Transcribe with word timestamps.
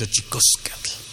Xochicóscatl. 0.00 1.09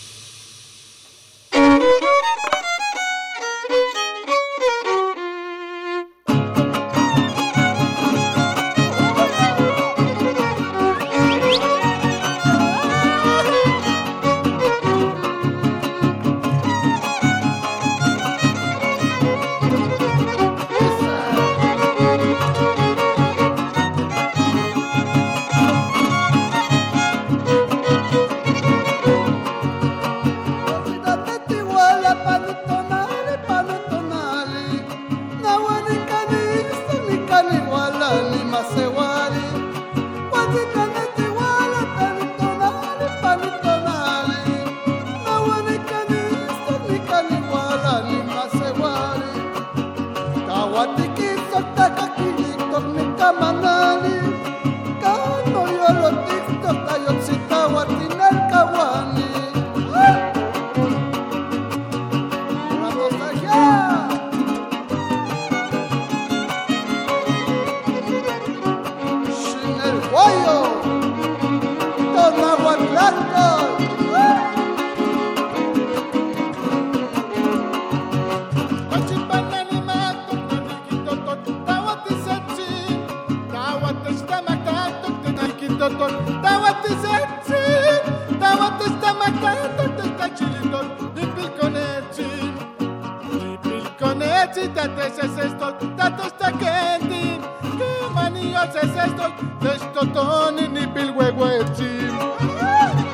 Johnny 100.48 100.66
Nipil 100.70 101.12
Huehuetín. 101.12 103.07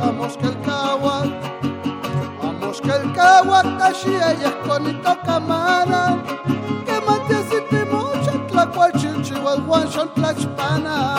vamos 0.00 0.36
que 0.36 0.46
el 0.46 0.60
caguat, 0.62 1.28
vamos 2.42 2.80
que 2.80 2.90
el 2.90 3.12
caguat 3.12 3.80
allí 3.82 4.14
ella 4.14 4.52
con 4.66 4.86
esta 4.86 5.20
cámara, 5.20 6.16
que 6.86 7.00
mate 7.06 7.36
si 7.50 7.60
te 7.70 7.84
mocha, 7.84 8.32
tlacual 8.48 8.92
chinchihuahuan, 8.92 9.88
son 9.92 10.08
tlachpana. 10.14 11.09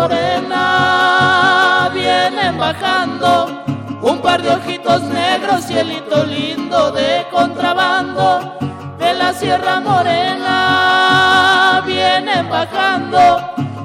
morena 0.00 1.90
vienen 1.92 2.56
bajando 2.56 3.62
un 4.00 4.18
par 4.22 4.40
de 4.40 4.50
ojitos 4.50 5.02
negros, 5.02 5.66
cielito 5.66 6.24
lindo 6.24 6.90
de 6.90 7.26
contrabando. 7.30 8.56
De 8.98 9.12
la 9.14 9.34
Sierra 9.34 9.80
Morena 9.80 11.82
vienen 11.84 12.48
bajando 12.48 13.40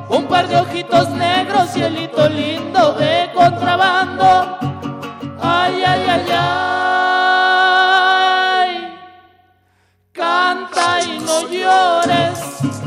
un 0.09 0.25
par 0.25 0.47
de 0.47 0.57
ojitos 0.57 1.09
negros 1.09 1.34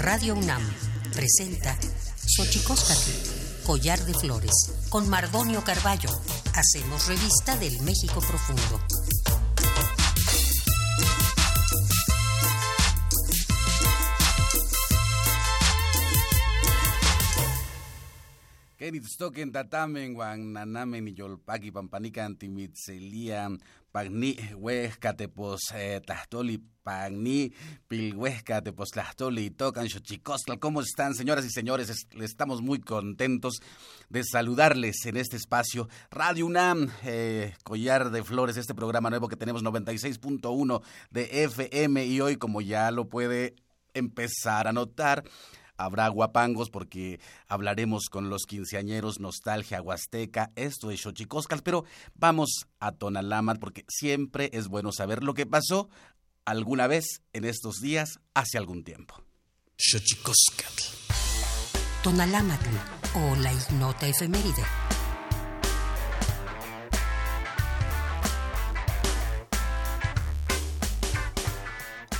Radio 0.00 0.34
UNAM 0.34 0.62
presenta 1.12 1.76
Xochicóscatl, 2.24 3.66
Collar 3.66 3.98
de 4.06 4.14
Flores, 4.14 4.88
con 4.88 5.06
Mardonio 5.10 5.62
Carballo. 5.62 6.08
Hacemos 6.54 7.06
revista 7.06 7.54
del 7.58 7.78
México 7.82 8.20
profundo. 8.20 8.80
Kenitstoken 18.78 19.52
tatamen 19.52 20.16
wan 20.16 20.54
nanamen 20.54 21.12
yolpaki 21.14 21.70
pampanika 21.70 22.24
antimitzelia 22.24 23.50
pagni 23.92 24.32
huesca 24.56 25.12
tepos 25.12 25.60
eh, 25.74 26.00
pilhuesca 27.88 28.62
xochicostla. 29.88 30.58
¿Cómo 30.58 30.80
están, 30.80 31.14
señoras 31.14 31.44
y 31.44 31.50
señores? 31.50 32.06
estamos 32.20 32.62
muy 32.62 32.80
contentos 32.80 33.60
de 34.08 34.24
saludarles 34.24 35.04
en 35.06 35.16
este 35.16 35.36
espacio. 35.36 35.88
Radio 36.10 36.46
UNAM, 36.46 36.90
eh, 37.04 37.54
Collar 37.64 38.10
de 38.10 38.22
Flores, 38.24 38.56
este 38.56 38.74
programa 38.74 39.10
nuevo 39.10 39.28
que 39.28 39.36
tenemos 39.36 39.62
96.1 39.62 40.82
de 41.10 41.44
FM 41.44 42.06
y 42.06 42.20
hoy, 42.20 42.36
como 42.36 42.60
ya 42.60 42.90
lo 42.90 43.08
puede 43.08 43.54
empezar 43.94 44.68
a 44.68 44.72
notar, 44.72 45.24
habrá 45.80 46.08
guapangos 46.08 46.70
porque 46.70 47.20
hablaremos 47.48 48.08
con 48.10 48.28
los 48.28 48.44
quinceañeros 48.46 49.20
Nostalgia 49.20 49.82
Huasteca, 49.82 50.50
esto 50.54 50.90
es 50.90 51.00
Xochicoscal, 51.00 51.62
pero 51.62 51.84
vamos 52.14 52.66
a 52.78 52.92
Tonalámat 52.92 53.58
porque 53.58 53.84
siempre 53.88 54.50
es 54.52 54.68
bueno 54.68 54.92
saber 54.92 55.24
lo 55.24 55.34
que 55.34 55.46
pasó 55.46 55.88
alguna 56.50 56.88
vez 56.88 57.22
en 57.32 57.44
estos 57.44 57.76
días 57.80 58.18
hace 58.34 58.58
algún 58.58 58.82
tiempo. 58.82 59.14
Xochicoscatl. 59.78 60.82
Tonalámatl 62.02 62.74
o 63.14 63.36
la 63.36 63.52
ignota 63.52 64.08
efeméride. 64.08 64.64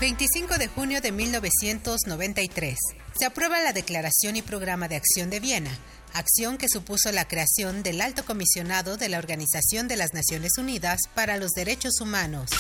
25 0.01 0.59
de 0.59 0.69
junio 0.69 1.01
de 1.01 1.11
1993. 1.11 2.79
Se 3.19 3.27
aprueba 3.27 3.61
la 3.61 3.73
Declaración 3.73 4.37
y 4.37 4.43
Programa 4.43 4.87
de 4.87 4.97
Acción 4.97 5.29
de 5.29 5.41
Viena, 5.41 5.77
acción 6.15 6.57
que 6.57 6.69
supuso 6.69 7.11
la 7.11 7.27
creación 7.27 7.83
del 7.83 8.01
Alto 8.01 8.25
Comisionado 8.25 8.97
de 8.97 9.09
la 9.09 9.19
Organización 9.19 9.89
de 9.89 9.97
las 9.97 10.15
Naciones 10.15 10.53
Unidas 10.57 11.01
para 11.15 11.37
los 11.37 11.51
Derechos 11.51 12.01
Humanos. 12.01 12.51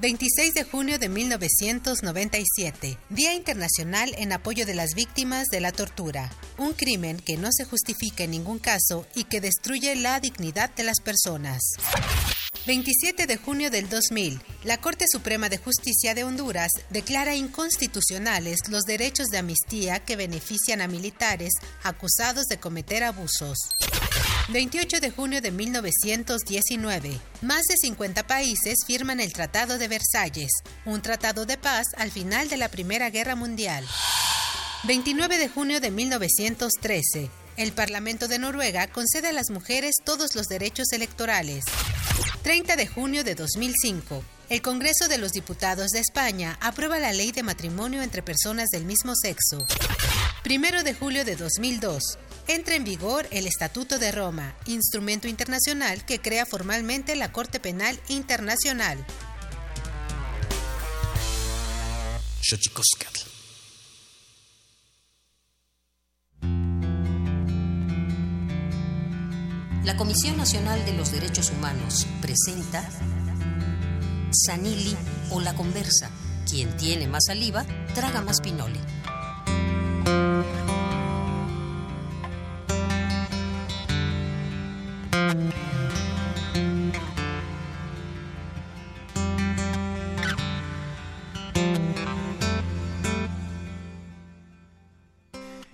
26 0.00 0.54
de 0.54 0.64
junio 0.64 0.98
de 0.98 1.10
1997, 1.10 2.96
Día 3.10 3.34
Internacional 3.34 4.14
en 4.16 4.32
apoyo 4.32 4.64
de 4.64 4.72
las 4.72 4.94
víctimas 4.94 5.48
de 5.48 5.60
la 5.60 5.72
tortura, 5.72 6.32
un 6.56 6.72
crimen 6.72 7.18
que 7.18 7.36
no 7.36 7.50
se 7.52 7.66
justifica 7.66 8.24
en 8.24 8.30
ningún 8.30 8.58
caso 8.58 9.06
y 9.14 9.24
que 9.24 9.42
destruye 9.42 9.94
la 9.96 10.18
dignidad 10.18 10.74
de 10.74 10.84
las 10.84 11.02
personas. 11.02 11.60
27 12.66 13.26
de 13.26 13.36
junio 13.36 13.70
del 13.70 13.90
2000, 13.90 14.40
la 14.64 14.80
Corte 14.80 15.04
Suprema 15.06 15.50
de 15.50 15.58
Justicia 15.58 16.14
de 16.14 16.24
Honduras 16.24 16.70
declara 16.88 17.34
inconstitucionales 17.34 18.60
los 18.70 18.84
derechos 18.84 19.28
de 19.28 19.38
amnistía 19.38 19.98
que 20.00 20.16
benefician 20.16 20.80
a 20.80 20.88
militares 20.88 21.52
acusados 21.82 22.46
de 22.46 22.58
cometer 22.58 23.04
abusos. 23.04 23.58
28 24.52 24.98
de 24.98 25.10
junio 25.12 25.40
de 25.40 25.52
1919. 25.52 27.20
Más 27.40 27.66
de 27.66 27.76
50 27.76 28.26
países 28.26 28.78
firman 28.84 29.20
el 29.20 29.32
Tratado 29.32 29.78
de 29.78 29.86
Versalles, 29.86 30.50
un 30.84 31.02
tratado 31.02 31.46
de 31.46 31.56
paz 31.56 31.86
al 31.96 32.10
final 32.10 32.48
de 32.48 32.56
la 32.56 32.68
Primera 32.68 33.10
Guerra 33.10 33.36
Mundial. 33.36 33.86
29 34.84 35.38
de 35.38 35.48
junio 35.48 35.80
de 35.80 35.92
1913. 35.92 37.30
El 37.56 37.72
Parlamento 37.72 38.26
de 38.26 38.40
Noruega 38.40 38.88
concede 38.88 39.28
a 39.28 39.32
las 39.32 39.50
mujeres 39.50 39.96
todos 40.04 40.34
los 40.34 40.46
derechos 40.48 40.92
electorales. 40.92 41.64
30 42.42 42.74
de 42.74 42.88
junio 42.88 43.22
de 43.22 43.36
2005. 43.36 44.24
El 44.48 44.62
Congreso 44.62 45.06
de 45.06 45.18
los 45.18 45.30
Diputados 45.30 45.90
de 45.90 46.00
España 46.00 46.58
aprueba 46.60 46.98
la 46.98 47.12
ley 47.12 47.30
de 47.30 47.44
matrimonio 47.44 48.02
entre 48.02 48.22
personas 48.22 48.70
del 48.70 48.84
mismo 48.84 49.12
sexo. 49.14 49.58
1 50.44 50.82
de 50.82 50.94
julio 50.94 51.24
de 51.24 51.36
2002. 51.36 52.18
Entra 52.52 52.74
en 52.74 52.82
vigor 52.82 53.28
el 53.30 53.46
Estatuto 53.46 54.00
de 54.00 54.10
Roma, 54.10 54.56
instrumento 54.66 55.28
internacional 55.28 56.04
que 56.04 56.18
crea 56.18 56.44
formalmente 56.44 57.14
la 57.14 57.30
Corte 57.30 57.60
Penal 57.60 57.96
Internacional. 58.08 59.06
La 69.84 69.96
Comisión 69.96 70.36
Nacional 70.36 70.84
de 70.84 70.94
los 70.94 71.12
Derechos 71.12 71.50
Humanos 71.50 72.08
presenta 72.20 72.90
Sanili 74.32 74.96
o 75.30 75.40
la 75.40 75.54
conversa. 75.54 76.10
Quien 76.50 76.76
tiene 76.76 77.06
más 77.06 77.26
saliva, 77.26 77.64
traga 77.94 78.22
más 78.22 78.40
pinole. 78.40 78.80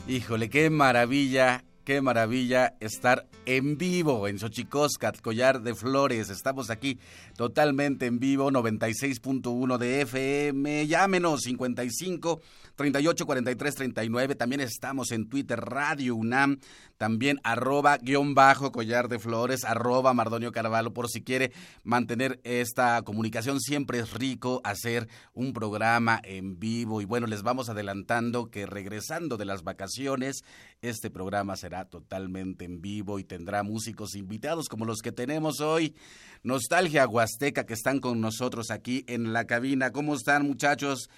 Híjole, 0.08 0.50
qué 0.50 0.70
maravilla 0.70 1.65
Qué 1.86 2.02
maravilla 2.02 2.74
estar 2.80 3.28
en 3.44 3.78
vivo 3.78 4.26
en 4.26 4.40
Xochicoscat, 4.40 5.20
Collar 5.20 5.62
de 5.62 5.72
Flores. 5.72 6.30
Estamos 6.30 6.68
aquí 6.68 6.98
totalmente 7.36 8.06
en 8.06 8.18
vivo, 8.18 8.50
96.1 8.50 9.78
de 9.78 10.00
FM. 10.00 10.88
Llámenos 10.88 11.42
55 11.42 12.40
38 12.74 13.24
43 13.24 13.74
39. 13.76 14.34
También 14.34 14.62
estamos 14.62 15.12
en 15.12 15.28
Twitter, 15.28 15.60
Radio 15.60 16.16
UNAM. 16.16 16.58
También 16.98 17.38
arroba 17.44 17.98
guion 17.98 18.34
bajo 18.34 18.72
Collar 18.72 19.08
de 19.08 19.18
Flores, 19.18 19.64
arroba 19.64 20.14
Mardonio 20.14 20.50
Carvalho, 20.50 20.92
por 20.92 21.08
si 21.08 21.22
quiere 21.22 21.52
mantener 21.84 22.40
esta 22.42 23.00
comunicación. 23.02 23.60
Siempre 23.60 23.98
es 24.00 24.12
rico 24.12 24.60
hacer 24.64 25.06
un 25.34 25.52
programa 25.52 26.20
en 26.24 26.58
vivo. 26.58 27.00
Y 27.00 27.04
bueno, 27.04 27.26
les 27.26 27.42
vamos 27.42 27.68
adelantando 27.68 28.50
que 28.50 28.66
regresando 28.66 29.36
de 29.36 29.44
las 29.44 29.62
vacaciones, 29.62 30.42
este 30.82 31.10
programa 31.10 31.56
será 31.56 31.84
totalmente 31.86 32.64
en 32.64 32.80
vivo 32.80 33.18
y 33.18 33.24
tendrá 33.24 33.62
músicos 33.62 34.14
invitados 34.14 34.68
como 34.68 34.84
los 34.84 35.00
que 35.00 35.12
tenemos 35.12 35.60
hoy. 35.60 35.94
Nostalgia 36.42 37.08
Huasteca 37.08 37.66
que 37.66 37.74
están 37.74 38.00
con 38.00 38.20
nosotros 38.20 38.70
aquí 38.70 39.04
en 39.08 39.32
la 39.32 39.46
cabina. 39.46 39.92
¿Cómo 39.92 40.14
están 40.14 40.46
muchachos? 40.46 41.08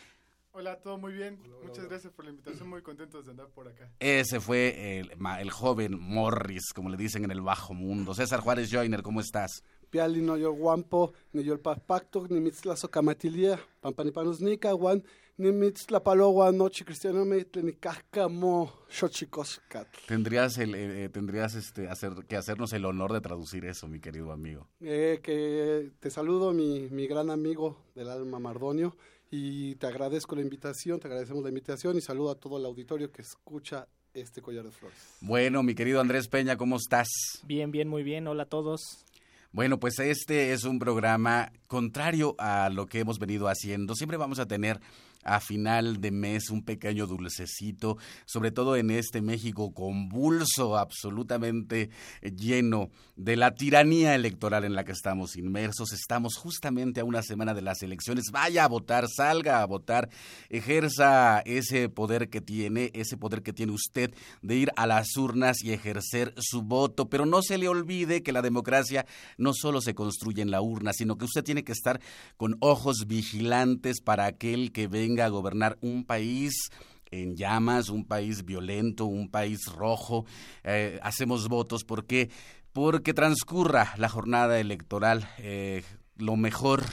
Hola, 0.53 0.81
todo 0.81 0.99
muy 0.99 1.13
bien. 1.13 1.39
Muchas 1.63 1.85
gracias 1.85 2.13
por 2.13 2.25
la 2.25 2.33
invitación. 2.33 2.69
Muy 2.69 2.83
contentos 2.83 3.25
de 3.25 3.31
andar 3.31 3.49
por 3.49 3.69
acá. 3.69 3.91
Ese 4.01 4.41
fue 4.41 4.99
el, 4.99 5.13
el, 5.39 5.51
joven 5.51 5.97
Morris, 6.01 6.73
como 6.75 6.89
le 6.89 6.97
dicen 6.97 7.23
en 7.23 7.31
el 7.31 7.43
bajo 7.43 7.75
mundo. 7.75 8.13
César 8.13 8.41
Juárez 8.41 8.69
Joyner, 8.69 9.03
¿cómo 9.03 9.21
estás? 9.21 9.63
Piali 9.91 10.21
no 10.21 10.37
yo 10.37 10.53
guampo, 10.53 11.13
ni 11.33 11.45
yo 11.45 11.53
el 11.53 11.61
pacto, 11.61 12.27
ni 12.29 12.41
mitzlazo 12.41 12.91
camatilia, 12.91 13.61
pampanipanos 13.81 14.41
ni 14.41 14.59
caguan, 14.59 15.05
ni 15.39 15.53
mitzlapaloa 15.53 16.51
noche 16.51 16.85
cristiano 16.85 17.25
me 17.25 17.47
ni 17.63 17.73
cascamo 17.75 18.73
xochicoscat. 18.89 19.87
Tendrías, 20.07 20.59
el, 20.59 20.75
eh, 20.75 21.05
eh, 21.05 21.09
tendrías 21.09 21.55
este, 21.55 21.89
hacer, 21.89 22.13
que 22.29 22.37
hacernos 22.37 22.73
el 22.73 22.85
honor 22.85 23.13
de 23.13 23.21
traducir 23.21 23.65
eso, 23.65 23.87
mi 23.87 24.01
querido 24.01 24.33
amigo. 24.33 24.69
Eh, 24.81 25.21
que 25.23 25.93
te 26.01 26.11
saludo, 26.11 26.53
mi, 26.53 26.89
mi 26.91 27.07
gran 27.07 27.31
amigo 27.31 27.85
del 27.95 28.09
alma 28.09 28.41
Mardonio 28.41 28.97
y 29.31 29.77
te 29.77 29.87
agradezco 29.87 30.35
la 30.35 30.43
invitación, 30.43 30.99
te 30.99 31.07
agradecemos 31.07 31.45
la 31.45 31.51
invitación 31.51 31.97
y 31.97 32.01
saludo 32.01 32.31
a 32.31 32.35
todo 32.35 32.59
el 32.59 32.65
auditorio 32.65 33.13
que 33.13 33.23
escucha 33.23 33.87
este 34.15 34.43
collar 34.43 34.65
de 34.65 34.73
flores. 34.73 34.99
Bueno, 35.21 35.63
mi 35.63 35.77
querido 35.77 36.01
Andrés 36.01 36.27
Peña, 36.27 36.57
¿cómo 36.57 36.77
estás? 36.77 37.09
Bien, 37.45 37.71
bien, 37.71 37.87
muy 37.87 38.03
bien. 38.03 38.27
Hola 38.27 38.43
a 38.45 38.47
todos. 38.47 39.05
Bueno, 39.53 39.79
pues 39.79 39.99
este 39.99 40.53
es 40.53 40.65
un 40.65 40.79
programa 40.79 41.53
contrario 41.69 42.35
a 42.39 42.69
lo 42.71 42.87
que 42.87 43.01
hemos 43.01 43.19
venido 43.19 43.49
haciendo. 43.49 43.95
Siempre 43.95 44.19
vamos 44.19 44.39
a 44.41 44.47
tener 44.47 44.81
a 45.29 45.41
final 45.41 46.01
de 46.01 46.11
mes 46.11 46.51
un 46.51 46.63
pequeño 46.65 47.07
dulcecito, 47.07 47.99
sobre 48.25 48.51
todo 48.51 48.77
en 48.77 48.91
este 48.91 49.21
México 49.21 49.73
convulso, 49.73 50.77
absolutamente 50.77 51.91
lleno 52.23 52.91
de 53.17 53.37
la 53.37 53.55
tiranía 53.55 54.15
electoral 54.15 54.65
en 54.65 54.75
la 54.75 54.85
que 54.85 54.93
estamos 54.93 55.37
inmersos. 55.37 55.93
Estamos 55.93 56.37
justamente 56.37 57.01
a 57.01 57.05
una 57.05 57.23
semana 57.23 57.55
de 57.55 57.63
las 57.63 57.83
elecciones. 57.83 58.31
Vaya 58.33 58.65
a 58.65 58.69
votar, 58.69 59.07
salga 59.09 59.63
a 59.63 59.67
votar, 59.67 60.09
ejerza 60.49 61.41
ese 61.41 61.89
poder 61.89 62.29
que 62.29 62.41
tiene, 62.41 62.91
ese 62.95 63.17
poder 63.17 63.43
que 63.43 63.53
tiene 63.53 63.73
usted 63.73 64.15
de 64.43 64.57
ir 64.57 64.71
a 64.77 64.87
las 64.87 65.17
urnas 65.17 65.63
y 65.63 65.73
ejercer 65.73 66.35
su 66.39 66.63
voto, 66.63 67.09
pero 67.09 67.27
no 67.27 67.43
se 67.43 67.59
le 67.59 67.69
olvide 67.69 68.23
que 68.23 68.33
la 68.33 68.43
democracia 68.43 69.07
no 69.37 69.53
solo 69.53 69.81
se 69.81 69.95
construye 69.95 70.43
en 70.43 70.51
la 70.51 70.61
urna, 70.61 70.93
sino 70.93 71.19
que 71.19 71.25
usted 71.25 71.45
tiene 71.45 71.65
que 71.65 71.73
estar 71.73 72.01
con 72.37 72.57
ojos 72.61 73.07
vigilantes 73.07 74.01
para 74.01 74.27
aquel 74.27 74.73
que 74.73 74.87
venga 74.87 75.18
a 75.23 75.29
gobernar 75.29 75.79
un 75.81 76.05
país 76.05 76.71
en 77.11 77.37
llamas, 77.37 77.89
un 77.89 78.05
país 78.05 78.45
violento, 78.45 79.07
un 79.07 79.31
país 79.31 79.67
rojo. 79.67 80.27
Eh, 80.65 80.99
hacemos 81.03 81.49
votos 81.49 81.85
porque 81.85 82.31
porque 82.73 83.15
transcurra 83.15 83.95
la 83.97 84.09
jornada 84.09 84.61
electoral 84.61 85.29
eh, 85.39 85.83
lo 86.17 86.37
mejor 86.37 86.85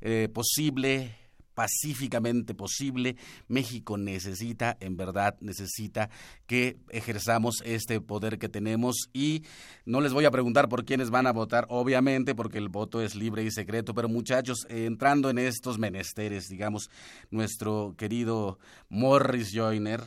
eh, 0.00 0.28
posible 0.32 1.16
pacíficamente 1.54 2.54
posible. 2.54 3.16
México 3.48 3.96
necesita, 3.96 4.76
en 4.80 4.96
verdad, 4.96 5.36
necesita 5.40 6.10
que 6.46 6.76
ejerzamos 6.90 7.62
este 7.64 8.00
poder 8.00 8.38
que 8.38 8.48
tenemos 8.48 9.08
y 9.12 9.42
no 9.86 10.00
les 10.00 10.12
voy 10.12 10.24
a 10.24 10.30
preguntar 10.30 10.68
por 10.68 10.84
quiénes 10.84 11.10
van 11.10 11.26
a 11.26 11.32
votar, 11.32 11.66
obviamente, 11.68 12.34
porque 12.34 12.58
el 12.58 12.68
voto 12.68 13.00
es 13.00 13.14
libre 13.14 13.44
y 13.44 13.50
secreto, 13.50 13.94
pero 13.94 14.08
muchachos, 14.08 14.66
entrando 14.68 15.30
en 15.30 15.38
estos 15.38 15.78
menesteres, 15.78 16.48
digamos, 16.48 16.90
nuestro 17.30 17.94
querido 17.96 18.58
Morris 18.88 19.52
Joyner, 19.54 20.02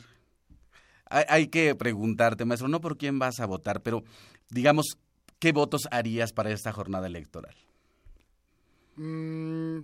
hay, 1.10 1.48
que 1.48 1.74
preguntarte, 1.74 2.44
maestro, 2.44 2.68
no 2.68 2.80
por 2.80 2.98
quién 2.98 3.18
vas 3.18 3.40
a 3.40 3.46
votar, 3.46 3.82
pero 3.82 4.04
digamos, 4.50 4.98
¿qué 5.38 5.52
votos 5.52 5.88
harías 5.90 6.32
para 6.32 6.50
esta 6.50 6.72
jornada 6.72 7.06
electoral? 7.06 7.54
Mm, 8.96 9.80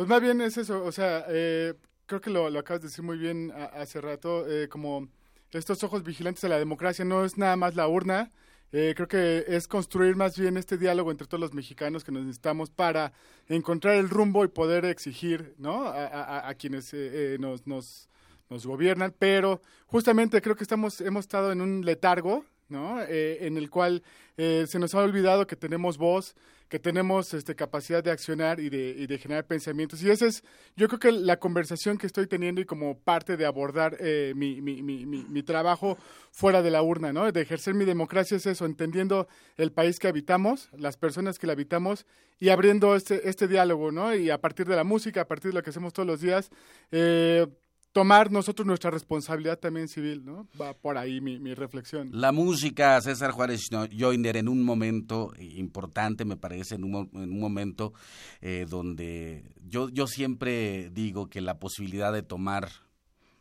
pues 0.00 0.08
más 0.08 0.22
bien 0.22 0.40
es 0.40 0.56
eso, 0.56 0.82
o 0.82 0.92
sea, 0.92 1.26
eh, 1.28 1.74
creo 2.06 2.22
que 2.22 2.30
lo, 2.30 2.46
acabas 2.58 2.80
de 2.80 2.88
decir 2.88 3.04
muy 3.04 3.18
bien 3.18 3.52
hace 3.74 4.00
rato, 4.00 4.48
eh, 4.48 4.66
como 4.66 5.10
estos 5.50 5.84
ojos 5.84 6.02
vigilantes 6.04 6.40
de 6.40 6.48
la 6.48 6.58
democracia 6.58 7.04
no 7.04 7.22
es 7.22 7.36
nada 7.36 7.54
más 7.56 7.74
la 7.74 7.86
urna, 7.86 8.30
eh, 8.72 8.94
creo 8.96 9.08
que 9.08 9.44
es 9.46 9.68
construir 9.68 10.16
más 10.16 10.38
bien 10.38 10.56
este 10.56 10.78
diálogo 10.78 11.10
entre 11.10 11.26
todos 11.26 11.42
los 11.42 11.52
mexicanos 11.52 12.02
que 12.02 12.12
nos 12.12 12.22
necesitamos 12.22 12.70
para 12.70 13.12
encontrar 13.46 13.96
el 13.96 14.08
rumbo 14.08 14.42
y 14.42 14.48
poder 14.48 14.86
exigir 14.86 15.54
¿no? 15.58 15.84
a, 15.84 16.54
quienes 16.54 16.96
nos, 17.38 17.66
nos, 17.66 18.08
nos 18.48 18.64
gobiernan, 18.64 19.14
pero 19.18 19.60
justamente 19.84 20.40
creo 20.40 20.56
que 20.56 20.64
estamos, 20.64 21.02
hemos 21.02 21.26
estado 21.26 21.52
en 21.52 21.60
un 21.60 21.84
letargo, 21.84 22.46
¿no? 22.70 23.02
Eh, 23.02 23.46
en 23.46 23.56
el 23.56 23.70
cual 23.70 24.02
eh, 24.36 24.64
se 24.68 24.78
nos 24.78 24.94
ha 24.94 25.00
olvidado 25.00 25.46
que 25.46 25.56
tenemos 25.56 25.98
voz, 25.98 26.34
que 26.70 26.78
tenemos 26.78 27.34
este, 27.34 27.56
capacidad 27.56 28.02
de 28.02 28.12
accionar 28.12 28.60
y 28.60 28.70
de, 28.70 28.94
y 28.96 29.06
de 29.06 29.18
generar 29.18 29.44
pensamientos. 29.44 30.02
Y 30.02 30.10
esa 30.10 30.26
es, 30.26 30.44
yo 30.76 30.86
creo 30.86 31.00
que 31.00 31.12
la 31.12 31.38
conversación 31.38 31.98
que 31.98 32.06
estoy 32.06 32.28
teniendo 32.28 32.60
y 32.60 32.64
como 32.64 32.96
parte 32.96 33.36
de 33.36 33.44
abordar 33.44 33.96
eh, 33.98 34.32
mi, 34.36 34.60
mi, 34.60 34.80
mi, 34.80 35.04
mi, 35.04 35.42
trabajo 35.42 35.98
fuera 36.30 36.62
de 36.62 36.70
la 36.70 36.82
urna, 36.82 37.12
¿no? 37.12 37.30
De 37.32 37.40
ejercer 37.40 37.74
mi 37.74 37.84
democracia 37.84 38.36
es 38.36 38.46
eso, 38.46 38.66
entendiendo 38.66 39.26
el 39.56 39.72
país 39.72 39.98
que 39.98 40.06
habitamos, 40.06 40.68
las 40.72 40.96
personas 40.96 41.40
que 41.40 41.48
la 41.48 41.54
habitamos 41.54 42.06
y 42.38 42.50
abriendo 42.50 42.94
este, 42.94 43.28
este 43.28 43.48
diálogo, 43.48 43.90
¿no? 43.90 44.14
Y 44.14 44.30
a 44.30 44.40
partir 44.40 44.66
de 44.66 44.76
la 44.76 44.84
música, 44.84 45.22
a 45.22 45.26
partir 45.26 45.50
de 45.50 45.56
lo 45.56 45.62
que 45.64 45.70
hacemos 45.70 45.92
todos 45.92 46.06
los 46.06 46.20
días, 46.20 46.50
eh, 46.92 47.46
tomar 47.92 48.30
nosotros 48.30 48.66
nuestra 48.66 48.90
responsabilidad 48.90 49.58
también 49.58 49.88
civil, 49.88 50.24
¿no? 50.24 50.46
Va 50.60 50.74
por 50.74 50.96
ahí 50.96 51.20
mi, 51.20 51.38
mi 51.38 51.54
reflexión. 51.54 52.10
La 52.12 52.32
música, 52.32 53.00
César 53.00 53.32
Juárez 53.32 53.68
Joiner, 53.96 54.36
en 54.36 54.48
un 54.48 54.62
momento 54.62 55.32
importante, 55.38 56.24
me 56.24 56.36
parece, 56.36 56.76
en 56.76 56.84
un, 56.84 57.10
en 57.14 57.32
un 57.32 57.40
momento 57.40 57.92
eh, 58.40 58.66
donde 58.68 59.44
yo, 59.66 59.88
yo 59.88 60.06
siempre 60.06 60.90
digo 60.90 61.28
que 61.28 61.40
la 61.40 61.58
posibilidad 61.58 62.12
de 62.12 62.22
tomar 62.22 62.68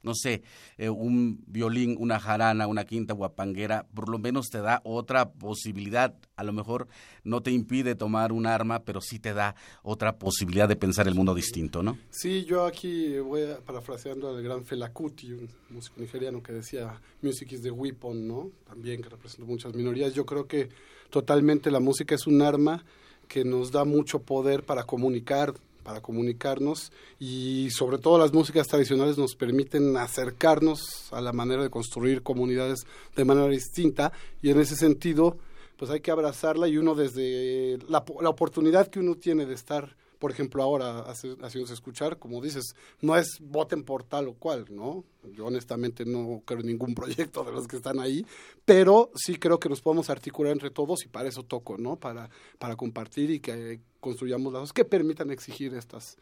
no 0.01 0.13
sé, 0.15 0.43
eh, 0.77 0.89
un 0.89 1.43
violín, 1.47 1.95
una 1.99 2.19
jarana, 2.19 2.67
una 2.67 2.85
quinta 2.85 3.13
guapanguera, 3.13 3.85
por 3.93 4.09
lo 4.09 4.17
menos 4.17 4.49
te 4.49 4.59
da 4.61 4.81
otra 4.83 5.31
posibilidad. 5.31 6.15
A 6.35 6.43
lo 6.43 6.53
mejor 6.53 6.87
no 7.23 7.41
te 7.41 7.51
impide 7.51 7.95
tomar 7.95 8.31
un 8.31 8.45
arma, 8.45 8.83
pero 8.83 9.01
sí 9.01 9.19
te 9.19 9.33
da 9.33 9.55
otra 9.83 10.17
posibilidad 10.17 10.67
de 10.67 10.75
pensar 10.75 11.07
el 11.07 11.15
mundo 11.15 11.35
distinto, 11.35 11.83
¿no? 11.83 11.97
Sí, 12.09 12.45
yo 12.45 12.65
aquí 12.65 13.19
voy 13.19 13.43
parafraseando 13.65 14.29
al 14.29 14.41
gran 14.41 14.65
Fela 14.65 14.91
Kuti, 14.93 15.33
un 15.33 15.49
músico 15.69 15.99
nigeriano 15.99 16.41
que 16.41 16.53
decía, 16.53 16.99
music 17.21 17.51
is 17.51 17.61
the 17.61 17.71
weapon, 17.71 18.27
¿no? 18.27 18.51
También 18.65 19.01
que 19.01 19.09
representa 19.09 19.45
muchas 19.45 19.73
minorías. 19.73 20.13
Yo 20.13 20.25
creo 20.25 20.47
que 20.47 20.69
totalmente 21.09 21.71
la 21.71 21.79
música 21.79 22.15
es 22.15 22.27
un 22.27 22.41
arma 22.41 22.85
que 23.27 23.43
nos 23.43 23.71
da 23.71 23.85
mucho 23.85 24.23
poder 24.23 24.63
para 24.63 24.83
comunicar 24.83 25.53
para 25.89 26.01
comunicarnos 26.01 26.91
y 27.19 27.71
sobre 27.71 27.97
todo 27.97 28.19
las 28.19 28.31
músicas 28.31 28.67
tradicionales 28.67 29.17
nos 29.17 29.33
permiten 29.33 29.97
acercarnos 29.97 31.11
a 31.11 31.19
la 31.19 31.33
manera 31.33 31.63
de 31.63 31.71
construir 31.71 32.21
comunidades 32.21 32.85
de 33.15 33.25
manera 33.25 33.47
distinta 33.47 34.11
y 34.43 34.51
en 34.51 34.59
ese 34.59 34.75
sentido 34.75 35.37
pues 35.77 35.89
hay 35.89 36.01
que 36.01 36.11
abrazarla 36.11 36.67
y 36.67 36.77
uno 36.77 36.93
desde 36.93 37.79
la, 37.89 38.05
la 38.21 38.29
oportunidad 38.29 38.85
que 38.85 38.99
uno 38.99 39.15
tiene 39.15 39.47
de 39.47 39.55
estar 39.55 39.95
por 40.19 40.31
ejemplo, 40.31 40.61
ahora 40.61 41.05
haciéndose 41.05 41.73
escuchar, 41.73 42.19
como 42.19 42.41
dices, 42.41 42.75
no 43.01 43.15
es 43.15 43.39
voten 43.39 43.83
por 43.83 44.03
tal 44.03 44.27
o 44.27 44.33
cual, 44.33 44.65
¿no? 44.69 45.05
Yo 45.33 45.45
honestamente 45.45 46.05
no 46.05 46.43
creo 46.45 46.59
en 46.59 46.67
ningún 46.67 46.93
proyecto 46.95 47.43
de 47.43 47.53
los 47.53 47.67
que 47.67 47.77
están 47.77 47.99
ahí, 47.99 48.25
pero 48.65 49.11
sí 49.15 49.37
creo 49.37 49.59
que 49.59 49.69
nos 49.69 49.81
podemos 49.81 50.09
articular 50.09 50.51
entre 50.51 50.69
todos 50.69 51.05
y 51.05 51.07
para 51.07 51.29
eso 51.29 51.43
toco, 51.43 51.77
¿no? 51.77 51.95
Para, 51.95 52.29
para 52.57 52.75
compartir 52.75 53.31
y 53.31 53.39
que 53.39 53.79
construyamos 54.01 54.51
las 54.51 54.61
cosas 54.61 54.73
que 54.73 54.85
permitan 54.85 55.31
exigir 55.31 55.73
estas, 55.73 56.17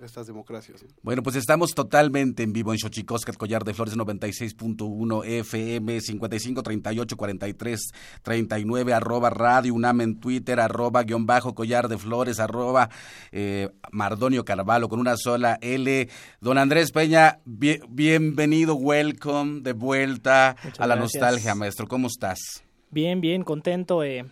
estas 0.00 0.26
democracias. 0.26 0.84
Bueno, 1.02 1.22
pues 1.22 1.36
estamos 1.36 1.74
totalmente 1.74 2.42
en 2.42 2.52
vivo 2.52 2.72
en 2.72 2.78
Xochicoscat, 2.78 3.36
Collar 3.36 3.64
de 3.64 3.74
Flores 3.74 3.96
96.1 3.96 5.24
FM 5.24 6.00
55 6.00 6.62
38 6.62 7.16
43 7.16 7.80
39 8.22 8.94
arroba 8.94 9.30
Radio 9.30 9.74
UNAM 9.74 10.00
en 10.00 10.20
Twitter 10.20 10.60
arroba 10.60 11.02
guion 11.02 11.26
bajo 11.26 11.54
Collar 11.54 11.88
de 11.88 11.98
Flores 11.98 12.40
arroba 12.40 12.88
eh, 13.30 13.70
Mardonio 13.90 14.44
Carvalho 14.44 14.88
con 14.88 15.00
una 15.00 15.16
sola 15.16 15.58
L. 15.60 16.08
Don 16.40 16.58
Andrés 16.58 16.92
Peña, 16.92 17.40
bienvenido, 17.44 18.74
welcome, 18.74 19.60
de 19.60 19.72
vuelta 19.72 20.56
a 20.78 20.86
la 20.86 20.96
nostalgia, 20.96 21.54
maestro. 21.54 21.86
¿Cómo 21.86 22.08
estás? 22.08 22.64
Bien, 22.90 23.20
bien, 23.20 23.42
contento. 23.42 24.04
Eh, 24.04 24.24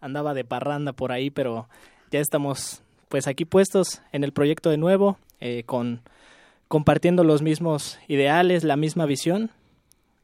andaba 0.00 0.34
de 0.34 0.44
parranda 0.44 0.92
por 0.92 1.12
ahí, 1.12 1.30
pero 1.30 1.68
ya 2.10 2.20
estamos 2.20 2.82
pues 3.08 3.26
aquí 3.26 3.44
puestos 3.44 4.02
en 4.12 4.24
el 4.24 4.32
proyecto 4.32 4.70
de 4.70 4.78
nuevo, 4.78 5.18
eh, 5.40 5.62
con 5.64 6.02
compartiendo 6.68 7.24
los 7.24 7.42
mismos 7.42 7.98
ideales, 8.08 8.64
la 8.64 8.76
misma 8.76 9.06
visión. 9.06 9.50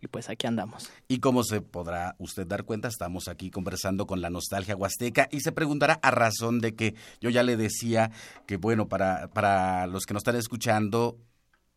Y 0.00 0.08
pues 0.08 0.28
aquí 0.28 0.48
andamos. 0.48 0.90
Y 1.06 1.20
como 1.20 1.44
se 1.44 1.60
podrá 1.60 2.16
usted 2.18 2.44
dar 2.44 2.64
cuenta, 2.64 2.88
estamos 2.88 3.28
aquí 3.28 3.52
conversando 3.52 4.04
con 4.04 4.20
la 4.20 4.30
nostalgia 4.30 4.74
huasteca 4.74 5.28
y 5.30 5.40
se 5.40 5.52
preguntará 5.52 6.00
a 6.02 6.10
razón 6.10 6.60
de 6.60 6.74
que 6.74 6.96
yo 7.20 7.30
ya 7.30 7.44
le 7.44 7.56
decía 7.56 8.10
que, 8.44 8.56
bueno, 8.56 8.88
para, 8.88 9.28
para 9.28 9.86
los 9.86 10.04
que 10.04 10.14
nos 10.14 10.22
están 10.22 10.34
escuchando, 10.34 11.18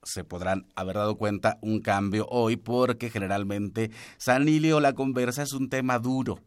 se 0.02 0.24
podrán 0.24 0.66
haber 0.76 0.96
dado 0.96 1.18
cuenta 1.18 1.60
un 1.62 1.82
cambio 1.82 2.26
hoy 2.32 2.58
porque 2.58 3.12
generalmente 3.12 3.92
San 4.18 4.50
Ilio 4.50 4.80
la 4.80 4.94
conversa 4.94 5.44
es 5.44 5.54
un 5.54 5.70
tema 5.70 6.00
duro 6.00 6.40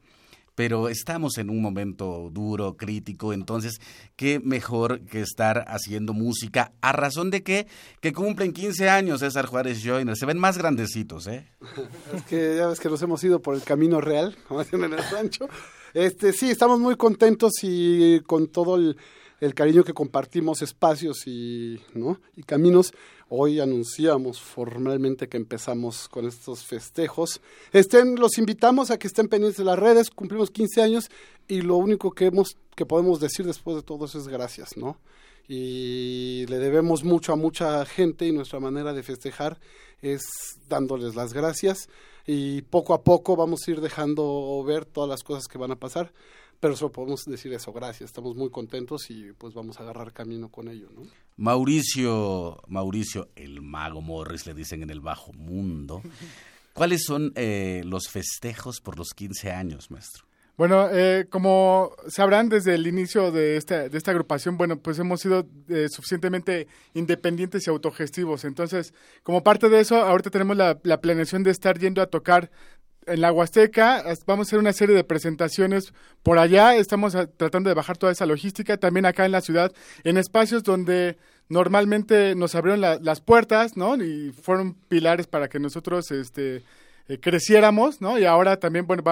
pero 0.59 0.89
estamos 0.89 1.39
en 1.39 1.51
un 1.51 1.63
momento 1.63 2.31
duro, 2.33 2.77
crítico, 2.77 3.33
entonces, 3.33 3.81
qué 4.17 4.41
mejor 4.41 5.03
que 5.03 5.21
estar 5.21 5.65
haciendo 5.69 6.15
música, 6.15 6.73
a 6.81 6.91
razón 6.91 7.31
de 7.31 7.45
que, 7.45 7.69
que 8.01 8.13
cumplen 8.13 8.53
15 8.53 8.89
años 8.89 9.21
César 9.21 9.47
Juárez 9.47 9.81
Joyner, 9.85 10.17
se 10.17 10.27
ven 10.27 10.37
más 10.37 10.59
grandecitos, 10.59 11.29
¿eh? 11.29 11.47
es 12.13 12.25
que 12.25 12.57
ya 12.57 12.67
ves 12.67 12.81
que 12.81 12.89
nos 12.89 13.01
hemos 13.03 13.23
ido 13.23 13.41
por 13.41 13.55
el 13.55 13.63
camino 13.63 14.01
real, 14.01 14.37
como 14.49 14.65
dicen 14.65 14.83
en 14.83 14.95
el 14.95 15.11
rancho. 15.13 15.49
Este, 15.95 16.33
sí, 16.33 16.51
estamos 16.51 16.81
muy 16.81 16.97
contentos 16.97 17.53
y 17.63 18.19
con 18.23 18.49
todo 18.49 18.75
el, 18.75 18.97
el 19.41 19.55
cariño 19.55 19.85
que 19.85 19.95
compartimos 19.95 20.63
espacios 20.63 21.27
y, 21.27 21.81
¿no? 21.95 22.21
y 22.37 22.43
caminos. 22.43 22.93
Hoy 23.29 23.61
anunciamos 23.61 24.41
formalmente 24.41 25.29
que 25.29 25.37
empezamos 25.37 26.09
con 26.09 26.27
estos 26.27 26.65
festejos. 26.65 27.41
Estén, 27.73 28.17
los 28.17 28.39
invitamos 28.39 28.91
a 28.91 28.99
que 28.99 29.07
estén 29.07 29.29
pendientes 29.29 29.59
de 29.59 29.65
las 29.65 29.79
redes, 29.79 30.11
cumplimos 30.11 30.51
15 30.51 30.83
años 30.83 31.11
y 31.47 31.61
lo 31.61 31.77
único 31.77 32.11
que, 32.13 32.27
hemos, 32.27 32.57
que 32.75 32.87
podemos 32.87 33.21
decir 33.21 33.47
después 33.47 33.77
de 33.77 33.83
todo 33.83 34.07
eso 34.07 34.19
es 34.19 34.29
gracias, 34.29 34.77
¿no? 34.77 34.99
Y 35.47 36.45
le 36.49 36.59
debemos 36.59 37.05
mucho 37.05 37.33
a 37.33 37.37
mucha 37.37 37.85
gente 37.87 38.27
y 38.27 38.33
nuestra 38.33 38.61
manera 38.61 38.93
de 38.93 39.03
festejar 39.03 39.59
es 40.03 40.23
dándoles 40.69 41.15
las 41.15 41.33
gracias 41.33 41.89
y 42.27 42.63
poco 42.63 42.93
a 42.93 43.03
poco 43.03 43.37
vamos 43.37 43.61
a 43.67 43.71
ir 43.71 43.81
dejando 43.81 44.63
ver 44.67 44.85
todas 44.85 45.09
las 45.09 45.23
cosas 45.23 45.49
que 45.49 45.57
van 45.57 45.71
a 45.71 45.77
pasar 45.77 46.13
pero 46.61 46.77
solo 46.77 46.93
podemos 46.93 47.25
decir 47.25 47.53
eso, 47.53 47.73
gracias, 47.73 48.11
estamos 48.11 48.35
muy 48.37 48.51
contentos 48.51 49.11
y 49.11 49.33
pues 49.33 49.55
vamos 49.55 49.79
a 49.79 49.83
agarrar 49.83 50.13
camino 50.13 50.51
con 50.51 50.69
ello, 50.69 50.89
¿no? 50.95 51.03
Mauricio, 51.37 52.61
Mauricio, 52.67 53.29
el 53.37 53.63
mago 53.63 54.01
Morris, 54.01 54.47
le 54.47 54.55
dicen 54.55 54.83
en 54.83 54.91
el 54.91 55.01
bajo 55.01 55.33
mundo. 55.33 56.03
¿Cuáles 56.73 57.03
son 57.05 57.33
eh, 57.35 57.83
los 57.85 58.09
festejos 58.09 58.81
por 58.81 58.97
los 58.99 59.09
15 59.15 59.51
años, 59.51 59.91
maestro? 59.91 60.29
Bueno, 60.59 60.89
eh, 60.91 61.27
como 61.31 61.93
sabrán 62.09 62.49
desde 62.49 62.75
el 62.75 62.89
inicio 62.89 63.31
de 63.31 63.57
esta, 63.57 63.89
de 63.89 63.97
esta 63.97 64.11
agrupación, 64.11 64.57
bueno, 64.57 64.81
pues 64.81 64.99
hemos 64.99 65.21
sido 65.21 65.49
eh, 65.69 65.87
suficientemente 65.89 66.67
independientes 66.95 67.65
y 67.65 67.71
autogestivos. 67.71 68.45
Entonces, 68.45 68.93
como 69.23 69.45
parte 69.45 69.69
de 69.69 69.79
eso, 69.79 70.03
ahorita 70.03 70.31
tenemos 70.31 70.57
la, 70.57 70.77
la 70.83 71.01
planeación 71.01 71.45
de 71.45 71.53
estar 71.53 71.79
yendo 71.79 72.03
a 72.03 72.07
tocar 72.07 72.51
en 73.09 73.21
la 73.21 73.33
Huasteca 73.33 74.05
vamos 74.27 74.47
a 74.47 74.49
hacer 74.49 74.59
una 74.59 74.73
serie 74.73 74.95
de 74.95 75.05
presentaciones 75.05 75.93
por 76.23 76.39
allá, 76.39 76.77
estamos 76.77 77.17
tratando 77.37 77.69
de 77.69 77.75
bajar 77.75 77.97
toda 77.97 78.13
esa 78.13 78.27
logística, 78.27 78.77
también 78.77 79.07
acá 79.07 79.25
en 79.27 79.33
la 79.33 79.41
ciudad, 79.41 79.73
en 80.05 80.17
espacios 80.19 80.63
donde 80.63 81.17
normalmente 81.49 82.35
nos 82.35 82.55
abrieron 82.55 82.81
las 82.81 83.21
puertas, 83.21 83.77
¿no? 83.77 83.97
Y 83.97 84.33
fueron 84.33 84.75
pilares 84.75 85.27
para 85.27 85.49
que 85.49 85.59
nosotros, 85.59 86.11
este, 86.11 86.63
eh, 87.09 87.19
creciéramos, 87.19 88.01
¿no? 88.01 88.19
Y 88.19 88.25
ahora 88.25 88.59
también, 88.59 88.87
bueno, 88.87 89.03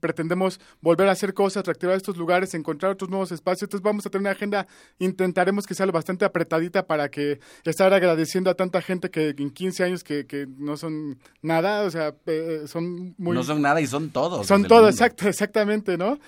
pretendemos 0.00 0.58
volver 0.80 1.08
a 1.08 1.12
hacer 1.12 1.34
cosas, 1.34 1.64
reactivar 1.64 1.96
estos 1.96 2.16
lugares, 2.16 2.54
encontrar 2.54 2.92
otros 2.92 3.10
nuevos 3.10 3.30
espacios. 3.30 3.64
Entonces 3.64 3.84
vamos 3.84 4.06
a 4.06 4.10
tener 4.10 4.22
una 4.22 4.30
agenda, 4.30 4.66
intentaremos 4.98 5.66
que 5.66 5.74
sea 5.74 5.86
bastante 5.86 6.24
apretadita 6.24 6.86
para 6.86 7.10
que 7.10 7.40
estar 7.64 7.92
agradeciendo 7.92 8.50
a 8.50 8.54
tanta 8.54 8.80
gente 8.80 9.10
que 9.10 9.34
en 9.36 9.50
15 9.50 9.84
años 9.84 10.04
que, 10.04 10.26
que 10.26 10.46
no 10.58 10.76
son 10.76 11.18
nada, 11.42 11.82
o 11.82 11.90
sea, 11.90 12.08
eh, 12.26 12.62
eh, 12.64 12.68
son 12.68 13.14
muy... 13.18 13.36
No 13.36 13.42
son 13.42 13.60
nada 13.60 13.80
y 13.80 13.86
son 13.86 14.10
todos. 14.10 14.46
Son 14.46 14.64
todos, 14.64 14.90
exacto, 14.90 15.28
exactamente, 15.28 15.98
¿no? 15.98 16.18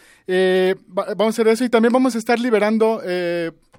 vamos 0.87 1.27
a 1.27 1.29
hacer 1.29 1.49
eso 1.49 1.65
y 1.65 1.69
también 1.69 1.93
vamos 1.93 2.15
a 2.15 2.19
estar 2.19 2.39
liberando 2.39 3.03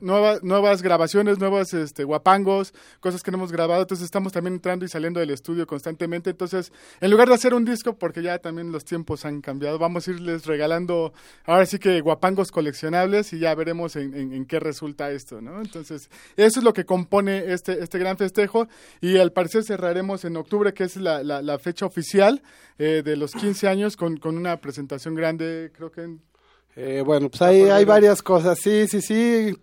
nuevas, 0.02 0.44
nuevas 0.44 0.82
grabaciones, 0.82 1.40
nuevos 1.40 1.74
este, 1.74 2.04
guapangos, 2.04 2.74
cosas 3.00 3.24
que 3.24 3.32
no 3.32 3.38
hemos 3.38 3.52
grabado. 3.52 3.82
Entonces 3.82 4.06
estamos 4.06 4.32
también 4.32 4.56
entrando 4.56 4.86
y 4.86 4.90
saliendo 4.90 5.20
del 5.20 5.30
estudio 5.30 5.68
constantemente. 5.68 6.30
Entonces, 6.30 6.72
en 7.02 7.12
lugar 7.12 7.28
de 7.28 7.36
hacer 7.36 7.54
un 7.54 7.66
disco, 7.66 7.98
porque 7.98 8.22
ya 8.22 8.40
también 8.40 8.72
los 8.72 8.86
tiempos 8.86 9.26
han 9.26 9.42
cambiado, 9.42 9.80
vamos 9.80 10.08
a 10.08 10.12
irles 10.12 10.46
regalando 10.46 11.14
ahora 11.46 11.66
sí 11.66 11.80
que 11.80 12.02
guapangos 12.02 12.52
coleccionables 12.52 13.34
y 13.34 13.40
ya 13.40 13.54
veremos 13.56 13.96
en, 13.96 14.46
qué 14.46 14.60
resulta 14.60 15.12
esto, 15.12 15.42
¿no? 15.42 15.62
Entonces, 15.62 16.10
eso 16.38 16.60
es 16.60 16.64
lo 16.64 16.74
que 16.74 16.86
compone 16.86 17.54
este, 17.54 17.84
este 17.84 18.00
gran 18.00 18.18
festejo 18.18 18.68
y 19.02 19.18
al 19.18 19.32
parecer 19.32 19.64
cerraremos 19.64 20.26
en 20.26 20.38
octubre, 20.38 20.74
que 20.74 20.84
es 20.84 20.98
la, 20.98 21.24
la, 21.24 21.60
fecha 21.60 21.86
oficial 21.86 22.42
eh, 22.78 23.02
de 23.04 23.16
los 23.16 23.32
15 23.32 23.68
años, 23.68 23.96
con, 23.96 24.18
con 24.18 24.38
una 24.38 24.58
presentación 24.58 25.16
grande, 25.16 25.72
creo 25.74 25.92
que 25.92 26.02
en 26.02 26.22
eh, 26.76 27.02
bueno, 27.06 27.30
pues 27.30 27.42
hay, 27.42 27.62
hay 27.64 27.86
varias 27.86 28.22
cosas. 28.22 28.60
Sí, 28.62 28.88
sí, 28.88 29.02
sí. 29.02 29.56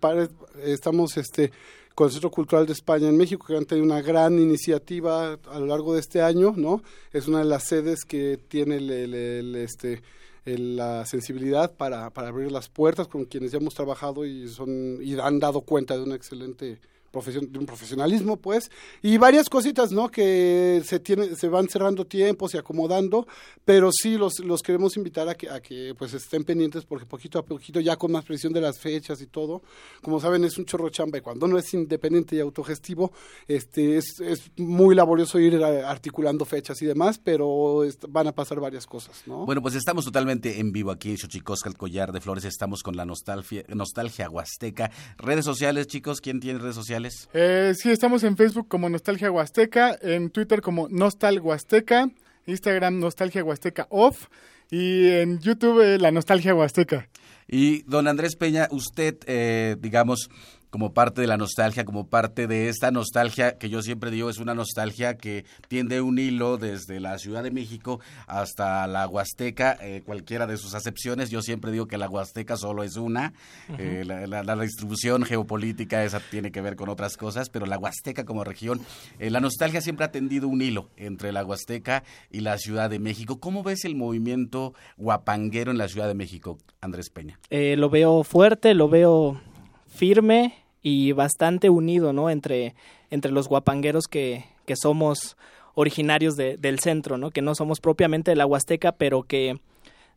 estamos 0.63 1.17
este, 1.17 1.51
con 1.93 2.07
el 2.07 2.11
Centro 2.11 2.31
Cultural 2.31 2.65
de 2.65 2.73
España 2.73 3.07
en 3.07 3.17
México, 3.17 3.45
que 3.45 3.55
han 3.55 3.65
tenido 3.65 3.85
una 3.85 4.01
gran 4.01 4.39
iniciativa 4.39 5.33
a 5.33 5.59
lo 5.59 5.67
largo 5.67 5.93
de 5.93 5.99
este 5.99 6.21
año, 6.21 6.53
¿no? 6.55 6.81
Es 7.11 7.27
una 7.27 7.39
de 7.39 7.45
las 7.45 7.63
sedes 7.67 8.03
que 8.03 8.39
tiene 8.47 8.77
el, 8.77 9.55
este, 9.55 10.01
la 10.45 11.05
sensibilidad 11.05 11.71
para, 11.75 12.09
para 12.09 12.29
abrir 12.29 12.51
las 12.51 12.69
puertas 12.69 13.07
con 13.07 13.25
quienes 13.25 13.51
ya 13.51 13.59
hemos 13.59 13.75
trabajado 13.75 14.25
y, 14.25 14.47
son, 14.47 14.97
y 15.01 15.17
han 15.19 15.39
dado 15.39 15.61
cuenta 15.61 15.95
de 15.95 16.03
una 16.03 16.15
excelente 16.15 16.79
de 17.13 17.59
un 17.59 17.65
profesionalismo, 17.65 18.37
pues, 18.37 18.71
y 19.01 19.17
varias 19.17 19.47
cositas, 19.47 19.91
¿no? 19.91 20.09
Que 20.09 20.81
se 20.83 20.99
tiene, 20.99 21.35
se 21.35 21.47
van 21.47 21.69
cerrando 21.69 22.05
tiempos 22.05 22.53
y 22.53 22.57
acomodando, 22.57 23.27
pero 23.63 23.91
sí 23.91 24.17
los, 24.17 24.39
los 24.39 24.61
queremos 24.61 24.97
invitar 24.97 25.29
a 25.29 25.35
que, 25.35 25.49
a 25.49 25.61
que 25.61 25.93
pues 25.97 26.13
estén 26.13 26.43
pendientes 26.43 26.85
porque 26.85 27.05
poquito 27.05 27.37
a 27.37 27.45
poquito, 27.45 27.79
ya 27.79 27.97
con 27.97 28.11
más 28.11 28.25
presión 28.25 28.51
de 28.51 28.61
las 28.61 28.79
fechas 28.79 29.21
y 29.21 29.27
todo, 29.27 29.61
como 30.01 30.19
saben, 30.19 30.43
es 30.43 30.57
un 30.57 30.65
chorro 30.65 30.89
chamba 30.89 31.19
y 31.19 31.21
cuando 31.21 31.47
no 31.47 31.57
es 31.57 31.71
independiente 31.73 32.35
y 32.35 32.39
autogestivo, 32.39 33.11
este, 33.47 33.97
es, 33.97 34.19
es 34.19 34.51
muy 34.57 34.95
laborioso 34.95 35.39
ir 35.39 35.63
articulando 35.63 36.45
fechas 36.45 36.81
y 36.81 36.87
demás, 36.87 37.19
pero 37.23 37.83
van 38.09 38.27
a 38.27 38.31
pasar 38.31 38.59
varias 38.59 38.87
cosas, 38.87 39.21
¿no? 39.27 39.45
Bueno, 39.45 39.61
pues 39.61 39.75
estamos 39.75 40.05
totalmente 40.05 40.59
en 40.59 40.71
vivo 40.71 40.89
aquí 40.89 41.11
en 41.11 41.17
Xochicosca, 41.17 41.69
el 41.69 41.77
collar 41.77 42.11
de 42.11 42.21
flores, 42.21 42.43
estamos 42.45 42.81
con 42.81 42.95
la 42.95 43.05
nostalgia, 43.05 43.63
nostalgia 43.67 44.29
huasteca. 44.29 44.89
Redes 45.17 45.45
sociales, 45.45 45.85
chicos, 45.87 46.19
¿quién 46.19 46.39
tiene 46.39 46.59
redes 46.59 46.75
sociales? 46.75 47.02
Eh, 47.33 47.73
sí, 47.77 47.91
estamos 47.91 48.23
en 48.23 48.37
Facebook 48.37 48.67
como 48.67 48.89
Nostalgia 48.89 49.31
Huasteca, 49.31 49.97
en 50.01 50.29
Twitter 50.29 50.61
como 50.61 50.87
Nostal 50.89 51.39
Huasteca, 51.39 52.09
Instagram 52.45 52.99
Nostalgia 52.99 53.43
Huasteca 53.43 53.87
Off 53.89 54.27
y 54.69 55.09
en 55.09 55.39
YouTube 55.39 55.81
eh, 55.81 55.99
La 55.99 56.11
Nostalgia 56.11 56.55
Huasteca. 56.55 57.09
Y 57.47 57.83
don 57.83 58.07
Andrés 58.07 58.35
Peña, 58.35 58.67
usted, 58.71 59.17
eh, 59.27 59.75
digamos, 59.79 60.29
como 60.73 60.91
parte 60.91 61.21
de 61.21 61.27
la 61.27 61.37
nostalgia, 61.37 61.85
como 61.85 62.07
parte 62.07 62.47
de 62.47 62.67
esta 62.67 62.89
nostalgia 62.89 63.59
que 63.59 63.69
yo 63.69 63.83
siempre 63.83 64.09
digo 64.09 64.31
es 64.31 64.39
una 64.39 64.55
nostalgia 64.55 65.17
que 65.17 65.45
tiende 65.67 66.01
un 66.01 66.17
hilo 66.17 66.57
desde 66.57 66.99
la 66.99 67.19
Ciudad 67.19 67.43
de 67.43 67.51
México 67.51 67.99
hasta 68.25 68.87
la 68.87 69.07
Huasteca, 69.07 69.77
eh, 69.81 70.01
cualquiera 70.03 70.47
de 70.47 70.57
sus 70.57 70.73
acepciones. 70.73 71.29
Yo 71.29 71.43
siempre 71.43 71.71
digo 71.71 71.85
que 71.85 71.99
la 71.99 72.09
Huasteca 72.09 72.57
solo 72.57 72.81
es 72.81 72.97
una, 72.97 73.33
eh, 73.77 74.03
la, 74.03 74.55
distribución 74.55 75.25
geopolítica 75.25 76.03
esa 76.03 76.19
tiene 76.19 76.51
que 76.51 76.59
ver 76.59 76.75
con 76.75 76.89
otras 76.89 77.17
cosas, 77.17 77.51
pero 77.51 77.67
la 77.67 77.77
Huasteca 77.77 78.25
como 78.25 78.43
región, 78.43 78.81
eh, 79.19 79.29
la 79.29 79.41
nostalgia 79.41 79.79
siempre 79.79 80.07
ha 80.07 80.11
tendido 80.11 80.47
un 80.47 80.63
hilo 80.63 80.89
entre 80.97 81.31
la 81.31 81.45
Huasteca 81.45 82.03
y 82.31 82.39
la 82.39 82.57
Ciudad 82.57 82.89
de 82.89 82.97
México. 82.97 83.39
¿Cómo 83.39 83.61
ves 83.61 83.85
el 83.85 83.95
movimiento 83.95 84.73
guapanguero 84.97 85.69
en 85.69 85.77
la 85.77 85.87
Ciudad 85.87 86.07
de 86.07 86.15
México, 86.15 86.57
Andrés 86.81 87.11
Peña? 87.11 87.37
lo 87.51 87.91
veo 87.91 88.23
fuerte, 88.23 88.73
lo 88.73 88.89
veo 88.89 89.39
firme 89.85 90.62
y 90.83 91.13
bastante 91.13 91.69
unido, 91.69 92.13
¿no? 92.13 92.29
Entre, 92.29 92.75
entre 93.09 93.31
los 93.31 93.47
guapangueros 93.47 94.07
que, 94.07 94.45
que 94.65 94.75
somos 94.75 95.37
originarios 95.73 96.35
de, 96.35 96.57
del 96.57 96.79
centro, 96.79 97.17
¿no? 97.17 97.31
Que 97.31 97.41
no 97.41 97.55
somos 97.55 97.79
propiamente 97.79 98.31
de 98.31 98.35
la 98.35 98.45
Huasteca, 98.45 98.91
pero 98.91 99.23
que 99.23 99.59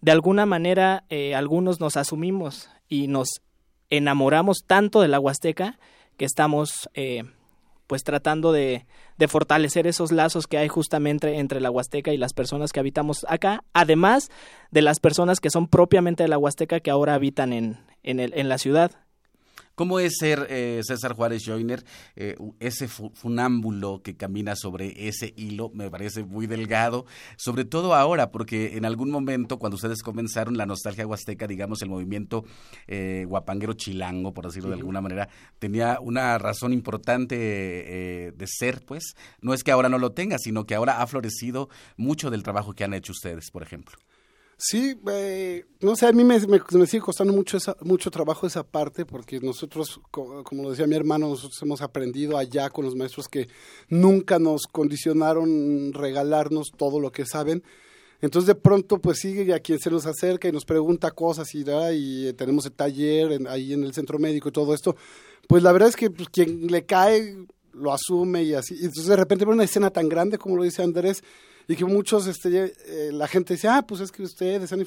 de 0.00 0.12
alguna 0.12 0.44
manera 0.44 1.04
eh, 1.08 1.34
algunos 1.34 1.80
nos 1.80 1.96
asumimos 1.96 2.68
y 2.88 3.06
nos 3.06 3.28
enamoramos 3.88 4.58
tanto 4.66 5.00
de 5.00 5.08
la 5.08 5.20
Huasteca 5.20 5.78
que 6.16 6.24
estamos 6.24 6.90
eh, 6.94 7.22
pues 7.86 8.02
tratando 8.02 8.52
de, 8.52 8.84
de, 9.16 9.28
fortalecer 9.28 9.86
esos 9.86 10.10
lazos 10.10 10.46
que 10.46 10.58
hay 10.58 10.68
justamente 10.68 11.38
entre 11.38 11.60
la 11.60 11.70
Huasteca 11.70 12.12
y 12.12 12.16
las 12.16 12.32
personas 12.32 12.72
que 12.72 12.80
habitamos 12.80 13.24
acá, 13.28 13.62
además 13.72 14.30
de 14.72 14.82
las 14.82 14.98
personas 14.98 15.38
que 15.38 15.50
son 15.50 15.68
propiamente 15.68 16.24
de 16.24 16.28
la 16.28 16.38
Huasteca 16.38 16.80
que 16.80 16.90
ahora 16.90 17.14
habitan 17.14 17.52
en, 17.52 17.78
en, 18.02 18.18
el, 18.18 18.32
en 18.34 18.48
la 18.48 18.58
ciudad. 18.58 18.90
¿Cómo 19.76 20.00
es 20.00 20.16
ser 20.16 20.46
eh, 20.48 20.80
César 20.84 21.12
Juárez 21.12 21.42
Joyner, 21.44 21.84
eh, 22.16 22.34
ese 22.60 22.88
funámbulo 22.88 24.00
que 24.02 24.16
camina 24.16 24.56
sobre 24.56 25.06
ese 25.06 25.34
hilo? 25.36 25.70
Me 25.74 25.90
parece 25.90 26.24
muy 26.24 26.46
delgado, 26.46 27.04
sobre 27.36 27.66
todo 27.66 27.94
ahora, 27.94 28.30
porque 28.30 28.78
en 28.78 28.86
algún 28.86 29.10
momento, 29.10 29.58
cuando 29.58 29.74
ustedes 29.74 30.02
comenzaron 30.02 30.56
la 30.56 30.64
nostalgia 30.64 31.06
huasteca, 31.06 31.46
digamos, 31.46 31.82
el 31.82 31.90
movimiento 31.90 32.46
eh, 32.86 33.26
guapanguero 33.28 33.74
chilango, 33.74 34.32
por 34.32 34.46
decirlo 34.46 34.70
de 34.70 34.76
alguna 34.76 35.02
manera, 35.02 35.28
tenía 35.58 35.98
una 36.00 36.38
razón 36.38 36.72
importante 36.72 37.36
de 37.36 38.46
ser, 38.46 38.82
pues. 38.86 39.14
No 39.42 39.52
es 39.52 39.62
que 39.62 39.72
ahora 39.72 39.90
no 39.90 39.98
lo 39.98 40.12
tenga, 40.12 40.38
sino 40.38 40.64
que 40.64 40.74
ahora 40.74 41.02
ha 41.02 41.06
florecido 41.06 41.68
mucho 41.98 42.30
del 42.30 42.42
trabajo 42.42 42.72
que 42.72 42.84
han 42.84 42.94
hecho 42.94 43.12
ustedes, 43.12 43.50
por 43.50 43.62
ejemplo. 43.62 43.98
Sí, 44.58 44.98
eh, 45.10 45.66
no 45.80 45.96
sé, 45.96 46.06
a 46.06 46.12
mí 46.12 46.24
me, 46.24 46.40
me, 46.46 46.86
sigue 46.86 47.02
costando 47.02 47.34
mucho 47.34 47.58
esa, 47.58 47.76
mucho 47.82 48.10
trabajo 48.10 48.46
esa 48.46 48.62
parte 48.62 49.04
porque 49.04 49.38
nosotros, 49.38 50.00
como 50.10 50.62
lo 50.62 50.70
decía 50.70 50.86
mi 50.86 50.96
hermano, 50.96 51.28
nosotros 51.28 51.60
hemos 51.60 51.82
aprendido 51.82 52.38
allá 52.38 52.70
con 52.70 52.86
los 52.86 52.96
maestros 52.96 53.28
que 53.28 53.48
nunca 53.90 54.38
nos 54.38 54.62
condicionaron 54.66 55.92
regalarnos 55.92 56.70
todo 56.74 57.00
lo 57.00 57.12
que 57.12 57.26
saben. 57.26 57.62
Entonces 58.22 58.46
de 58.46 58.54
pronto 58.54 58.98
pues 58.98 59.18
sigue 59.18 59.52
a 59.52 59.60
quien 59.60 59.78
se 59.78 59.90
nos 59.90 60.06
acerca 60.06 60.48
y 60.48 60.52
nos 60.52 60.64
pregunta 60.64 61.10
cosas 61.10 61.54
y, 61.54 61.62
y 61.92 62.32
tenemos 62.32 62.64
el 62.64 62.72
taller 62.72 63.46
ahí 63.48 63.74
en 63.74 63.84
el 63.84 63.92
centro 63.92 64.18
médico 64.18 64.48
y 64.48 64.52
todo 64.52 64.72
esto, 64.72 64.96
pues 65.48 65.62
la 65.62 65.72
verdad 65.72 65.90
es 65.90 65.96
que 65.96 66.10
pues, 66.10 66.30
quien 66.30 66.68
le 66.68 66.86
cae 66.86 67.46
lo 67.74 67.92
asume 67.92 68.42
y 68.42 68.54
así. 68.54 68.74
Entonces 68.76 69.06
de 69.06 69.16
repente 69.16 69.44
una 69.44 69.64
escena 69.64 69.90
tan 69.90 70.08
grande 70.08 70.38
como 70.38 70.56
lo 70.56 70.62
dice 70.62 70.82
Andrés, 70.82 71.22
y 71.68 71.76
que 71.76 71.84
muchos, 71.84 72.26
este, 72.26 72.74
eh, 72.86 73.12
la 73.12 73.28
gente 73.28 73.54
dice, 73.54 73.68
ah, 73.68 73.84
pues 73.86 74.00
es 74.00 74.12
que 74.12 74.22
ustedes 74.22 74.72
han 74.72 74.84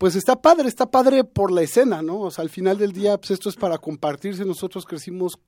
pues 0.00 0.16
está 0.16 0.40
padre, 0.40 0.66
está 0.66 0.90
padre 0.90 1.24
por 1.24 1.52
la 1.52 1.60
escena, 1.60 2.00
¿no? 2.00 2.20
O 2.20 2.30
sea, 2.30 2.40
al 2.40 2.48
final 2.48 2.78
del 2.78 2.90
día, 2.94 3.18
pues 3.18 3.32
esto 3.32 3.50
es 3.50 3.56
para 3.56 3.76
compartirse, 3.76 4.46
nosotros 4.46 4.86
crecimos 4.86 5.38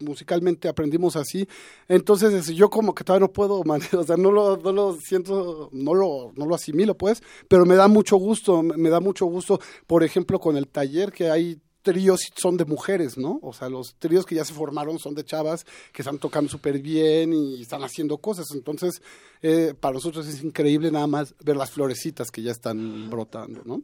musicalmente, 0.00 0.68
aprendimos 0.68 1.16
así, 1.16 1.48
entonces 1.88 2.48
yo 2.48 2.68
como 2.68 2.94
que 2.94 3.02
todavía 3.02 3.26
no 3.26 3.32
puedo, 3.32 3.60
o 3.98 4.04
sea, 4.04 4.18
no 4.18 4.30
lo, 4.30 4.58
no 4.58 4.72
lo 4.72 4.92
siento, 5.00 5.70
no 5.72 5.94
lo, 5.94 6.32
no 6.36 6.44
lo 6.44 6.54
asimilo, 6.54 6.98
pues, 6.98 7.22
pero 7.48 7.64
me 7.64 7.76
da 7.76 7.88
mucho 7.88 8.18
gusto, 8.18 8.62
me 8.62 8.90
da 8.90 9.00
mucho 9.00 9.24
gusto, 9.24 9.58
por 9.86 10.04
ejemplo, 10.04 10.38
con 10.38 10.58
el 10.58 10.68
taller 10.68 11.10
que 11.10 11.30
hay 11.30 11.58
tríos 11.82 12.20
son 12.36 12.56
de 12.56 12.64
mujeres, 12.64 13.16
¿no? 13.16 13.38
O 13.42 13.52
sea, 13.52 13.68
los 13.68 13.94
tríos 13.98 14.26
que 14.26 14.34
ya 14.34 14.44
se 14.44 14.54
formaron 14.54 14.98
son 14.98 15.14
de 15.14 15.24
chavas 15.24 15.64
que 15.92 16.02
están 16.02 16.18
tocando 16.18 16.50
súper 16.50 16.80
bien 16.80 17.32
y 17.32 17.62
están 17.62 17.82
haciendo 17.82 18.18
cosas. 18.18 18.46
Entonces, 18.52 19.02
eh, 19.42 19.74
para 19.78 19.94
nosotros 19.94 20.26
es 20.26 20.42
increíble 20.42 20.90
nada 20.90 21.06
más 21.06 21.34
ver 21.44 21.56
las 21.56 21.70
florecitas 21.70 22.30
que 22.30 22.42
ya 22.42 22.52
están 22.52 23.08
brotando, 23.10 23.62
¿no? 23.64 23.82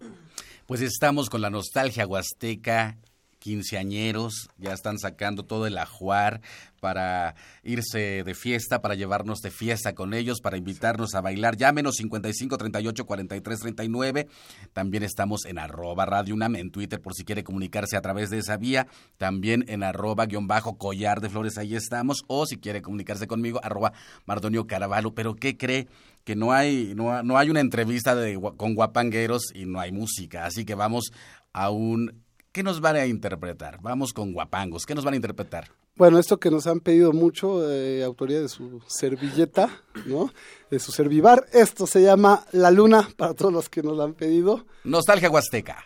Pues 0.67 0.81
estamos 0.81 1.29
con 1.29 1.41
la 1.41 1.51
nostalgia 1.51 2.07
huasteca 2.07 2.99
quinceañeros, 3.45 4.49
ya 4.57 4.73
están 4.73 4.99
sacando 4.99 5.45
todo 5.45 5.67
el 5.67 5.77
ajuar 5.77 6.41
para 6.81 7.35
irse 7.63 8.25
de 8.25 8.35
fiesta, 8.35 8.81
para 8.81 8.95
llevarnos 8.95 9.41
de 9.41 9.51
fiesta 9.51 9.95
con 9.95 10.15
ellos, 10.15 10.41
para 10.41 10.57
invitarnos 10.57 11.15
a 11.15 11.21
bailar. 11.21 11.55
Llámenos 11.55 11.97
55 11.97 12.57
38 12.57 13.05
43 13.05 13.61
39. 13.61 14.29
También 14.73 15.03
estamos 15.03 15.45
en 15.45 15.59
arroba 15.59 16.07
Radio 16.07 16.35
UNAM 16.35 16.57
en 16.57 16.71
Twitter 16.71 17.03
por 17.03 17.13
si 17.13 17.27
quiere 17.27 17.45
comunicarse 17.45 17.99
a 17.99 18.01
través 18.01 18.31
de 18.31 18.39
esa 18.39 18.57
vía. 18.57 18.87
También 19.19 19.67
en 19.69 19.83
arroba 19.83 20.25
guion 20.25 20.47
bajo 20.47 20.79
collar 20.79 21.21
de 21.21 21.29
flores, 21.29 21.59
ahí 21.59 21.77
estamos. 21.77 22.25
O 22.29 22.47
si 22.47 22.57
quiere 22.57 22.81
comunicarse 22.81 23.27
conmigo, 23.27 23.61
arroba 23.63 23.93
Mardonio 24.25 24.67
Caravalo. 24.67 25.15
Pero 25.15 25.37
¿qué 25.37 25.59
cree? 25.59 25.87
que 26.25 26.35
no 26.35 26.55
hay, 26.55 26.95
no, 26.97 27.23
no 27.23 27.37
hay 27.37 27.51
una 27.51 27.61
entrevista 27.61 28.17
con 28.57 28.75
guapangueros 28.75 29.53
y 29.55 29.67
no 29.67 29.79
hay 29.79 29.93
música. 29.93 30.47
Así 30.47 30.65
que 30.65 30.75
vamos 30.75 31.13
a 31.53 31.69
un 31.69 32.24
¿Qué 32.55 32.63
nos 32.63 32.81
van 32.81 32.95
a 32.95 33.05
interpretar? 33.05 33.81
Vamos 33.83 34.13
con 34.13 34.33
guapangos. 34.33 34.87
¿Qué 34.87 34.95
nos 34.95 35.05
van 35.05 35.15
a 35.15 35.17
interpretar? 35.17 35.73
Bueno, 35.97 36.21
esto 36.21 36.39
que 36.39 36.53
nos 36.53 36.69
han 36.69 36.79
pedido 36.79 37.13
mucho, 37.13 37.69
eh, 37.69 38.05
autoría 38.05 38.41
de 38.41 38.49
su 38.49 38.81
servilleta, 38.87 39.83
¿no? 40.07 40.33
De 40.71 40.79
su 40.79 40.93
servivar. 40.93 41.47
Esto 41.53 41.89
se 41.89 42.01
llama 42.01 42.47
La 42.53 42.71
Luna, 42.71 43.09
para 43.17 43.35
todos 43.35 43.53
los 43.53 43.69
que 43.69 43.83
nos 43.83 43.97
lo 43.97 44.05
han 44.05 44.15
pedido. 44.15 44.67
Nostalgia 44.85 45.31
Huasteca. 45.31 45.85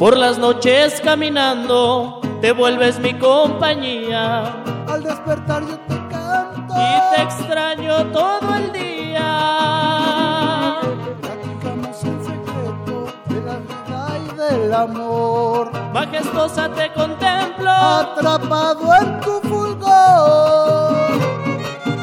Por 0.00 0.16
las 0.16 0.38
noches 0.38 1.00
caminando 1.02 2.20
te 2.40 2.52
vuelves 2.52 2.98
mi 2.98 3.12
compañía. 3.18 4.62
Al 4.88 5.02
despertar 5.02 5.62
yo 5.68 5.78
te 5.80 5.94
canto 6.08 6.74
y 6.74 7.14
te 7.14 7.22
extraño 7.22 8.06
todo 8.06 8.56
el 8.56 8.72
día. 8.72 10.78
Platicamos 11.20 12.02
en 12.02 12.24
secreto 12.24 13.12
de 13.26 13.42
la 13.42 13.58
vida 13.58 14.08
y 14.24 14.28
del 14.38 14.72
amor. 14.72 15.70
Majestuosa 15.92 16.70
te 16.70 16.90
contemplo, 16.94 17.70
atrapado 17.70 18.94
en 19.02 19.20
tu 19.20 19.38
fulgor. 19.50 20.94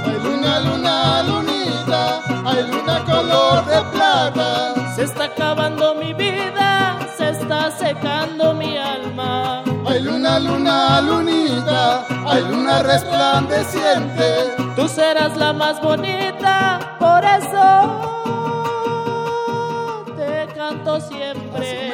Hay 0.05 0.19
luna, 0.23 0.59
luna, 0.59 1.23
lunita, 1.23 2.21
hay 2.45 2.61
luna 2.71 3.03
color 3.05 3.65
de 3.65 3.81
plata. 3.91 4.75
Se 4.95 5.01
está 5.01 5.23
acabando 5.23 5.95
lunita 11.01 12.05
hay 12.25 12.43
luna 12.43 12.83
resplandeciente. 12.83 14.55
Tú 14.75 14.87
serás 14.87 15.35
la 15.37 15.53
más 15.53 15.81
bonita, 15.81 16.95
por 16.99 17.23
eso 17.23 18.01
te 20.15 20.47
canto 20.55 20.99
siempre. 21.01 21.93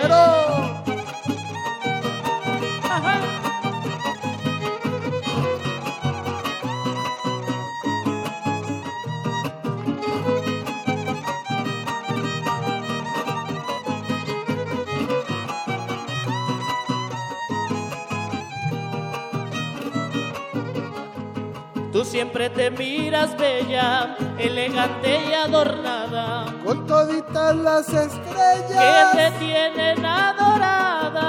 Tú 21.94 22.04
siempre 22.04 22.50
te 22.50 22.72
miras 22.72 23.38
bella, 23.38 24.18
elegante 24.40 25.22
y 25.30 25.34
adornada. 25.34 26.52
Con 26.66 26.88
toditas 26.88 27.56
las 27.56 27.86
que 27.86 28.02
estrellas. 28.02 29.12
te 29.12 29.30
tienen 29.38 30.04
adorada. 30.04 31.22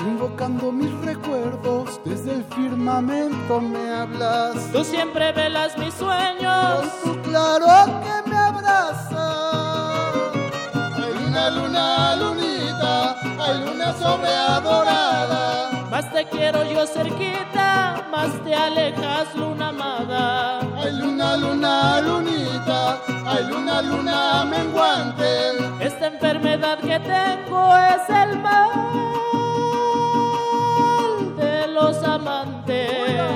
Invocando 0.00 0.72
mis 0.72 0.90
recuerdos, 1.02 2.00
desde 2.04 2.34
el 2.34 2.44
firmamento 2.56 3.60
me 3.60 3.88
hablas. 3.88 4.56
Tú 4.72 4.82
siempre 4.82 5.30
velas 5.30 5.78
mis 5.78 5.94
sueños. 5.94 6.86
Con 7.04 7.22
tu 7.22 7.30
claro 7.30 7.68
que 8.02 8.28
me 8.28 8.36
abraza. 8.36 10.00
Hay 10.96 11.12
una 11.24 11.50
luna, 11.50 12.16
lunita, 12.16 13.16
hay 13.38 13.64
luna 13.64 13.92
sobreadorada. 13.92 15.65
Más 15.90 16.12
te 16.12 16.24
quiero 16.26 16.64
yo 16.64 16.86
cerquita, 16.86 18.06
más 18.10 18.32
te 18.44 18.54
alejas, 18.54 19.34
luna 19.34 19.68
amada. 19.68 20.60
Hay 20.76 20.92
luna, 20.92 21.36
luna, 21.36 22.00
lunita, 22.00 22.98
hay 23.24 23.44
luna, 23.44 23.82
luna 23.82 24.44
menguante. 24.44 25.26
Esta 25.80 26.08
enfermedad 26.08 26.78
que 26.78 26.98
tengo 26.98 27.76
es 27.76 28.08
el 28.08 28.38
mal 28.40 28.70
de 31.36 31.66
los 31.68 32.02
amantes. 32.02 33.35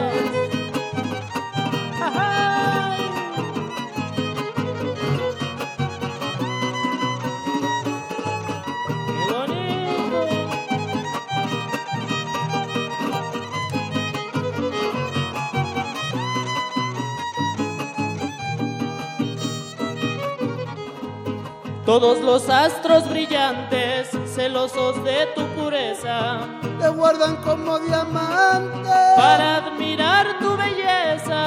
Todos 21.90 22.20
los 22.20 22.48
astros 22.48 23.11
brillantes, 23.11 24.11
celosos 24.33 25.03
de 25.03 25.26
tu 25.35 25.42
pureza, 25.57 26.38
Te 26.79 26.88
guardan 26.88 27.35
como 27.42 27.81
diamante. 27.81 28.88
para 29.16 29.57
admirar 29.57 30.38
tu 30.38 30.57
belleza. 30.57 31.40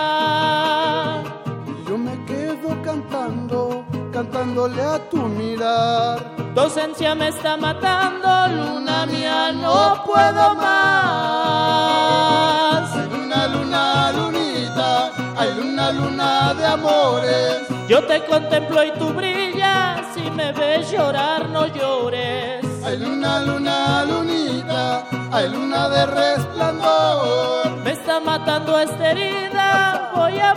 Y 1.66 1.86
yo 1.90 1.98
me 1.98 2.26
quedo 2.26 2.82
cantando, 2.84 3.86
cantándole 4.12 4.82
a 4.82 5.00
tu 5.10 5.16
mirar. 5.16 6.20
Tu 6.54 6.60
ausencia 6.60 7.16
me 7.16 7.30
está 7.30 7.56
matando, 7.56 8.28
luna 8.50 9.06
mía, 9.06 9.54
no 9.54 10.04
puedo 10.06 10.56
más. 10.56 11.24
Hay 12.98 13.08
luna, 13.10 13.48
luna, 13.48 14.12
lunita, 14.12 15.10
hay 15.38 15.54
luna, 15.56 15.92
luna 15.94 16.54
de 16.54 16.66
amores. 16.66 17.62
Yo 17.88 18.04
te 18.06 18.26
contemplo 18.26 18.84
y 18.84 18.92
tú 18.92 19.10
brillas, 19.14 20.03
si 20.24 20.32
me 20.32 20.52
ves 20.52 20.92
llorar 20.92 21.50
no 21.50 21.68
llores. 21.68 22.66
Hay 22.86 22.98
luna, 22.98 23.42
luna, 23.42 24.06
lunita, 24.06 25.06
hay 25.32 25.50
luna 25.50 25.90
de 25.90 26.06
resplandor. 26.06 27.78
Me 27.84 27.92
está 27.92 28.20
matando 28.20 28.80
esta 28.80 29.12
herida, 29.12 30.12
voy 30.16 30.40
a 30.40 30.54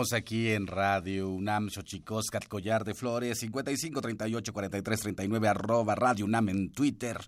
Aquí 0.00 0.48
en 0.48 0.66
Radio 0.66 1.28
UNAM, 1.28 1.68
Xochicoscat, 1.68 2.48
Collar 2.48 2.84
de 2.84 2.94
Flores, 2.94 3.38
55 3.38 4.00
38 4.00 4.50
43 4.50 5.00
39, 5.00 5.46
arroba 5.46 5.94
Radio 5.94 6.24
UNAM 6.24 6.48
en 6.48 6.70
Twitter, 6.70 7.18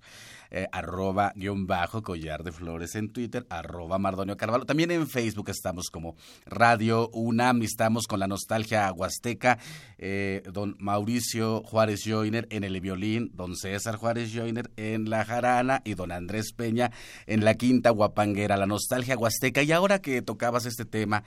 eh, 0.51 0.67
arroba 0.73 1.35
guion 1.37 1.67
bajo 1.67 2.03
Collar 2.03 2.43
de 2.43 2.51
Flores 2.51 2.95
en 2.95 3.13
Twitter, 3.13 3.47
arroba 3.51 3.99
Mardonio 3.99 4.39
Carvalho. 4.39 4.65
También 4.65 4.91
en 4.91 5.07
Facebook 5.07 5.51
estamos 5.51 5.91
como 5.91 6.17
Radio 6.47 7.11
UNAM, 7.11 7.61
estamos 7.61 8.07
con 8.07 8.19
la 8.21 8.27
nostalgia 8.27 8.91
huasteca, 8.91 9.59
eh, 9.99 10.43
don 10.51 10.75
Mauricio 10.79 11.63
Juárez 11.65 12.05
Joiner 12.07 12.47
en 12.49 12.65
el 12.65 12.81
violín, 12.81 13.33
don 13.35 13.55
César 13.55 13.97
Juárez 13.97 14.33
Joiner 14.35 14.71
en 14.77 15.11
la 15.11 15.27
jarana 15.27 15.83
y 15.85 15.93
don 15.93 16.11
Andrés 16.11 16.55
Peña 16.55 16.91
en 17.27 17.45
la 17.45 17.55
quinta 17.55 17.91
guapanguera, 17.91 18.57
la 18.57 18.67
nostalgia 18.67 19.19
huasteca. 19.19 19.63
Y 19.63 19.73
ahora 19.73 20.01
que 20.01 20.23
tocabas 20.23 20.65
este 20.65 20.87
tema, 20.87 21.23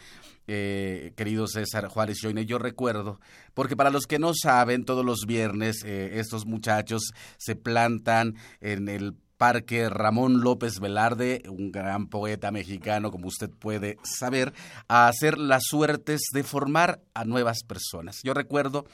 eh, 0.48 1.14
querido 1.16 1.48
César 1.48 1.88
Juárez 1.88 2.20
Joiner, 2.22 2.46
yo 2.46 2.58
recuerdo, 2.58 3.20
porque 3.54 3.76
para 3.76 3.90
los 3.90 4.06
que 4.06 4.20
no 4.20 4.34
saben, 4.34 4.86
todos 4.86 5.06
los 5.06 5.26
viernes 5.26 5.84
eh, 5.84 6.20
estos 6.20 6.46
muchachos 6.46 7.12
se 7.38 7.56
plantan 7.56 8.36
en 8.62 8.88
el 8.88 9.16
Parque 9.38 9.90
Ramón 9.90 10.42
López 10.42 10.80
Velarde, 10.80 11.44
un 11.50 11.72
gran 11.72 12.08
poeta 12.08 12.52
mexicano, 12.52 13.12
como 13.12 13.28
usted 13.28 13.50
puede 13.50 13.98
saber, 14.04 14.54
a 14.88 15.08
hacer 15.08 15.38
las 15.38 15.64
suertes 15.66 16.22
de 16.34 16.44
formar 16.44 17.02
a 17.14 17.26
nuevas 17.26 17.64
personas. 17.64 18.22
Yo 18.24 18.34
recuerdo 18.34 18.86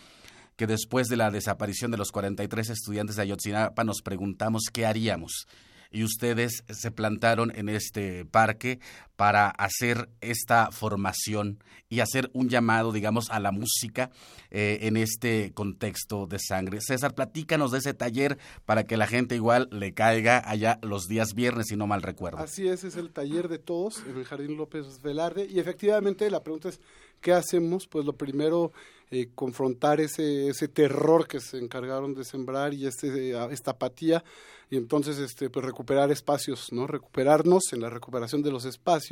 que 0.56 0.68
después 0.68 1.08
de 1.08 1.18
la 1.18 1.32
desaparición 1.32 1.92
de 1.92 1.98
los 1.98 2.12
43 2.12 2.70
estudiantes 2.70 3.16
de 3.16 3.24
Ayotzinapa 3.24 3.84
nos 3.84 4.02
preguntamos 4.02 4.64
qué 4.72 4.86
haríamos. 4.86 5.48
Y 5.94 6.04
ustedes 6.04 6.64
se 6.70 6.92
plantaron 6.92 7.52
en 7.56 7.68
este 7.68 8.26
parque 8.26 8.80
para 9.22 9.50
hacer 9.50 10.10
esta 10.20 10.72
formación 10.72 11.64
y 11.90 12.00
hacer 12.00 12.32
un 12.34 12.50
llamado, 12.50 12.92
digamos, 12.92 13.30
a 13.30 13.40
la 13.40 13.52
música 13.52 14.10
eh, 14.50 14.80
en 14.82 14.98
este 14.98 15.52
contexto 15.54 16.26
de 16.26 16.40
sangre. 16.40 16.80
César, 16.82 17.14
platícanos 17.14 17.72
de 17.72 17.78
ese 17.78 17.94
taller 17.94 18.40
para 18.66 18.86
que 18.86 18.98
la 18.98 19.06
gente 19.06 19.36
igual 19.36 19.70
le 19.72 19.94
caiga 19.94 20.42
allá 20.44 20.80
los 20.82 21.08
días 21.08 21.36
viernes, 21.36 21.68
si 21.68 21.76
no 21.76 21.86
mal 21.86 22.02
recuerdo. 22.02 22.40
Así 22.40 22.68
es, 22.68 22.84
es 22.84 22.96
el 22.96 23.12
taller 23.12 23.48
de 23.48 23.60
todos 23.60 24.02
en 24.10 24.18
el 24.18 24.26
Jardín 24.26 24.58
López 24.58 25.04
Velarde. 25.04 25.46
Y 25.48 25.60
efectivamente 25.60 26.28
la 26.32 26.42
pregunta 26.42 26.70
es, 26.70 26.82
¿qué 27.22 27.32
hacemos? 27.32 27.86
Pues 27.86 28.06
lo 28.06 28.14
primero, 28.14 28.72
eh, 29.12 29.30
confrontar 29.36 30.02
ese, 30.02 30.48
ese 30.48 30.68
terror 30.68 31.28
que 31.28 31.42
se 31.42 31.60
encargaron 31.60 32.16
de 32.16 32.24
sembrar 32.24 32.74
y 32.74 32.88
este, 32.88 33.34
eh, 33.34 33.48
esta 33.52 33.72
apatía. 33.72 34.24
Y 34.72 34.78
entonces, 34.78 35.18
este, 35.18 35.50
pues 35.50 35.66
recuperar 35.66 36.12
espacios, 36.12 36.72
¿no? 36.72 36.88
Recuperarnos 36.88 37.74
en 37.74 37.82
la 37.82 37.90
recuperación 37.90 38.42
de 38.42 38.52
los 38.52 38.64
espacios. 38.64 39.11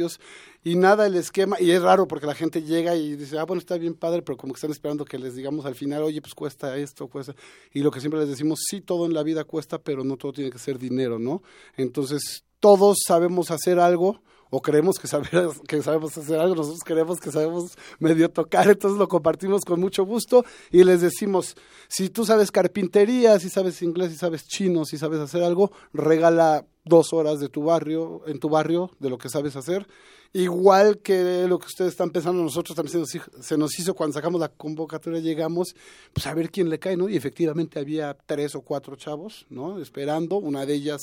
Y 0.63 0.75
nada 0.75 1.07
el 1.07 1.15
esquema, 1.15 1.57
y 1.59 1.71
es 1.71 1.81
raro 1.81 2.07
porque 2.07 2.27
la 2.27 2.35
gente 2.35 2.62
llega 2.62 2.95
y 2.95 3.15
dice, 3.15 3.38
ah, 3.39 3.45
bueno, 3.45 3.59
está 3.59 3.77
bien 3.77 3.93
padre, 3.93 4.21
pero 4.21 4.38
como 4.38 4.53
que 4.53 4.57
están 4.57 4.71
esperando 4.71 5.05
que 5.05 5.17
les 5.17 5.35
digamos 5.35 5.65
al 5.65 5.75
final, 5.75 6.03
oye, 6.03 6.21
pues 6.21 6.35
cuesta 6.35 6.77
esto, 6.77 7.07
cuesta. 7.07 7.35
Y 7.73 7.81
lo 7.81 7.91
que 7.91 7.99
siempre 7.99 8.19
les 8.19 8.29
decimos, 8.29 8.59
sí, 8.69 8.81
todo 8.81 9.05
en 9.05 9.13
la 9.13 9.23
vida 9.23 9.43
cuesta, 9.43 9.79
pero 9.79 10.03
no 10.03 10.17
todo 10.17 10.33
tiene 10.33 10.51
que 10.51 10.59
ser 10.59 10.77
dinero, 10.79 11.19
¿no? 11.19 11.41
Entonces, 11.77 12.43
todos 12.59 12.97
sabemos 13.07 13.51
hacer 13.51 13.79
algo 13.79 14.21
o 14.49 14.62
creemos 14.62 14.99
que, 14.99 15.07
saber, 15.07 15.29
que 15.67 15.81
sabemos 15.81 16.17
hacer 16.17 16.39
algo, 16.39 16.55
nosotros 16.55 16.83
creemos 16.83 17.19
que 17.19 17.31
sabemos 17.31 17.77
medio 17.99 18.29
tocar, 18.29 18.67
entonces 18.69 18.97
lo 18.97 19.07
compartimos 19.07 19.63
con 19.65 19.79
mucho 19.79 20.05
gusto 20.05 20.45
y 20.71 20.83
les 20.83 21.01
decimos, 21.01 21.55
si 21.88 22.09
tú 22.09 22.25
sabes 22.25 22.51
carpintería, 22.51 23.39
si 23.39 23.49
sabes 23.49 23.81
inglés, 23.81 24.12
si 24.12 24.17
sabes 24.17 24.47
chino, 24.47 24.85
si 24.85 24.97
sabes 24.97 25.19
hacer 25.19 25.43
algo, 25.43 25.71
regala 25.93 26.65
dos 26.85 27.13
horas 27.13 27.39
de 27.39 27.49
tu 27.49 27.63
barrio, 27.63 28.21
en 28.27 28.39
tu 28.39 28.49
barrio, 28.49 28.91
de 28.99 29.09
lo 29.09 29.17
que 29.17 29.29
sabes 29.29 29.55
hacer. 29.55 29.88
Igual 30.32 31.00
que 31.00 31.48
lo 31.48 31.58
que 31.58 31.65
ustedes 31.65 31.92
están 31.94 32.12
pensando, 32.12 32.44
nosotros 32.44 32.76
también 32.76 33.04
se 33.08 33.58
nos, 33.58 33.80
hizo- 33.80 33.96
cuando 33.96 34.13
sacamos 34.13 34.39
la 34.39 34.50
convocatoria, 34.50 35.20
llegamos, 35.20 35.74
pues 36.13 36.28
a 36.28 36.36
ver 36.36 36.52
quién 36.52 36.70
le 36.70 36.78
cae, 36.78 36.96
¿no? 36.96 37.10
Y 37.10 37.18
efectivamente 37.18 37.80
había 37.80 38.15
tres 38.28 38.54
o 38.54 38.62
cuatro 38.62 38.96
chavos, 38.96 39.48
¿no? 39.50 39.82
Esperando, 39.82 40.36
una 40.38 40.68
de 40.68 40.76
ellas, 40.76 41.00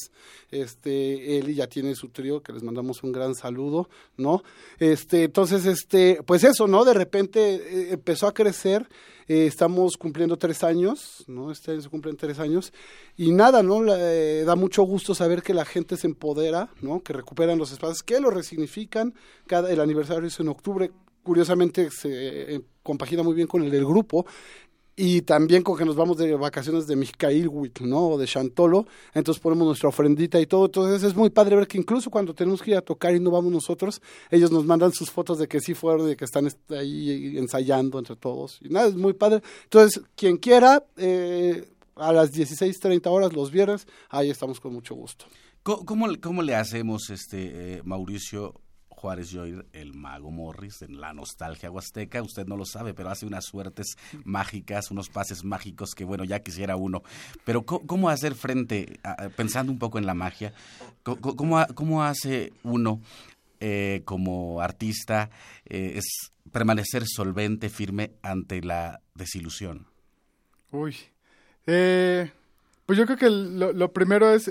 este, 0.53 1.39
Eli 1.39 1.57
ya 1.57 1.67
tiene 1.67 1.95
su 1.97 2.09
trío, 2.11 2.41
que 2.41 2.53
les 2.53 2.63
mandamos 2.63 3.03
un 3.03 3.11
gran 3.11 3.35
saludo, 3.35 3.89
¿no? 4.17 4.45
Este, 4.79 5.25
entonces, 5.25 5.67
este, 5.67 6.21
pues 6.25 6.45
eso, 6.45 6.69
¿no? 6.69 6.85
De 6.85 6.95
repente 6.95 7.55
eh, 7.57 7.89
empezó 7.95 8.29
a 8.29 8.35
crecer, 8.35 8.89
eh, 9.29 9.47
estamos 9.47 9.97
cumpliendo 9.97 10.37
tres 10.37 10.63
años, 10.65 11.25
¿no? 11.27 11.51
Este 11.51 11.73
año 11.73 11.81
se 11.81 11.89
cumplen 11.89 12.17
tres 12.17 12.39
años, 12.39 12.73
y 13.17 13.33
nada, 13.33 13.63
¿no? 13.63 13.83
La- 13.83 13.97
eh, 13.99 14.45
da 14.45 14.55
mucho 14.57 14.83
gusto 14.85 15.15
saber 15.15 15.43
que 15.43 15.55
la 15.55 15.65
gente 15.65 15.97
se 15.97 16.07
empodera, 16.07 16.71
¿no? 16.81 17.01
Que 17.03 17.13
recuperan 17.13 17.59
los 17.59 17.73
espacios, 17.73 18.03
que 18.03 18.21
lo 18.21 18.31
resignifican, 18.31 19.15
cada, 19.47 19.71
el 19.73 19.81
aniversario 19.81 20.27
es 20.29 20.39
en 20.41 20.49
octubre, 20.49 20.91
curiosamente 21.23 21.91
se 21.91 22.55
eh, 22.55 22.61
compagina 22.85 23.25
muy 23.25 23.35
bien 23.35 23.49
con 23.49 23.63
el 23.65 23.71
del 23.71 23.85
grupo, 23.85 24.27
y 24.99 25.21
también 25.23 25.63
con 25.63 25.77
que 25.77 25.85
nos 25.85 25.95
vamos 25.95 26.17
de 26.17 26.35
vacaciones 26.37 26.87
de 26.87 26.97
Mijailhuitl, 26.97 27.87
¿no? 27.87 28.09
O 28.09 28.19
de 28.19 28.27
Chantolo, 28.27 28.87
entonces 29.13 29.43
ponemos 29.43 29.67
nuestra 29.67 29.91
ofrendita 29.91 30.41
y 30.41 30.47
todo, 30.47 30.65
entonces 30.67 31.03
es 31.03 31.15
muy 31.15 31.29
padre 31.29 31.55
ver 31.57 31.67
que 31.69 31.77
incluso 31.77 32.09
cuando 32.11 32.33
tenemos 32.35 32.63
que 32.63 32.71
ir 32.71 32.77
a 32.79 32.81
tocar 32.81 33.15
y 33.15 33.21
no 33.21 33.31
vamos 33.31 33.53
nosotros, 33.53 34.01
ellos 34.31 34.51
nos 34.51 34.65
mandan 34.65 34.93
sus 34.93 35.11
fotos 35.11 35.39
de 35.39 35.49
que 35.49 35.61
sí 35.61 35.75
fueron, 35.75 36.07
de 36.07 36.17
que 36.17 36.25
están 36.25 36.47
est- 36.47 36.73
ahí 36.73 37.37
ensayando 37.37 37.99
entre 37.99 38.17
todos, 38.17 38.59
y 38.63 38.71
nada, 38.71 38.89
es 38.89 38.95
muy 38.97 39.13
padre. 39.13 39.43
Entonces, 39.65 40.03
quien 40.17 40.39
quiera, 40.39 40.83
eh, 40.97 41.69
a 41.97 42.13
las 42.13 42.33
16.30 42.33 43.11
horas 43.11 43.33
los 43.35 43.51
viernes, 43.51 43.87
ahí 44.09 44.31
estamos 44.31 44.61
con 44.61 44.73
mucho 44.73 44.95
gusto. 44.95 45.27
¿Cómo, 45.63 46.07
le- 46.09 46.21
cómo 46.21 46.43
le 46.43 46.55
hacemos, 46.55 47.11
este 47.11 47.75
eh, 47.79 47.81
Mauricio 47.85 48.55
Juárez 48.97 49.31
Joy, 49.31 49.63
el 49.73 49.95
mago 49.95 50.31
Morris, 50.31 50.83
en 50.83 51.01
la 51.01 51.13
nostalgia 51.13 51.71
huasteca? 51.71 52.23
Usted 52.23 52.47
no 52.47 52.57
lo 52.57 52.65
sabe, 52.65 52.95
pero 52.95 53.11
hace 53.11 53.27
unas 53.27 53.45
suertes 53.45 53.97
mágicas, 54.25 54.91
unos 54.91 55.09
pases 55.11 55.45
mágicos 55.45 55.95
que, 55.95 56.05
bueno, 56.05 56.25
ya 56.25 56.41
quisiera 56.41 56.77
uno. 56.77 57.03
Pero 57.45 57.63
¿cómo 57.65 58.09
hacer 58.09 58.35
frente, 58.35 58.99
pensando 59.37 59.71
un 59.71 59.79
poco 59.79 59.99
en 59.99 60.07
la 60.07 60.15
magia, 60.15 60.53
cómo, 61.03 61.59
ha- 61.59 61.67
cómo 61.69 62.03
hace 62.03 62.53
uno 62.63 63.01
eh, 63.61 64.03
como 64.05 64.61
artista 64.61 65.31
eh, 65.67 65.93
es 65.97 66.33
permanecer 66.51 67.05
solvente, 67.07 67.69
firme 67.69 68.13
ante 68.23 68.63
la 68.63 69.01
desilusión? 69.15 69.87
Uy. 70.73 70.97
Eh, 71.67 72.31
pues 72.87 72.99
yo 72.99 73.05
creo 73.07 73.19
que 73.19 73.29
lo, 73.31 73.73
lo 73.73 73.93
primero 73.93 74.33
es 74.33 74.51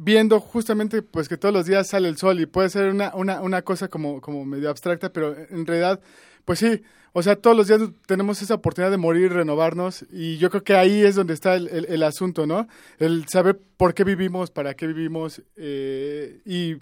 viendo 0.00 0.38
justamente 0.40 1.02
pues 1.02 1.28
que 1.28 1.36
todos 1.36 1.52
los 1.52 1.66
días 1.66 1.88
sale 1.88 2.08
el 2.08 2.16
sol 2.16 2.38
y 2.40 2.46
puede 2.46 2.70
ser 2.70 2.90
una, 2.90 3.12
una, 3.16 3.40
una 3.40 3.62
cosa 3.62 3.88
como, 3.88 4.20
como 4.20 4.44
medio 4.44 4.70
abstracta, 4.70 5.12
pero 5.12 5.34
en 5.50 5.66
realidad, 5.66 6.00
pues 6.44 6.60
sí, 6.60 6.82
o 7.12 7.22
sea, 7.22 7.34
todos 7.34 7.56
los 7.56 7.66
días 7.66 7.80
tenemos 8.06 8.40
esa 8.40 8.54
oportunidad 8.54 8.92
de 8.92 8.96
morir, 8.96 9.32
renovarnos 9.32 10.06
y 10.12 10.36
yo 10.38 10.50
creo 10.50 10.62
que 10.62 10.76
ahí 10.76 11.02
es 11.02 11.16
donde 11.16 11.34
está 11.34 11.56
el, 11.56 11.68
el- 11.88 12.02
asunto, 12.04 12.46
¿no? 12.46 12.68
El 12.98 13.26
saber 13.28 13.58
por 13.76 13.92
qué 13.92 14.04
vivimos, 14.04 14.50
para 14.52 14.74
qué 14.74 14.86
vivimos 14.86 15.42
eh, 15.56 16.40
y 16.44 16.76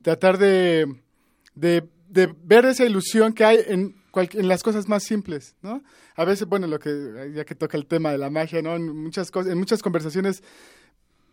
tratar 0.00 0.38
de, 0.38 0.86
de, 1.54 1.84
de 2.08 2.34
ver 2.42 2.64
esa 2.64 2.86
ilusión 2.86 3.34
que 3.34 3.44
hay 3.44 3.58
en, 3.66 3.94
cual- 4.12 4.30
en 4.32 4.48
las 4.48 4.62
cosas 4.62 4.88
más 4.88 5.02
simples, 5.02 5.56
¿no? 5.60 5.82
A 6.16 6.24
veces, 6.24 6.46
bueno, 6.48 6.66
lo 6.66 6.78
que 6.78 7.32
ya 7.34 7.44
que 7.44 7.54
toca 7.54 7.76
el 7.76 7.86
tema 7.86 8.12
de 8.12 8.18
la 8.18 8.30
magia, 8.30 8.62
¿no? 8.62 8.74
En 8.76 8.88
muchas 8.96 9.30
cosas, 9.30 9.52
en 9.52 9.58
muchas 9.58 9.82
conversaciones 9.82 10.42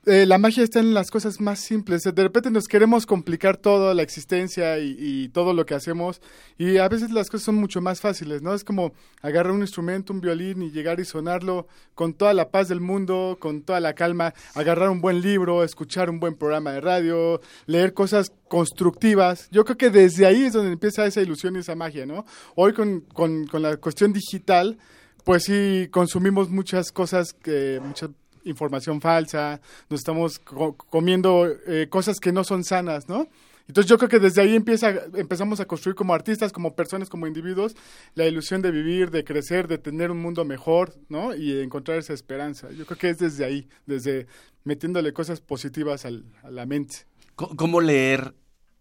eh, 0.10 0.26
la 0.26 0.38
magia 0.38 0.64
está 0.64 0.80
en 0.80 0.94
las 0.94 1.12
cosas 1.12 1.40
más 1.40 1.60
simples. 1.60 2.04
De 2.04 2.24
repente 2.24 2.50
nos 2.50 2.68
queremos 2.68 3.06
complicar 3.06 3.58
todo, 3.58 3.94
la 3.94 4.02
existencia 4.02 4.80
y, 4.80 4.96
y 4.98 5.30
todo 5.30 5.54
lo 5.54 5.66
que 5.66 5.76
hacemos. 5.76 6.22
Y 6.58 6.78
a 6.78 6.90
veces 6.90 7.12
las 7.12 7.30
cosas 7.30 7.46
son 7.46 7.56
mucho 7.56 7.80
más 7.80 8.02
fáciles, 8.02 8.42
¿no? 8.42 8.54
Es 8.54 8.64
como 8.64 8.94
agarrar 9.22 9.54
un 9.54 9.62
instrumento, 9.62 10.12
un 10.12 10.22
violín 10.22 10.64
y 10.64 10.72
llegar 10.72 11.00
y 11.00 11.06
sonarlo 11.06 11.68
con 11.94 12.14
toda 12.14 12.34
la 12.34 12.50
paz 12.50 12.68
del 12.68 12.82
mundo, 12.82 13.38
con 13.40 13.62
toda 13.62 13.80
la 13.80 13.94
calma. 13.94 14.34
Agarrar 14.56 14.90
un 14.90 15.00
buen 15.00 15.22
libro, 15.22 15.64
escuchar 15.64 16.10
un 16.10 16.20
buen 16.20 16.36
programa 16.36 16.72
de 16.72 16.82
radio, 16.82 17.40
leer 17.68 17.94
cosas 17.94 18.32
constructivas. 18.48 19.48
Yo 19.52 19.64
creo 19.64 19.78
que 19.78 19.90
desde 19.92 20.26
ahí 20.26 20.46
es 20.46 20.54
donde 20.54 20.74
empieza 20.74 21.06
esa 21.06 21.22
ilusión 21.22 21.56
y 21.56 21.60
esa 21.60 21.76
magia, 21.76 22.06
¿no? 22.06 22.26
Hoy 22.56 22.74
con, 22.74 23.02
con, 23.02 23.46
con 23.46 23.62
la 23.62 23.78
cuestión 23.78 24.12
digital, 24.12 24.78
pues 25.24 25.44
sí 25.44 25.88
consumimos 25.92 26.50
muchas 26.50 26.92
cosas 26.92 27.34
que 27.34 27.80
mucha 27.84 28.10
información 28.44 29.02
falsa, 29.02 29.62
nos 29.90 30.00
estamos 30.02 30.40
co- 30.40 30.76
comiendo 30.76 31.48
eh, 31.68 31.88
cosas 31.90 32.20
que 32.20 32.32
no 32.32 32.44
son 32.44 32.64
sanas, 32.64 33.08
¿no? 33.10 33.28
Entonces 33.68 33.88
yo 33.88 33.98
creo 34.00 34.10
que 34.10 34.18
desde 34.20 34.42
ahí 34.42 34.56
empieza, 34.56 34.90
empezamos 35.14 35.60
a 35.60 35.66
construir 35.66 35.96
como 35.96 36.16
artistas, 36.16 36.52
como 36.52 36.74
personas, 36.76 37.08
como 37.08 37.28
individuos, 37.28 37.76
la 38.16 38.26
ilusión 38.26 38.64
de 38.64 38.72
vivir, 38.72 39.12
de 39.12 39.24
crecer, 39.24 39.68
de 39.68 39.78
tener 39.78 40.10
un 40.10 40.20
mundo 40.20 40.44
mejor, 40.44 40.96
¿no? 41.08 41.36
Y 41.36 41.60
encontrar 41.62 42.00
esa 42.00 42.14
esperanza. 42.14 42.72
Yo 42.72 42.88
creo 42.88 42.98
que 42.98 43.10
es 43.12 43.20
desde 43.20 43.46
ahí, 43.46 43.68
desde 43.86 44.26
metiéndole 44.64 45.14
cosas 45.14 45.40
positivas 45.40 46.06
al- 46.06 46.26
a 46.42 46.50
la 46.50 46.66
mente. 46.66 47.06
¿Cómo 47.36 47.80
leer 47.80 48.34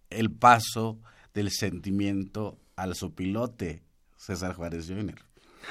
el 0.09 0.31
paso 0.31 0.99
del 1.35 1.51
sentimiento 1.51 2.59
al 2.75 2.95
sopilote, 2.97 3.83
César 4.17 4.55
Juárez 4.55 4.87
Joyner? 4.89 5.23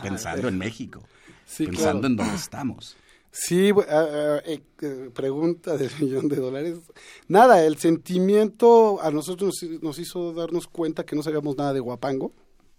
Pensando 0.04 0.48
en 0.48 0.60
México, 0.60 1.04
Sí, 1.48 1.66
pensando 1.66 2.02
claro. 2.02 2.08
en 2.08 2.16
dónde 2.18 2.36
estamos. 2.36 2.96
Sí, 3.32 3.70
ah, 3.72 3.84
ah, 3.90 4.42
eh, 4.46 4.62
eh, 4.82 5.10
pregunta 5.14 5.78
del 5.78 5.92
millón 6.02 6.28
de 6.28 6.38
dólares. 6.38 6.80
Nada, 7.28 7.64
el 7.66 7.78
sentimiento 7.78 9.02
a 9.02 9.12
nosotros 9.12 9.56
nos, 9.82 10.00
hizo 10.00 10.34
darnos 10.34 10.68
cuenta 10.68 11.06
que 11.06 11.16
no 11.16 11.24
sabíamos 11.24 11.58
nada 11.58 11.74
de 11.74 11.80
Guapango 11.80 12.32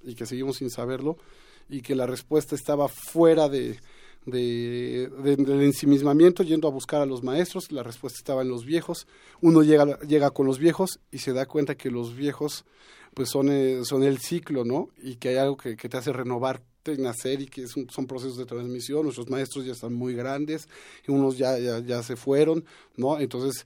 y 0.02 0.14
que 0.14 0.26
seguimos 0.26 0.56
sin 0.56 0.70
saberlo 0.70 1.16
y 1.68 1.82
que 1.82 1.94
la 1.94 2.06
respuesta 2.06 2.54
estaba 2.54 2.88
fuera 2.88 3.48
de, 3.48 3.78
de- 4.26 5.10
de- 5.22 5.36
del 5.36 5.62
ensimismamiento, 5.62 6.42
yendo 6.42 6.66
a 6.66 6.72
buscar 6.72 7.02
a 7.02 7.06
los 7.06 7.22
maestros, 7.22 7.70
la 7.70 7.82
respuesta 7.82 8.18
estaba 8.18 8.42
en 8.42 8.48
los 8.48 8.64
viejos. 8.64 9.06
Uno 9.40 9.62
llega, 9.62 9.98
llega 10.00 10.30
con 10.30 10.46
los 10.46 10.58
viejos 10.58 10.98
y 11.12 11.18
se 11.18 11.32
da 11.32 11.46
cuenta 11.46 11.76
que 11.76 11.90
los 11.90 12.16
viejos 12.16 12.64
pues 13.14 13.28
son, 13.30 13.48
eh, 13.50 13.80
son 13.84 14.02
el 14.04 14.18
ciclo, 14.18 14.64
¿no? 14.64 14.88
Y 15.02 15.16
que 15.16 15.30
hay 15.30 15.36
algo 15.36 15.56
que, 15.56 15.76
te 15.76 15.96
hace 15.96 16.12
renovarte 16.12 16.64
y 16.92 16.98
nacer 16.98 17.40
y 17.42 17.46
que 17.46 17.66
son 17.66 18.06
procesos 18.06 18.36
de 18.36 18.44
transmisión. 18.46 19.02
Nuestros 19.04 19.28
maestros 19.28 19.64
ya 19.64 19.72
están 19.72 19.94
muy 19.94 20.14
grandes 20.14 20.68
y 21.06 21.10
unos 21.12 21.38
ya, 21.38 21.58
ya, 21.58 21.80
ya 21.80 22.02
se 22.02 22.16
fueron, 22.16 22.64
¿no? 22.96 23.18
Entonces, 23.18 23.64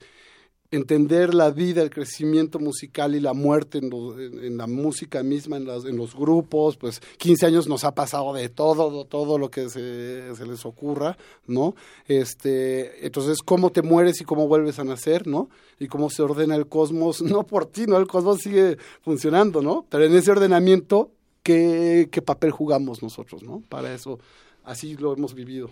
entender 0.71 1.35
la 1.35 1.51
vida, 1.51 1.83
el 1.83 1.91
crecimiento 1.91 2.57
musical 2.57 3.13
y 3.13 3.19
la 3.19 3.33
muerte 3.33 3.77
en, 3.77 3.91
en- 3.93 4.43
en 4.43 4.57
la 4.57 4.65
música 4.65 5.21
misma, 5.21 5.57
en, 5.57 5.67
en 5.69 5.97
los 5.97 6.15
grupos, 6.15 6.77
pues 6.77 6.99
15 7.17 7.45
años 7.45 7.67
nos 7.67 7.83
ha 7.83 7.93
pasado 7.93 8.33
de 8.33 8.49
todo, 8.49 9.05
todo 9.05 9.37
lo 9.37 9.51
que 9.51 9.69
se, 9.69 10.35
se 10.35 10.45
les 10.47 10.65
ocurra, 10.65 11.15
¿no? 11.45 11.75
Este, 12.07 13.05
entonces, 13.05 13.37
cómo 13.45 13.71
te 13.71 13.83
mueres 13.83 14.19
y 14.21 14.23
cómo 14.23 14.47
vuelves 14.47 14.79
a 14.79 14.83
nacer, 14.83 15.27
¿no? 15.27 15.49
Y 15.79 15.87
cómo 15.87 16.09
se 16.09 16.23
ordena 16.23 16.55
el 16.55 16.65
cosmos, 16.67 17.21
no 17.23 17.45
por 17.45 17.67
ti, 17.67 17.85
¿no? 17.85 17.97
El 17.97 18.07
cosmos 18.07 18.39
sigue 18.41 18.77
funcionando, 19.01 19.61
¿no? 19.61 19.85
Pero 19.89 20.05
en 20.05 20.15
ese 20.15 20.31
ordenamiento, 20.31 21.11
¿qué, 21.43 22.09
qué 22.11 22.21
papel 22.21 22.51
jugamos 22.51 23.03
nosotros, 23.03 23.43
¿no? 23.43 23.61
Para 23.69 23.93
eso, 23.93 24.19
así 24.63 24.95
lo 24.95 25.13
hemos 25.13 25.33
vivido. 25.33 25.69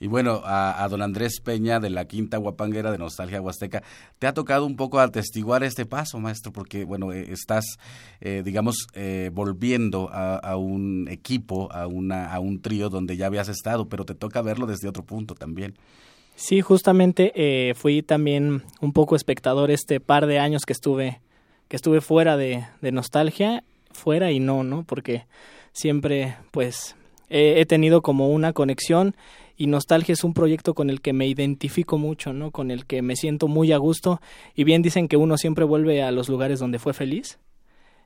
Y 0.00 0.08
bueno, 0.08 0.40
a, 0.44 0.82
a 0.82 0.88
don 0.88 1.02
Andrés 1.02 1.40
Peña 1.40 1.78
de 1.78 1.90
la 1.90 2.06
Quinta 2.06 2.38
Guapanguera 2.38 2.90
de 2.90 2.98
Nostalgia 2.98 3.40
Huasteca, 3.40 3.82
¿te 4.18 4.26
ha 4.26 4.34
tocado 4.34 4.66
un 4.66 4.76
poco 4.76 4.98
atestiguar 4.98 5.62
este 5.62 5.86
paso, 5.86 6.18
maestro? 6.18 6.52
Porque, 6.52 6.84
bueno, 6.84 7.12
eh, 7.12 7.30
estás, 7.30 7.64
eh, 8.20 8.42
digamos, 8.44 8.86
eh, 8.94 9.30
volviendo 9.32 10.08
a, 10.10 10.36
a 10.36 10.56
un 10.56 11.06
equipo, 11.08 11.70
a, 11.72 11.86
una, 11.86 12.32
a 12.32 12.40
un 12.40 12.60
trío 12.60 12.88
donde 12.88 13.16
ya 13.16 13.26
habías 13.26 13.48
estado, 13.48 13.88
pero 13.88 14.04
te 14.04 14.14
toca 14.14 14.42
verlo 14.42 14.66
desde 14.66 14.88
otro 14.88 15.04
punto 15.04 15.34
también. 15.34 15.76
Sí, 16.36 16.62
justamente 16.62 17.32
eh, 17.34 17.74
fui 17.74 18.02
también 18.02 18.62
un 18.80 18.94
poco 18.94 19.14
espectador 19.14 19.70
este 19.70 20.00
par 20.00 20.26
de 20.26 20.38
años 20.38 20.64
que 20.64 20.72
estuve 20.72 21.20
que 21.68 21.76
estuve 21.76 22.00
fuera 22.00 22.36
de, 22.36 22.66
de 22.80 22.92
nostalgia, 22.92 23.62
fuera 23.90 24.32
y 24.32 24.40
no, 24.40 24.64
¿no? 24.64 24.84
Porque 24.84 25.26
siempre, 25.72 26.36
pues, 26.50 26.96
he 27.28 27.64
tenido 27.64 28.02
como 28.02 28.30
una 28.30 28.52
conexión 28.52 29.14
y 29.60 29.66
Nostalgia 29.66 30.14
es 30.14 30.24
un 30.24 30.32
proyecto 30.32 30.72
con 30.72 30.88
el 30.88 31.02
que 31.02 31.12
me 31.12 31.26
identifico 31.26 31.98
mucho, 31.98 32.32
¿no? 32.32 32.50
Con 32.50 32.70
el 32.70 32.86
que 32.86 33.02
me 33.02 33.14
siento 33.14 33.46
muy 33.46 33.72
a 33.72 33.76
gusto 33.76 34.22
y 34.54 34.64
bien 34.64 34.80
dicen 34.80 35.06
que 35.06 35.18
uno 35.18 35.36
siempre 35.36 35.66
vuelve 35.66 36.02
a 36.02 36.10
los 36.12 36.30
lugares 36.30 36.58
donde 36.60 36.78
fue 36.78 36.94
feliz. 36.94 37.38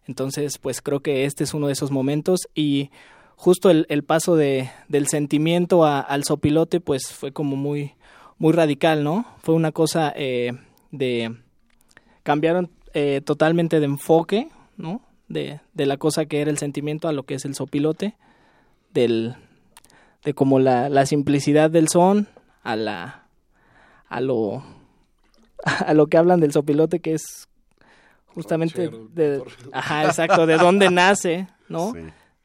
Entonces, 0.06 0.58
pues 0.58 0.82
creo 0.82 0.98
que 0.98 1.26
este 1.26 1.44
es 1.44 1.54
uno 1.54 1.68
de 1.68 1.74
esos 1.74 1.92
momentos 1.92 2.48
y 2.56 2.90
justo 3.36 3.70
el, 3.70 4.02
paso 4.02 4.34
de, 4.34 4.68
del 4.88 5.06
sentimiento 5.06 5.84
al 5.84 6.24
sopilote, 6.24 6.80
pues 6.80 7.12
fue 7.12 7.30
como 7.30 7.54
muy, 7.54 7.94
muy 8.36 8.52
radical, 8.52 9.04
¿no? 9.04 9.24
Fue 9.40 9.54
una 9.54 9.70
cosa 9.70 10.12
eh, 10.16 10.52
de... 10.90 11.36
cambiaron 12.24 12.68
eh, 12.94 13.20
totalmente 13.24 13.78
de 13.78 13.86
enfoque, 13.86 14.48
¿no? 14.76 15.02
De, 15.34 15.60
de 15.74 15.84
la 15.86 15.96
cosa 15.98 16.24
que 16.24 16.40
era 16.40 16.50
el 16.50 16.56
sentimiento 16.58 17.08
a 17.08 17.12
lo 17.12 17.24
que 17.24 17.34
es 17.34 17.44
el 17.44 17.54
sopilote, 17.54 18.14
del, 18.94 19.34
de 20.24 20.32
como 20.32 20.60
la, 20.60 20.88
la 20.88 21.04
simplicidad 21.04 21.70
del 21.70 21.88
son 21.88 22.28
a 22.62 22.76
la 22.76 23.26
a 24.08 24.20
lo 24.20 24.62
a 25.64 25.92
lo 25.92 26.06
que 26.06 26.16
hablan 26.16 26.40
del 26.40 26.52
sopilote 26.52 27.00
que 27.00 27.14
es 27.14 27.48
justamente 28.26 28.90
de, 29.12 29.42
ajá 29.72 30.04
exacto 30.04 30.46
de 30.46 30.56
dónde 30.56 30.90
nace 30.90 31.48
no 31.68 31.92
Sí. 31.92 32.00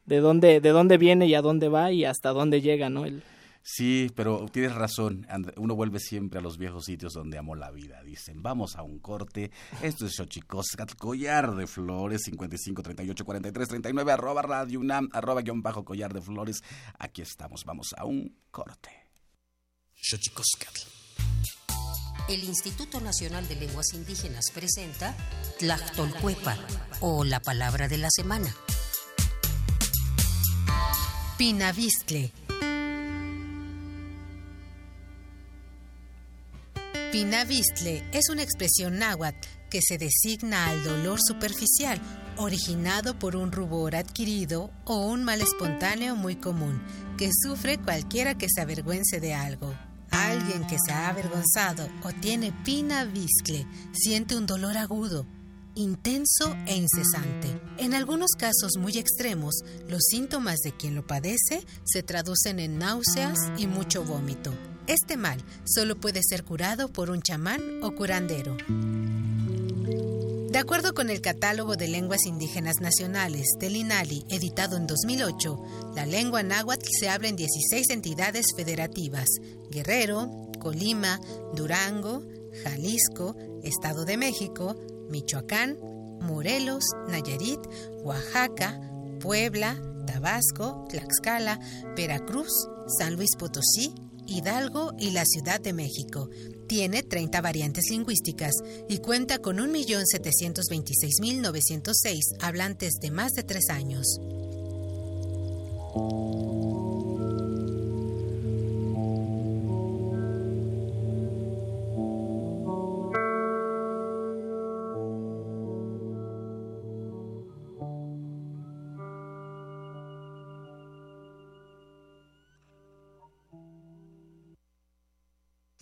de 0.06 0.18
dónde 0.18 0.60
de 0.60 0.70
dónde 0.70 0.98
viene 0.98 1.26
y 1.26 1.34
a 1.34 1.42
dónde 1.42 1.68
va 1.68 1.92
y 1.92 2.04
hasta 2.04 2.30
dónde 2.30 2.60
llega 2.60 2.90
no 2.90 3.04
el 3.04 3.22
Sí, 3.62 4.10
pero 4.14 4.46
tienes 4.50 4.74
razón. 4.74 5.26
Uno 5.56 5.74
vuelve 5.74 6.00
siempre 6.00 6.38
a 6.38 6.42
los 6.42 6.56
viejos 6.56 6.86
sitios 6.86 7.12
donde 7.12 7.38
amó 7.38 7.54
la 7.54 7.70
vida. 7.70 8.02
Dicen, 8.02 8.42
vamos 8.42 8.76
a 8.76 8.82
un 8.82 8.98
corte. 8.98 9.50
Esto 9.82 10.06
es 10.06 10.14
Xochicoscat, 10.16 10.94
collar 10.96 11.54
de 11.54 11.66
flores, 11.66 12.22
55 12.24 12.82
38 12.82 13.24
43 13.24 13.68
39, 13.68 14.12
arroba 14.12 14.42
radio 14.42 14.80
UNAM, 14.80 15.08
arroba 15.12 15.42
guion 15.42 15.62
bajo 15.62 15.84
collar 15.84 16.12
de 16.14 16.22
flores. 16.22 16.62
Aquí 16.98 17.22
estamos, 17.22 17.64
vamos 17.64 17.94
a 17.96 18.04
un 18.04 18.34
corte. 18.50 18.90
Xochicoscatl. 19.94 20.80
El 22.28 22.44
Instituto 22.44 23.00
Nacional 23.00 23.46
de 23.48 23.56
Lenguas 23.56 23.92
Indígenas 23.92 24.50
presenta 24.54 25.16
Tlactolcuepa 25.58 26.56
o 27.00 27.24
la 27.24 27.40
palabra 27.40 27.88
de 27.88 27.98
la 27.98 28.08
semana. 28.10 28.54
Pinavistle. 31.36 32.32
Pinavistle 37.12 38.04
es 38.12 38.28
una 38.28 38.44
expresión 38.44 39.00
náhuatl 39.00 39.48
que 39.68 39.80
se 39.82 39.98
designa 39.98 40.68
al 40.68 40.84
dolor 40.84 41.18
superficial 41.20 42.00
originado 42.36 43.18
por 43.18 43.34
un 43.34 43.50
rubor 43.50 43.96
adquirido 43.96 44.70
o 44.84 45.06
un 45.06 45.24
mal 45.24 45.40
espontáneo 45.40 46.14
muy 46.14 46.36
común 46.36 46.80
que 47.18 47.30
sufre 47.32 47.78
cualquiera 47.78 48.38
que 48.38 48.46
se 48.48 48.60
avergüence 48.60 49.18
de 49.18 49.34
algo. 49.34 49.74
Alguien 50.12 50.64
que 50.68 50.76
se 50.86 50.92
ha 50.92 51.08
avergonzado 51.08 51.88
o 52.04 52.12
tiene 52.12 52.52
pina 52.64 53.04
viscle 53.04 53.66
siente 53.90 54.36
un 54.36 54.46
dolor 54.46 54.76
agudo, 54.76 55.26
intenso 55.74 56.56
e 56.66 56.76
incesante. 56.76 57.60
En 57.78 57.94
algunos 57.94 58.30
casos 58.38 58.76
muy 58.78 58.98
extremos, 58.98 59.56
los 59.88 60.02
síntomas 60.08 60.60
de 60.60 60.76
quien 60.76 60.94
lo 60.94 61.04
padece 61.04 61.66
se 61.82 62.04
traducen 62.04 62.60
en 62.60 62.78
náuseas 62.78 63.36
y 63.56 63.66
mucho 63.66 64.04
vómito. 64.04 64.52
Este 64.90 65.16
mal 65.16 65.40
solo 65.64 65.94
puede 65.94 66.20
ser 66.20 66.42
curado 66.42 66.88
por 66.88 67.10
un 67.10 67.22
chamán 67.22 67.80
o 67.84 67.94
curandero. 67.94 68.56
De 70.50 70.58
acuerdo 70.58 70.94
con 70.94 71.10
el 71.10 71.20
Catálogo 71.20 71.76
de 71.76 71.86
Lenguas 71.86 72.26
Indígenas 72.26 72.80
Nacionales 72.80 73.46
del 73.60 73.76
INALI, 73.76 74.24
editado 74.30 74.76
en 74.76 74.88
2008, 74.88 75.92
la 75.94 76.06
lengua 76.06 76.42
náhuatl 76.42 76.88
se 76.90 77.08
habla 77.08 77.28
en 77.28 77.36
16 77.36 77.88
entidades 77.90 78.46
federativas: 78.56 79.28
Guerrero, 79.70 80.28
Colima, 80.58 81.20
Durango, 81.54 82.24
Jalisco, 82.64 83.36
Estado 83.62 84.04
de 84.04 84.16
México, 84.16 84.74
Michoacán, 85.08 85.78
Morelos, 86.20 86.82
Nayarit, 87.06 87.60
Oaxaca, 88.02 88.80
Puebla, 89.20 89.80
Tabasco, 90.04 90.84
Tlaxcala, 90.88 91.60
Veracruz, 91.94 92.50
San 92.98 93.14
Luis 93.14 93.36
Potosí, 93.38 93.94
Hidalgo 94.30 94.92
y 94.98 95.10
la 95.10 95.24
Ciudad 95.24 95.60
de 95.60 95.72
México. 95.72 96.28
Tiene 96.68 97.02
30 97.02 97.40
variantes 97.40 97.90
lingüísticas 97.90 98.52
y 98.88 98.98
cuenta 98.98 99.38
con 99.38 99.56
1.726.906 99.58 102.20
hablantes 102.40 102.92
de 103.00 103.10
más 103.10 103.32
de 103.32 103.42
3 103.42 103.70
años. 103.70 104.20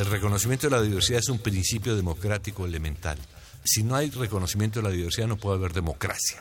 El 0.00 0.06
reconocimiento 0.06 0.66
de 0.66 0.76
la 0.76 0.82
diversidad 0.82 1.20
es 1.20 1.28
un 1.28 1.38
principio 1.38 1.94
democrático 1.94 2.64
elemental. 2.64 3.18
Si 3.64 3.82
no 3.82 3.94
hay 3.94 4.08
reconocimiento 4.08 4.80
de 4.80 4.88
la 4.88 4.94
diversidad 4.94 5.26
no 5.26 5.36
puede 5.36 5.58
haber 5.58 5.74
democracia. 5.74 6.40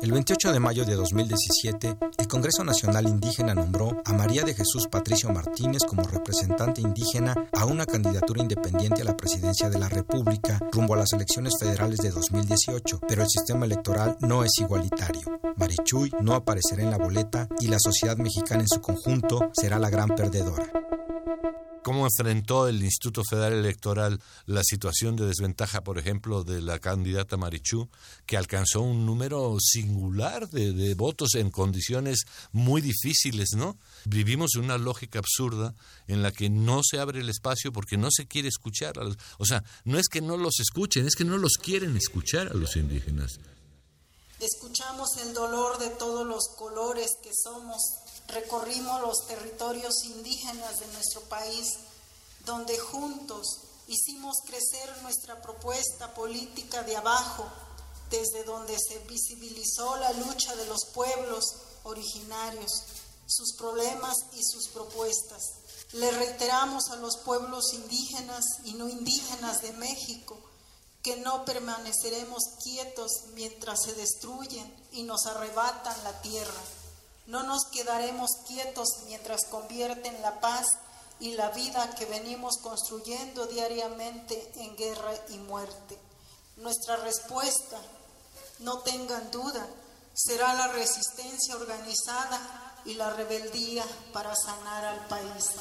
El 0.00 0.10
28 0.10 0.52
de 0.52 0.58
mayo 0.58 0.84
de 0.84 0.94
2017, 0.94 1.96
el 2.18 2.28
Congreso 2.28 2.64
Nacional 2.64 3.06
Indígena 3.06 3.54
nombró 3.54 4.02
a 4.04 4.12
María 4.14 4.42
de 4.42 4.54
Jesús 4.54 4.88
Patricio 4.90 5.30
Martínez 5.30 5.82
como 5.86 6.02
representante 6.04 6.80
indígena 6.80 7.36
a 7.52 7.66
una 7.66 7.86
candidatura 7.86 8.42
independiente 8.42 9.02
a 9.02 9.04
la 9.04 9.16
presidencia 9.16 9.68
de 9.68 9.78
la 9.78 9.88
República 9.88 10.58
rumbo 10.72 10.94
a 10.94 10.98
las 10.98 11.12
elecciones 11.12 11.52
federales 11.60 11.98
de 11.98 12.10
2018, 12.10 13.00
pero 13.06 13.22
el 13.22 13.28
sistema 13.28 13.66
electoral 13.66 14.16
no 14.20 14.42
es 14.42 14.52
igualitario. 14.58 15.22
Marichuy 15.56 16.10
no 16.20 16.34
aparecerá 16.34 16.82
en 16.82 16.90
la 16.90 16.98
boleta 16.98 17.46
y 17.60 17.68
la 17.68 17.78
sociedad 17.78 18.16
mexicana 18.16 18.62
en 18.62 18.68
su 18.68 18.80
conjunto 18.80 19.50
será 19.54 19.78
la 19.78 19.90
gran 19.90 20.08
perdedora 20.08 20.72
cómo 21.82 22.06
enfrentó 22.06 22.68
el 22.68 22.82
Instituto 22.82 23.22
Federal 23.28 23.52
Electoral 23.54 24.20
la 24.46 24.62
situación 24.64 25.16
de 25.16 25.26
desventaja, 25.26 25.82
por 25.82 25.98
ejemplo, 25.98 26.44
de 26.44 26.62
la 26.62 26.78
candidata 26.78 27.36
Marichú, 27.36 27.88
que 28.26 28.36
alcanzó 28.36 28.80
un 28.80 29.04
número 29.04 29.56
singular 29.60 30.48
de, 30.48 30.94
votos 30.94 31.34
en 31.34 31.50
condiciones 31.50 32.24
muy 32.52 32.80
difíciles, 32.80 33.50
¿no? 33.56 33.76
Vivimos 34.04 34.56
una 34.56 34.78
lógica 34.78 35.18
absurda 35.18 35.74
en 36.06 36.22
la 36.22 36.32
que 36.32 36.50
no 36.50 36.82
se 36.82 36.98
abre 36.98 37.20
el 37.20 37.28
espacio 37.28 37.72
porque 37.72 37.96
no 37.96 38.08
se 38.10 38.26
quiere 38.26 38.48
escuchar 38.48 38.98
a 38.98 39.04
los, 39.04 39.18
o 39.38 39.44
sea, 39.44 39.64
no 39.84 39.98
es 39.98 40.08
que 40.08 40.20
no 40.20 40.36
los 40.36 40.60
escuchen, 40.60 41.06
es 41.06 41.16
que 41.16 41.24
no 41.24 41.38
los 41.38 41.52
quieren 41.54 41.96
escuchar 41.96 42.48
a 42.48 42.54
los 42.54 42.76
indígenas. 42.76 43.38
Escuchamos 44.38 45.08
el 45.18 45.34
dolor 45.34 45.78
de 45.78 45.90
todos 45.90 46.26
los 46.26 46.48
colores 46.58 47.12
que 47.22 47.30
somos 47.32 48.01
recorrimos 48.32 49.00
los 49.00 49.26
territorios 49.26 50.04
indígenas 50.04 50.80
de 50.80 50.86
nuestro 50.88 51.20
país, 51.22 51.78
donde 52.44 52.78
juntos 52.78 53.60
hicimos 53.86 54.38
crecer 54.46 55.02
nuestra 55.02 55.40
propuesta 55.40 56.14
política 56.14 56.82
de 56.82 56.96
abajo, 56.96 57.46
desde 58.10 58.44
donde 58.44 58.76
se 58.78 58.98
visibilizó 59.00 59.96
la 59.96 60.12
lucha 60.12 60.54
de 60.56 60.66
los 60.66 60.84
pueblos 60.86 61.44
originarios, 61.84 62.82
sus 63.26 63.54
problemas 63.56 64.16
y 64.34 64.42
sus 64.44 64.68
propuestas. 64.68 65.42
Le 65.92 66.10
reiteramos 66.10 66.90
a 66.90 66.96
los 66.96 67.18
pueblos 67.18 67.72
indígenas 67.74 68.44
y 68.64 68.74
no 68.74 68.88
indígenas 68.88 69.62
de 69.62 69.72
México 69.72 70.38
que 71.02 71.16
no 71.16 71.44
permaneceremos 71.44 72.44
quietos 72.62 73.24
mientras 73.34 73.82
se 73.82 73.94
destruyen 73.94 74.72
y 74.92 75.02
nos 75.02 75.26
arrebatan 75.26 76.02
la 76.04 76.20
tierra. 76.22 76.62
No 77.26 77.42
nos 77.44 77.66
quedaremos 77.66 78.30
quietos 78.46 78.88
mientras 79.06 79.44
convierten 79.46 80.20
la 80.22 80.40
paz 80.40 80.66
y 81.20 81.34
la 81.34 81.50
vida 81.50 81.94
que 81.94 82.04
venimos 82.06 82.58
construyendo 82.58 83.46
diariamente 83.46 84.52
en 84.56 84.76
guerra 84.76 85.14
y 85.28 85.38
muerte. 85.38 85.96
Nuestra 86.56 86.96
respuesta, 86.96 87.80
no 88.58 88.78
tengan 88.80 89.30
duda, 89.30 89.66
será 90.14 90.52
la 90.54 90.68
resistencia 90.68 91.56
organizada 91.56 92.82
y 92.84 92.94
la 92.94 93.12
rebeldía 93.14 93.84
para 94.12 94.34
sanar 94.34 94.84
al 94.84 95.06
país. 95.06 95.52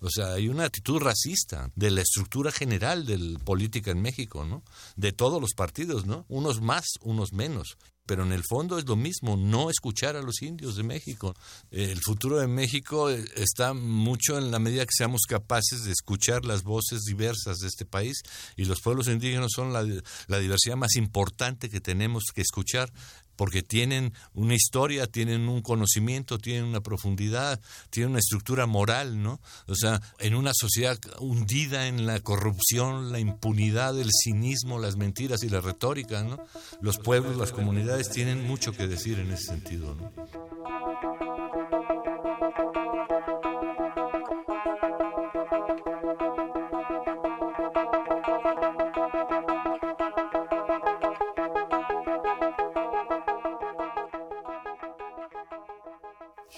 O 0.00 0.10
sea, 0.10 0.34
hay 0.34 0.48
una 0.48 0.64
actitud 0.64 1.00
racista 1.00 1.72
de 1.74 1.90
la 1.90 2.02
estructura 2.02 2.52
general 2.52 3.04
de 3.04 3.18
la 3.18 3.38
política 3.40 3.90
en 3.90 4.00
México, 4.00 4.44
¿no? 4.44 4.62
De 4.94 5.10
todos 5.10 5.40
los 5.40 5.54
partidos, 5.54 6.06
¿no? 6.06 6.24
Unos 6.28 6.60
más, 6.60 6.86
unos 7.02 7.32
menos 7.32 7.76
pero 8.08 8.22
en 8.24 8.32
el 8.32 8.42
fondo 8.42 8.78
es 8.78 8.88
lo 8.88 8.96
mismo, 8.96 9.36
no 9.36 9.68
escuchar 9.68 10.16
a 10.16 10.22
los 10.22 10.40
indios 10.40 10.76
de 10.76 10.82
México. 10.82 11.36
El 11.70 12.00
futuro 12.00 12.38
de 12.38 12.46
México 12.46 13.10
eh, 13.10 13.22
está 13.36 13.74
mucho 13.74 14.38
en 14.38 14.50
la 14.50 14.58
medida 14.58 14.86
que 14.86 14.96
seamos 14.96 15.26
capaces 15.28 15.84
de 15.84 15.92
escuchar 15.92 16.46
las 16.46 16.62
voces 16.62 17.02
diversas 17.02 17.58
de 17.58 17.68
este 17.68 17.84
país 17.84 18.22
y 18.56 18.64
los 18.64 18.80
pueblos 18.80 19.08
indígenas 19.08 19.50
son 19.54 19.74
la, 19.74 19.86
la 20.26 20.38
diversidad 20.38 20.76
más 20.76 20.96
importante 20.96 21.68
que 21.68 21.82
tenemos 21.82 22.24
que 22.34 22.40
escuchar 22.40 22.90
porque 23.38 23.62
tienen 23.62 24.12
una 24.34 24.56
historia, 24.56 25.06
tienen 25.06 25.48
un 25.48 25.62
conocimiento, 25.62 26.38
tienen 26.38 26.64
una 26.64 26.80
profundidad, 26.80 27.60
tienen 27.88 28.10
una 28.10 28.18
estructura 28.18 28.66
moral, 28.66 29.22
¿no? 29.22 29.40
O 29.68 29.76
sea, 29.76 30.02
en 30.18 30.34
una 30.34 30.50
sociedad 30.52 30.98
hundida 31.20 31.86
en 31.86 32.04
la 32.04 32.18
corrupción, 32.18 33.12
la 33.12 33.20
impunidad, 33.20 33.96
el 33.96 34.10
cinismo, 34.12 34.80
las 34.80 34.96
mentiras 34.96 35.44
y 35.44 35.48
la 35.48 35.60
retórica, 35.60 36.24
¿no? 36.24 36.44
Los 36.82 36.98
pueblos, 36.98 37.36
las 37.36 37.52
comunidades 37.52 38.10
tienen 38.10 38.44
mucho 38.44 38.72
que 38.72 38.88
decir 38.88 39.20
en 39.20 39.30
ese 39.30 39.44
sentido, 39.44 39.94
¿no? 39.94 40.12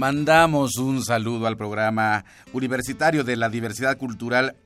Mandamos 0.00 0.78
un 0.78 1.04
saludo 1.04 1.46
al 1.46 1.58
programa 1.58 2.24
universitario 2.54 3.22
de 3.22 3.36
la 3.36 3.50
diversidad 3.50 3.98
cultural 3.98 4.56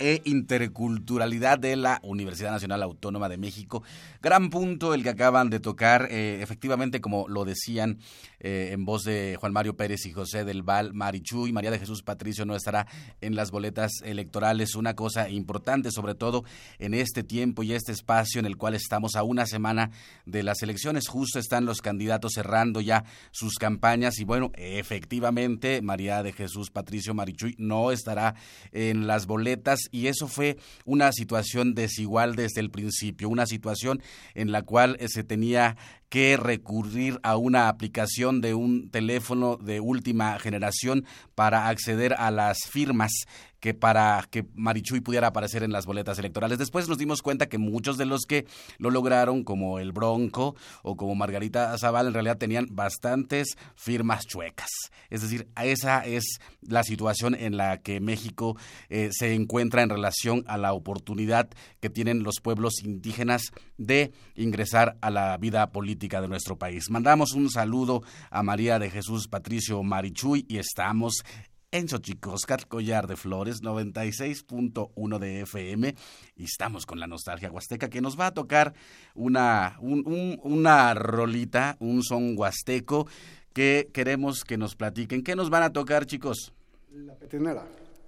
e 0.00 0.22
interculturalidad 0.24 1.58
de 1.58 1.76
la 1.76 2.00
Universidad 2.02 2.50
Nacional 2.50 2.82
Autónoma 2.82 3.28
de 3.28 3.36
México. 3.36 3.84
Gran 4.22 4.50
punto 4.50 4.94
el 4.94 5.02
que 5.02 5.10
acaban 5.10 5.50
de 5.50 5.60
tocar, 5.60 6.08
eh, 6.10 6.40
efectivamente, 6.42 7.00
como 7.00 7.28
lo 7.28 7.44
decían 7.44 7.98
eh, 8.40 8.70
en 8.72 8.84
voz 8.84 9.04
de 9.04 9.36
Juan 9.38 9.52
Mario 9.52 9.76
Pérez 9.76 10.06
y 10.06 10.12
José 10.12 10.44
del 10.44 10.62
Val, 10.62 10.94
Marichu 10.94 11.46
y 11.46 11.52
María 11.52 11.70
de 11.70 11.78
Jesús 11.78 12.02
Patricio 12.02 12.46
no 12.46 12.56
estará 12.56 12.86
en 13.20 13.36
las 13.36 13.50
boletas 13.50 13.92
electorales. 14.02 14.74
Una 14.74 14.94
cosa 14.94 15.28
importante, 15.28 15.90
sobre 15.90 16.14
todo 16.14 16.44
en 16.78 16.94
este 16.94 17.22
tiempo 17.22 17.62
y 17.62 17.74
este 17.74 17.92
espacio 17.92 18.40
en 18.40 18.46
el 18.46 18.56
cual 18.56 18.74
estamos 18.74 19.14
a 19.14 19.22
una 19.22 19.46
semana 19.46 19.90
de 20.24 20.42
las 20.42 20.62
elecciones. 20.62 21.08
Justo 21.08 21.38
están 21.38 21.66
los 21.66 21.82
candidatos 21.82 22.32
cerrando 22.34 22.80
ya 22.80 23.04
sus 23.30 23.56
campañas 23.56 24.18
y 24.18 24.24
bueno, 24.24 24.50
efectivamente, 24.54 25.82
María 25.82 26.22
de 26.22 26.32
Jesús 26.32 26.70
Patricio 26.70 27.12
Marichuy 27.12 27.54
no 27.58 27.92
estará 27.92 28.34
en 28.72 29.06
las 29.06 29.26
boletas 29.26 29.89
y 29.90 30.06
eso 30.06 30.28
fue 30.28 30.58
una 30.84 31.12
situación 31.12 31.74
desigual 31.74 32.36
desde 32.36 32.60
el 32.60 32.70
principio, 32.70 33.28
una 33.28 33.46
situación 33.46 34.02
en 34.34 34.52
la 34.52 34.62
cual 34.62 34.96
eh, 35.00 35.08
se 35.08 35.24
tenía 35.24 35.76
que 36.10 36.36
recurrir 36.36 37.20
a 37.22 37.36
una 37.36 37.68
aplicación 37.68 38.40
de 38.40 38.52
un 38.52 38.90
teléfono 38.90 39.56
de 39.56 39.80
última 39.80 40.38
generación 40.40 41.06
para 41.34 41.68
acceder 41.68 42.14
a 42.18 42.30
las 42.30 42.58
firmas 42.68 43.12
que 43.60 43.74
para 43.74 44.26
que 44.30 44.46
Marichuy 44.54 45.00
pudiera 45.00 45.28
aparecer 45.28 45.62
en 45.62 45.70
las 45.70 45.86
boletas 45.86 46.18
electorales. 46.18 46.58
Después 46.58 46.88
nos 46.88 46.98
dimos 46.98 47.22
cuenta 47.22 47.48
que 47.48 47.58
muchos 47.58 47.98
de 47.98 48.06
los 48.06 48.22
que 48.22 48.46
lo 48.78 48.90
lograron, 48.90 49.44
como 49.44 49.78
el 49.78 49.92
Bronco 49.92 50.56
o 50.82 50.96
como 50.96 51.14
Margarita 51.14 51.76
Zaval, 51.78 52.08
en 52.08 52.14
realidad 52.14 52.38
tenían 52.38 52.66
bastantes 52.70 53.56
firmas 53.76 54.24
chuecas. 54.26 54.70
Es 55.10 55.22
decir, 55.22 55.48
esa 55.62 56.06
es 56.06 56.40
la 56.62 56.82
situación 56.82 57.34
en 57.34 57.56
la 57.56 57.78
que 57.78 58.00
México 58.00 58.56
eh, 58.88 59.10
se 59.12 59.34
encuentra 59.34 59.82
en 59.82 59.90
relación 59.90 60.42
a 60.46 60.56
la 60.56 60.72
oportunidad 60.72 61.50
que 61.80 61.90
tienen 61.90 62.22
los 62.22 62.36
pueblos 62.42 62.82
indígenas 62.82 63.42
de 63.76 64.12
ingresar 64.34 64.96
a 65.02 65.10
la 65.10 65.36
vida 65.36 65.70
política 65.70 65.99
de 66.08 66.28
nuestro 66.28 66.56
país. 66.56 66.88
Mandamos 66.88 67.32
un 67.34 67.50
saludo 67.50 68.02
a 68.30 68.42
María 68.42 68.78
de 68.78 68.90
Jesús 68.90 69.28
Patricio 69.28 69.82
Marichuy 69.82 70.46
y 70.48 70.56
estamos 70.56 71.22
en 71.70 71.88
Xochicoscat, 71.88 72.64
Collar 72.66 73.06
de 73.06 73.16
Flores, 73.16 73.62
96.1 73.62 75.18
de 75.18 75.42
FM. 75.42 75.94
Y 76.36 76.44
estamos 76.44 76.86
con 76.86 76.98
la 76.98 77.06
nostalgia 77.06 77.50
huasteca 77.50 77.90
que 77.90 78.00
nos 78.00 78.18
va 78.18 78.28
a 78.28 78.34
tocar 78.34 78.72
una, 79.14 79.76
una 79.80 80.94
rolita, 80.94 81.76
un 81.80 82.02
son 82.02 82.34
huasteco 82.36 83.06
que 83.52 83.90
queremos 83.92 84.42
que 84.42 84.56
nos 84.56 84.74
platiquen. 84.76 85.22
¿Qué 85.22 85.36
nos 85.36 85.50
van 85.50 85.64
a 85.64 85.70
tocar, 85.70 86.06
chicos? 86.06 86.54
La 86.92 87.14
petenera. 87.14 87.66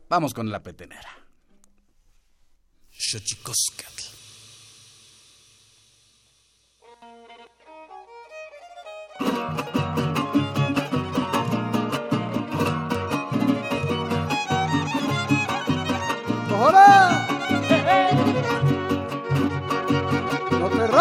Vamos 0.08 0.32
con 0.32 0.50
la 0.50 0.62
petenera. 0.62 1.10
Xochicoscatl. 2.90 4.21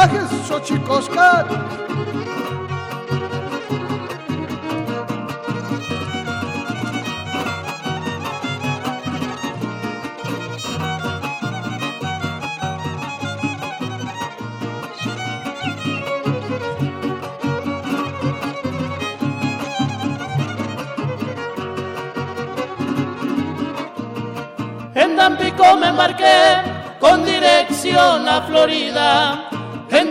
¡No 0.01 0.07
te 0.07 0.17
rajes, 0.17 0.47
Xochicoscat! 0.47 1.47
En 24.95 25.15
Tampico 25.15 25.77
me 25.77 25.89
embarqué 25.89 26.97
con 26.99 27.23
dirección 27.23 28.27
a 28.27 28.41
Florida. 28.47 29.50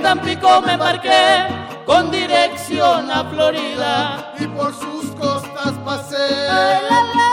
En 0.00 0.04
Tampico 0.04 0.62
me 0.62 0.72
embarqué 0.72 1.46
con 1.84 2.10
dirección 2.10 3.10
a 3.10 3.22
Florida. 3.24 4.32
Y 4.38 4.46
por 4.46 4.72
sus 4.72 5.10
costas 5.10 5.74
pasé. 5.84 6.16
Ay, 6.48 6.78
la, 6.88 7.02
la, 7.02 7.32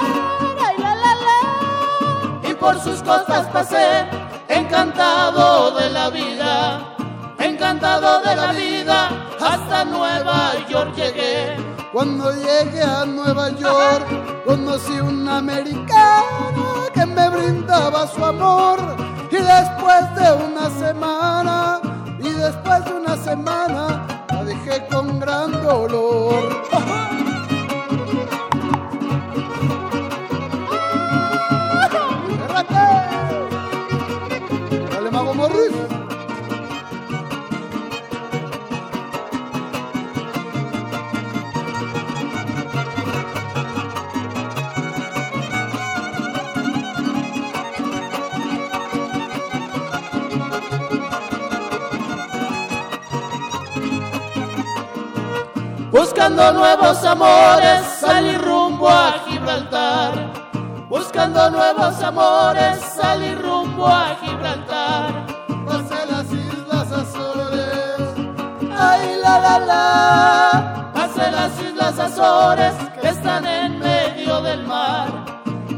ay, 0.67 0.75
la, 0.77 0.95
la, 0.95 1.15
la. 1.15 2.49
Y 2.49 2.53
por 2.55 2.77
sus 2.81 3.01
costas 3.01 3.47
pasé, 3.53 4.05
encantado 4.49 5.79
de 5.79 5.89
la 5.91 6.09
vida, 6.09 6.93
encantado 7.39 8.19
de 8.19 8.35
la 8.35 8.51
vida, 8.51 9.11
hasta 9.39 9.85
Nueva 9.85 10.51
York 10.67 10.93
llegué. 10.93 11.55
Cuando 11.93 12.33
llegué 12.33 12.81
a 12.81 13.05
Nueva 13.05 13.49
York, 13.51 14.43
conocí 14.45 14.99
un 14.99 15.25
americano 15.29 16.83
que 16.93 17.05
me 17.05 17.29
brindaba 17.29 18.07
su 18.07 18.25
amor. 18.25 18.77
Y 19.31 19.37
después 19.37 20.15
de 20.15 20.33
una 20.33 20.69
semana, 20.69 21.86
después 22.37 22.85
de 22.85 22.93
una 22.93 23.15
semana, 23.17 24.25
la 24.29 24.43
dejé 24.43 24.85
con 24.87 25.19
gran 25.19 25.51
dolor. 25.63 26.96
Buscando 56.17 56.51
nuevos 56.51 57.05
amores, 57.05 57.85
salí 57.99 58.35
rumbo 58.37 58.89
a 58.89 59.13
Gibraltar. 59.27 60.33
Buscando 60.89 61.51
nuevos 61.51 62.01
amores, 62.01 62.79
salí 62.79 63.35
rumbo 63.35 63.85
a 63.87 64.17
Gibraltar. 64.19 65.27
Pasé 65.67 66.07
las 66.09 66.25
Islas 66.33 66.91
Azores. 66.91 68.01
Ay, 68.75 69.19
la, 69.21 69.39
la, 69.39 69.59
la. 69.59 70.91
Pasé 70.91 71.29
las 71.29 71.51
Islas 71.61 71.99
Azores 71.99 72.73
que 72.99 73.09
están 73.09 73.45
en 73.45 73.77
medio 73.77 74.41
del 74.41 74.65
mar. 74.65 75.07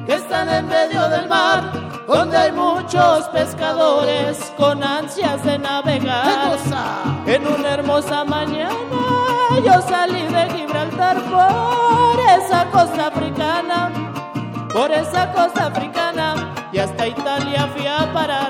Que 0.06 0.14
están 0.14 0.48
en 0.48 0.70
medio 0.70 1.10
del 1.10 1.28
mar, 1.28 1.70
donde 2.08 2.38
hay 2.38 2.54
muchos 2.54 3.28
pescadores 3.28 4.54
con 4.56 4.82
ansias 4.86 5.44
de 5.44 5.60
navegar. 5.60 6.24
¡Qué 6.24 6.50
cosa! 6.50 6.86
En 7.26 7.46
una 7.46 7.72
hermosa 7.72 8.24
mañana 8.24 8.89
yo 9.70 9.82
salí 9.82 10.24
de 10.28 10.50
Gibraltar 10.56 11.18
por 11.30 12.20
esa 12.38 12.66
costa 12.72 13.08
africana, 13.08 13.92
por 14.74 14.92
esa 14.92 15.32
costa 15.32 15.68
africana 15.68 16.54
y 16.72 16.80
hasta 16.80 17.08
Italia 17.08 17.68
fui 17.76 17.86
a 17.86 18.12
parar. 18.12 18.49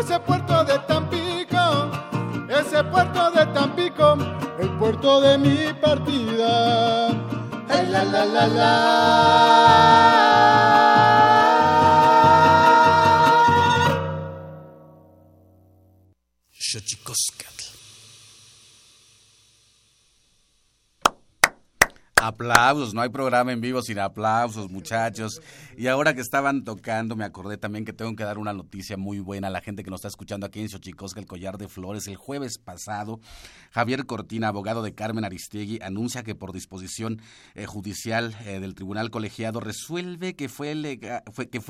Ese 0.00 0.18
puerto 0.20 0.64
de 0.64 0.78
Tampico. 0.80 1.90
Ese 2.48 2.84
puerto 2.84 3.30
de 3.30 3.46
Tampico. 3.46 4.16
El 4.58 4.70
puerto 4.78 5.20
de 5.20 5.38
mi 5.38 5.72
partida. 5.80 7.08
Ay, 7.68 7.86
la, 7.90 8.04
la, 8.04 8.24
la, 8.24 8.46
la. 8.46 9.86
Xochicoscatl. 16.52 17.46
Aplausos, 22.16 22.94
no 22.94 23.02
hay 23.02 23.08
programa 23.10 23.52
en 23.52 23.60
vivo 23.60 23.82
sin 23.82 23.98
aplausos, 23.98 24.70
muchachos. 24.70 25.40
Y 25.78 25.88
ahora 25.88 26.14
que 26.14 26.22
estaban 26.22 26.64
tocando, 26.64 27.16
me 27.16 27.24
acordé 27.26 27.58
también 27.58 27.84
que 27.84 27.92
tengo 27.92 28.16
que 28.16 28.24
dar 28.24 28.38
una 28.38 28.54
noticia 28.54 28.96
muy 28.96 29.18
buena 29.18 29.48
a 29.48 29.50
la 29.50 29.60
gente 29.60 29.84
que 29.84 29.90
nos 29.90 29.98
está 29.98 30.08
escuchando 30.08 30.46
aquí 30.46 30.62
en 30.62 30.70
Xochicosca, 30.70 31.20
el 31.20 31.26
Collar 31.26 31.58
de 31.58 31.68
Flores. 31.68 32.06
El 32.06 32.16
jueves 32.16 32.56
pasado, 32.56 33.20
Javier 33.72 34.06
Cortina, 34.06 34.48
abogado 34.48 34.82
de 34.82 34.94
Carmen 34.94 35.26
Aristegui, 35.26 35.78
anuncia 35.82 36.22
que 36.22 36.34
por 36.34 36.54
disposición 36.54 37.20
eh, 37.54 37.66
judicial 37.66 38.34
eh, 38.46 38.58
del 38.58 38.74
Tribunal 38.74 39.10
Colegiado 39.10 39.60
resuelve 39.60 40.34
que 40.34 40.48
fue, 40.48 40.72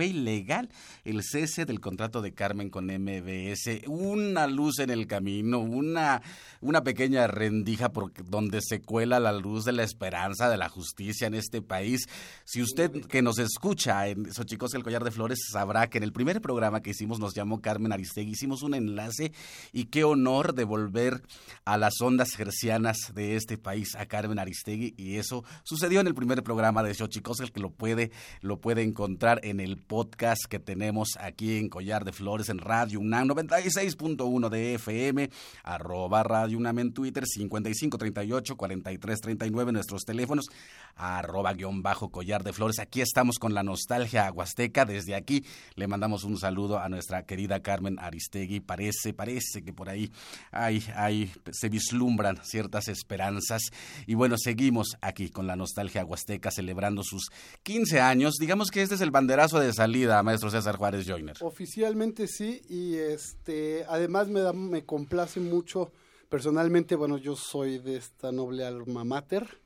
ilegal 0.07 0.69
el 1.03 1.25
cese 1.25 1.65
del 1.65 1.81
contrato 1.81 2.23
de 2.23 2.33
Carmen 2.33 2.71
con 2.71 2.87
MBS. 2.87 3.89
Una 3.89 4.47
luz 4.47 4.79
en 4.79 4.91
el 4.91 5.09
camino, 5.09 5.59
una, 5.59 6.23
una 6.61 6.85
pequeña 6.85 7.27
rendija 7.27 7.89
por 7.89 8.13
donde 8.31 8.61
se 8.63 8.81
cuela 8.83 9.19
la 9.19 9.33
luz 9.33 9.65
de 9.65 9.73
la 9.73 9.83
esperanza 9.83 10.49
de 10.49 10.59
la 10.59 10.69
justicia 10.69 11.27
en 11.27 11.35
este 11.35 11.61
país. 11.61 12.07
Si 12.45 12.63
usted 12.63 13.05
que 13.07 13.21
nos 13.21 13.41
escucha 13.41 13.96
en 14.05 14.33
Xochicosca, 14.33 14.77
el 14.77 14.85
Collar 14.85 15.05
de 15.05 15.11
Flores, 15.11 15.39
sabrá 15.51 15.89
que 15.89 15.99
en 15.99 16.05
el 16.05 16.13
primer 16.13 16.41
programa 16.41 16.83
que 16.83 16.91
hicimos 16.91 17.19
nos 17.19 17.35
llamó 17.35 17.61
Carmen 17.61 17.93
Aristegui, 17.93 18.33
hicimos 18.33 18.63
un 18.63 18.75
enlace 18.75 19.33
y 19.73 19.87
qué 19.87 20.05
honor 20.05 20.55
de 20.55 20.65
volver 20.65 21.23
a 21.65 21.79
las 21.79 22.01
ondas 22.01 22.35
gercianas 22.35 22.99
de 23.15 23.37
este 23.37 23.59
país 23.59 23.97
a 23.97 24.07
Carmen 24.07 24.39
Aristegui. 24.39 24.95
Y 24.97 25.17
eso 25.17 25.45
sucedió 25.63 26.01
en 26.01 26.07
el 26.07 26.15
primer 26.15 26.43
programa 26.43 26.83
de 26.83 26.95
Xochicosca, 26.95 27.45
el 27.45 27.53
que 27.53 27.61
lo 27.61 27.71
puede, 27.71 28.11
lo 28.41 28.61
puede 28.61 28.83
encontrar 28.83 29.41
en 29.43 29.61
el 29.61 29.79
podcast 29.79 30.45
que 30.49 30.59
tenemos 30.59 31.17
aquí 31.21 31.57
en 31.57 31.69
Collar 31.69 32.05
de 32.05 32.13
Flores 32.13 32.49
en 32.49 32.59
Radio 32.59 33.01
UNAM 33.01 33.29
96.1 33.29 34.49
de 34.49 34.75
FM, 34.75 35.31
arroba 35.65 36.23
Radio 36.23 36.59
UNAM 36.59 36.79
en 36.81 36.93
Twitter, 36.93 37.25
5538 37.27 38.57
4339 38.57 39.73
nuestros 39.73 40.03
teléfonos, 40.05 40.47
arroba 40.97 41.53
guion 41.53 41.83
bajo 41.83 42.11
Collar 42.11 42.43
de 42.43 42.53
Flores. 42.53 42.79
Aquí 42.79 43.01
estamos 43.01 43.39
con 43.39 43.55
la 43.55 43.63
nostalgia 43.63 44.27
aguasteca. 44.27 44.85
Desde 44.85 45.15
aquí 45.15 45.45
le 45.75 45.87
mandamos 45.87 46.25
un 46.25 46.39
saludo 46.39 46.79
a 46.79 46.89
nuestra 46.89 47.25
querida 47.25 47.61
Carmen 47.61 47.99
Aristegui. 47.99 48.61
Parece, 48.61 49.13
parece 49.13 49.63
que 49.63 49.73
por 49.73 49.89
ahí 49.89 50.11
hay, 50.51 50.83
hay, 50.95 51.33
se 51.53 51.69
vislumbran 51.69 52.39
ciertas 52.43 52.89
esperanzas. 52.89 53.63
Y 54.07 54.15
bueno, 54.15 54.37
seguimos 54.39 54.97
aquí 55.01 55.29
con 55.31 55.47
la 55.47 55.57
nostalgia 55.57 56.01
aguasteca 56.01 56.51
celebrando 56.51 57.03
sus 57.03 57.29
15 57.63 58.01
años. 58.01 58.35
Digamos 58.41 58.71
que 58.71 58.83
este 58.83 58.95
es 58.95 59.01
el 59.01 59.11
banderazo 59.11 59.61
de 59.61 59.73
salida, 59.73 60.23
maestro 60.23 60.51
César 60.51 60.77
Juárez 60.77 61.07
Joyner. 61.07 61.37
Oficialmente 61.41 62.27
sí, 62.27 62.63
y 62.69 62.95
este, 62.95 63.85
además 63.89 64.29
me, 64.29 64.41
da, 64.41 64.53
me 64.53 64.85
complace 64.85 65.41
mucho, 65.41 65.93
personalmente, 66.29 66.97
bueno, 66.97 67.19
yo 67.19 67.37
soy 67.37 67.79
de 67.79 67.97
esta 67.97 68.33
noble 68.33 68.65
alma 68.65 69.05
mater, 69.05 69.61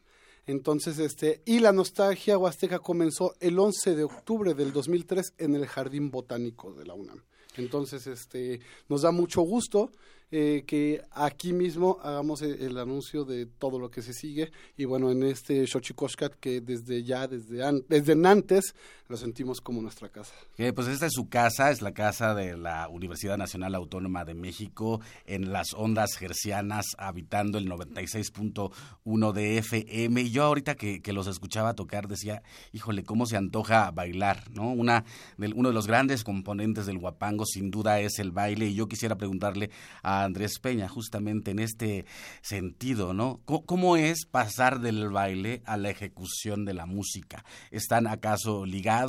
entonces, 0.51 0.99
este, 0.99 1.43
y 1.45 1.61
la 1.61 1.73
nostalgia 1.73 2.37
huasteca 2.37 2.81
comenzó 2.81 3.35
el 3.41 3.59
11 3.59 3.95
de 3.95 4.03
octubre 4.03 4.55
del 4.55 4.73
2003 4.73 5.35
en 5.39 5.55
el 5.55 5.67
Jardín 5.67 6.11
Botánico 6.11 6.73
de 6.73 6.87
la 6.87 6.95
UNAM. 6.95 7.23
Entonces, 7.57 8.09
este, 8.09 8.61
nos 8.89 9.03
da 9.03 9.13
mucho 9.13 9.43
gusto 9.43 9.93
eh, 10.33 10.65
que 10.67 11.03
aquí 11.13 11.53
mismo 11.53 11.99
hagamos 12.03 12.43
el, 12.43 12.61
el, 12.63 12.79
anuncio 12.79 13.25
de 13.25 13.47
todo 13.47 13.79
lo 13.79 13.91
que 13.91 14.03
se 14.03 14.13
sigue 14.13 14.51
y 14.77 14.85
bueno, 14.85 15.11
en 15.11 15.23
este 15.25 15.67
Xochicoscat 15.67 16.35
que 16.35 16.61
desde 16.61 17.03
ya, 17.03 17.27
desde, 17.27 17.65
an, 17.65 17.85
desde 17.89 18.13
antes, 18.27 18.75
lo 19.11 19.17
sentimos 19.17 19.61
como 19.61 19.83
nuestra 19.83 20.09
casa. 20.09 20.33
Pues 20.57 20.87
esta 20.87 21.07
es 21.07 21.13
su 21.13 21.29
casa, 21.29 21.73
es 21.73 21.83
la 21.83 21.93
casa 21.93 22.33
de 22.33 22.57
la 22.57 22.89
Universidad 22.89 23.37
Nacional 23.37 23.75
Autónoma 23.75 24.25
de 24.25 24.35
México 24.35 25.01
en 25.27 25.53
las 25.53 25.75
ondas 25.75 26.11
gercianas, 26.17 26.87
habitando 26.97 27.59
el 27.59 27.69
96.1 27.69 29.33
de 29.33 29.59
FM. 29.59 30.21
Y 30.21 30.31
yo 30.31 30.45
ahorita 30.45 30.77
que, 30.77 31.03
que, 31.03 31.13
los 31.13 31.27
escuchaba 31.27 31.75
tocar 31.75 32.07
decía, 32.07 32.45
híjole, 32.73 33.03
cómo 33.03 33.27
se 33.27 33.37
antoja 33.37 33.91
bailar, 33.91 34.49
¿no? 34.53 34.71
Una 34.71 35.05
del, 35.37 35.55
uno 35.55 35.71
de 35.71 35.75
los 35.75 35.89
grandes 35.89 36.23
componentes 36.23 36.87
del 36.87 36.99
guapango 36.99 37.47
sin 37.47 37.73
duda 37.73 37.99
es 37.99 38.21
el 38.21 38.31
baile 38.31 38.67
y 38.67 38.75
yo 38.75 38.87
quisiera 38.87 39.17
preguntarle 39.17 39.71
a 40.05 40.23
Andrés 40.23 40.61
Peña 40.61 40.89
justamente 40.89 41.51
en 41.51 41.59
este 41.59 42.05
sentido, 42.43 43.13
¿no? 43.13 43.41
¿Cómo, 43.45 43.67
¿Cómo, 43.67 43.97
es 43.97 44.25
pasar 44.25 44.79
del 44.79 45.11
baile 45.11 45.63
a 45.65 45.77
la 45.77 45.91
ejecución 45.91 46.65
de 46.65 46.75
la 46.75 46.87
música? 46.87 47.45
¿Están 47.73 48.07
acaso 48.07 48.65
ligados 48.65 49.00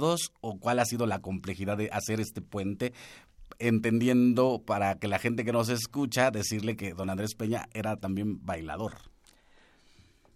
o 0.41 0.59
cuál 0.59 0.79
ha 0.79 0.85
sido 0.85 1.05
la 1.05 1.19
complejidad 1.19 1.77
de 1.77 1.89
hacer 1.91 2.19
este 2.19 2.41
puente? 2.41 2.93
Entendiendo 3.59 4.63
para 4.65 4.95
que 4.95 5.07
la 5.07 5.19
gente 5.19 5.43
que 5.43 5.51
nos 5.51 5.69
escucha 5.69 6.31
decirle 6.31 6.75
que 6.75 6.93
don 6.93 7.09
Andrés 7.09 7.35
Peña 7.35 7.67
era 7.73 7.97
también 7.97 8.43
bailador. 8.45 8.93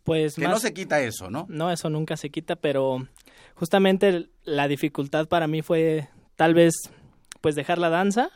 Pues 0.04 0.36
que 0.36 0.44
más, 0.44 0.52
no 0.52 0.60
se 0.60 0.74
quita 0.74 1.02
eso, 1.02 1.32
¿no? 1.32 1.48
No, 1.50 1.72
eso 1.72 1.90
nunca 1.90 2.16
se 2.16 2.30
quita, 2.30 2.56
pero 2.56 3.08
justamente 3.56 4.30
la 4.44 4.68
dificultad 4.68 5.28
para 5.28 5.48
mí 5.48 5.64
fue 5.64 6.08
tal 6.36 6.54
vez 6.54 6.74
pues 7.42 7.56
dejar 7.56 7.80
la 7.80 7.90
danza 7.90 8.30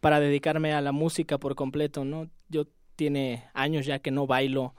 para 0.00 0.20
dedicarme 0.20 0.72
a 0.72 0.80
la 0.80 0.92
música 0.92 1.38
por 1.38 1.54
completo, 1.54 2.04
¿no? 2.04 2.28
Yo 2.48 2.66
tiene 2.96 3.44
años 3.52 3.84
ya 3.84 3.98
que 3.98 4.10
no 4.10 4.26
bailo, 4.26 4.74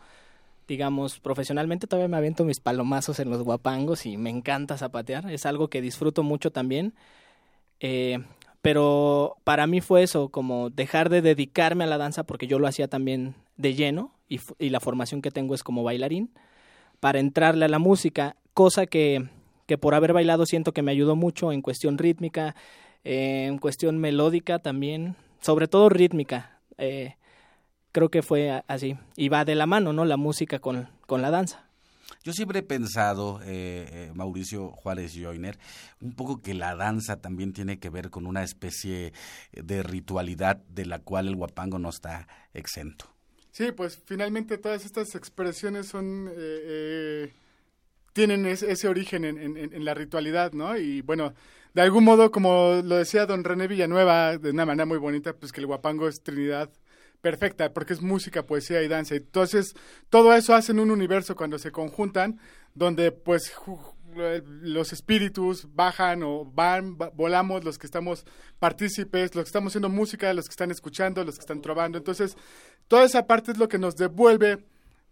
digamos, 0.67 1.19
profesionalmente, 1.19 1.87
todavía 1.87 2.07
me 2.07 2.17
aviento 2.17 2.45
mis 2.45 2.59
palomazos 2.59 3.19
en 3.19 3.29
los 3.29 3.43
guapangos 3.43 4.05
y 4.05 4.17
me 4.17 4.29
encanta 4.29 4.77
zapatear, 4.77 5.29
es 5.31 5.45
algo 5.45 5.69
que 5.69 5.81
disfruto 5.81 6.23
mucho 6.23 6.51
también, 6.51 6.93
eh, 7.79 8.19
pero 8.61 9.35
para 9.43 9.67
mí 9.67 9.81
fue 9.81 10.03
eso, 10.03 10.29
como 10.29 10.69
dejar 10.69 11.09
de 11.09 11.21
dedicarme 11.21 11.83
a 11.83 11.87
la 11.87 11.97
danza 11.97 12.23
porque 12.23 12.47
yo 12.47 12.59
lo 12.59 12.67
hacía 12.67 12.87
también 12.87 13.35
de 13.57 13.73
lleno 13.73 14.13
y, 14.29 14.39
la 14.69 14.79
formación 14.79 15.21
que 15.21 15.31
tengo 15.31 15.53
es 15.53 15.63
como 15.63 15.83
bailarín, 15.83 16.31
para 16.99 17.19
entrarle 17.19 17.65
a 17.65 17.69
la 17.69 17.79
música, 17.79 18.37
cosa 18.53 18.85
que, 18.85 19.27
que 19.65 19.77
por 19.77 19.95
haber 19.95 20.13
bailado 20.13 20.45
siento 20.45 20.71
que 20.71 20.81
me 20.81 20.91
ayudó 20.91 21.15
mucho 21.15 21.51
en 21.51 21.61
cuestión 21.61 21.97
rítmica, 21.97 22.55
eh, 23.03 23.47
en 23.47 23.57
cuestión 23.57 23.97
melódica 23.97 24.59
también, 24.59 25.15
sobre 25.41 25.67
todo 25.67 25.89
rítmica. 25.89 26.61
Eh, 26.77 27.15
creo 27.93 28.09
que 28.09 28.21
fue 28.21 28.61
así. 28.67 28.97
Y 29.15 29.29
va 29.29 29.45
de 29.45 29.55
la 29.55 29.65
mano, 29.65 29.93
¿no? 29.93 30.03
La 30.03 30.17
música 30.17 30.59
con, 30.59 30.89
con 31.07 31.21
la 31.21 31.31
danza. 31.31 31.69
Yo 32.23 32.33
siempre 32.33 32.59
he 32.59 32.63
pensado, 32.63 33.41
eh, 33.43 33.87
eh, 33.91 34.11
Mauricio 34.13 34.69
Juárez 34.69 35.13
Joyner, 35.13 35.57
un 36.01 36.13
poco 36.13 36.41
que 36.41 36.53
la 36.53 36.75
danza 36.75 37.21
también 37.21 37.53
tiene 37.53 37.79
que 37.79 37.89
ver 37.89 38.09
con 38.09 38.25
una 38.25 38.43
especie 38.43 39.13
de 39.51 39.83
ritualidad 39.83 40.57
de 40.69 40.85
la 40.85 40.99
cual 40.99 41.27
el 41.27 41.35
guapango 41.35 41.79
no 41.79 41.89
está 41.89 42.27
exento. 42.53 43.05
Sí, 43.51 43.71
pues 43.71 44.01
finalmente 44.05 44.57
todas 44.57 44.85
estas 44.85 45.15
expresiones 45.15 45.87
son 45.87 46.31
eh, 46.33 47.31
tienen 48.13 48.45
ese, 48.45 48.71
ese 48.71 48.87
origen 48.87 49.25
en, 49.25 49.37
en, 49.37 49.57
en, 49.57 49.85
la 49.85 49.93
ritualidad, 49.93 50.53
¿no? 50.53 50.77
Y 50.77 51.01
bueno, 51.01 51.33
de 51.73 51.81
algún 51.81 52.05
modo, 52.05 52.31
como 52.31 52.81
lo 52.83 52.95
decía 52.95 53.25
don 53.25 53.43
René 53.43 53.67
Villanueva, 53.67 54.37
de 54.37 54.51
una 54.51 54.65
manera 54.65 54.85
muy 54.85 54.97
bonita, 54.97 55.33
pues 55.33 55.51
que 55.51 55.59
el 55.59 55.67
guapango 55.67 56.07
es 56.07 56.23
Trinidad 56.23 56.69
perfecta, 57.23 57.71
porque 57.71 57.93
es 57.93 58.01
música, 58.01 58.45
poesía 58.45 58.83
y 58.83 58.89
danza. 58.89 59.15
Entonces, 59.15 59.75
todo 60.09 60.35
eso 60.35 60.53
hace 60.53 60.73
en 60.73 60.79
un 60.79 60.91
universo 60.91 61.37
cuando 61.37 61.57
se 61.57 61.71
conjuntan, 61.71 62.37
donde 62.75 63.13
pues 63.13 63.53
los 64.61 64.91
espíritus 64.91 65.73
bajan 65.73 66.21
o 66.21 66.43
van, 66.43 66.97
volamos 66.97 67.63
los 67.63 67.79
que 67.79 67.87
estamos 67.87 68.25
partícipes, 68.59 69.33
los 69.35 69.45
que 69.45 69.47
estamos 69.47 69.71
haciendo 69.71 69.87
música, 69.87 70.33
los 70.33 70.45
que 70.45 70.51
están 70.51 70.69
escuchando, 70.69 71.23
los 71.23 71.35
que 71.35 71.41
están 71.41 71.61
trovando. 71.61 71.97
Entonces, 71.97 72.35
toda 72.89 73.05
esa 73.05 73.25
parte 73.25 73.53
es 73.53 73.57
lo 73.57 73.69
que 73.69 73.79
nos 73.79 73.95
devuelve 73.95 74.65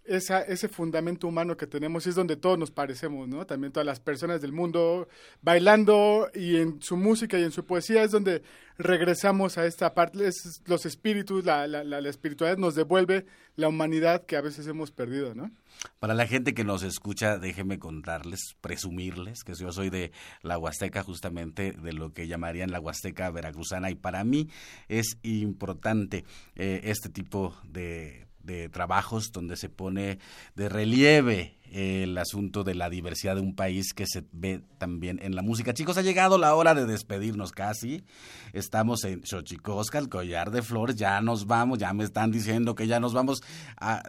esa, 0.03 0.41
ese 0.41 0.67
fundamento 0.67 1.27
humano 1.27 1.55
que 1.55 1.67
tenemos 1.67 2.05
y 2.05 2.09
es 2.09 2.15
donde 2.15 2.35
todos 2.35 2.57
nos 2.57 2.71
parecemos, 2.71 3.27
¿no? 3.27 3.45
También 3.45 3.71
todas 3.71 3.85
las 3.85 3.99
personas 3.99 4.41
del 4.41 4.51
mundo 4.51 5.07
bailando 5.41 6.29
y 6.33 6.57
en 6.57 6.81
su 6.81 6.97
música 6.97 7.37
y 7.37 7.43
en 7.43 7.51
su 7.51 7.65
poesía 7.65 8.03
es 8.03 8.11
donde 8.11 8.41
regresamos 8.77 9.57
a 9.57 9.65
esta 9.65 9.93
parte, 9.93 10.27
es 10.27 10.61
los 10.65 10.85
espíritus, 10.85 11.45
la, 11.45 11.67
la, 11.67 11.83
la, 11.83 12.09
espiritualidad 12.09 12.57
nos 12.57 12.73
devuelve 12.73 13.25
la 13.55 13.67
humanidad 13.67 14.25
que 14.25 14.37
a 14.37 14.41
veces 14.41 14.65
hemos 14.67 14.91
perdido, 14.91 15.35
¿no? 15.35 15.51
Para 15.99 16.13
la 16.13 16.25
gente 16.25 16.53
que 16.53 16.63
nos 16.63 16.83
escucha, 16.83 17.37
déjenme 17.37 17.77
contarles, 17.77 18.55
presumirles 18.59 19.43
que 19.43 19.53
yo 19.53 19.71
soy 19.71 19.89
de 19.89 20.11
la 20.41 20.57
Huasteca, 20.57 21.03
justamente 21.03 21.73
de 21.73 21.93
lo 21.93 22.11
que 22.11 22.27
llamarían 22.27 22.71
la 22.71 22.79
Huasteca 22.79 23.29
veracruzana, 23.29 23.91
y 23.91 23.95
para 23.95 24.23
mí 24.23 24.49
es 24.87 25.17
importante 25.21 26.25
eh, 26.55 26.81
este 26.85 27.09
tipo 27.09 27.55
de 27.63 28.30
de 28.43 28.69
trabajos 28.69 29.31
donde 29.31 29.55
se 29.57 29.69
pone 29.69 30.19
de 30.55 30.69
relieve 30.69 31.57
el 31.71 32.17
asunto 32.17 32.63
de 32.63 32.75
la 32.75 32.89
diversidad 32.89 33.35
de 33.35 33.41
un 33.41 33.55
país 33.55 33.93
que 33.93 34.05
se 34.05 34.25
ve 34.33 34.61
también 34.77 35.19
en 35.21 35.35
la 35.35 35.41
música. 35.41 35.73
Chicos, 35.73 35.97
ha 35.97 36.01
llegado 36.01 36.37
la 36.37 36.53
hora 36.53 36.75
de 36.75 36.85
despedirnos 36.85 37.51
casi. 37.53 38.03
Estamos 38.51 39.05
en 39.05 39.25
Xochicosca, 39.25 39.97
el 39.97 40.09
collar 40.09 40.51
de 40.51 40.61
flores. 40.61 40.97
Ya 40.97 41.21
nos 41.21 41.47
vamos, 41.47 41.79
ya 41.79 41.93
me 41.93 42.03
están 42.03 42.31
diciendo 42.31 42.75
que 42.75 42.87
ya 42.87 42.99
nos 42.99 43.13
vamos 43.13 43.41
a, 43.77 44.03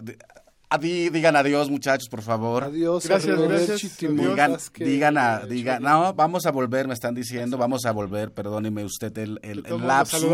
digan 0.78 1.36
adiós, 1.36 1.70
muchachos, 1.70 2.08
por 2.08 2.22
favor. 2.22 2.64
Adiós. 2.64 3.06
Gracias, 3.06 3.38
gracias. 3.38 3.98
Digan, 3.98 4.56
digan, 4.76 5.18
a, 5.18 5.40
digan, 5.40 5.82
no, 5.82 6.14
vamos 6.14 6.46
a 6.46 6.50
volver, 6.50 6.88
me 6.88 6.94
están 6.94 7.14
diciendo, 7.14 7.58
vamos 7.58 7.84
a 7.86 7.92
volver, 7.92 8.32
perdóneme 8.32 8.84
usted 8.84 9.16
el, 9.18 9.38
el, 9.42 9.64
el 9.66 9.86
lapsus. 9.86 10.24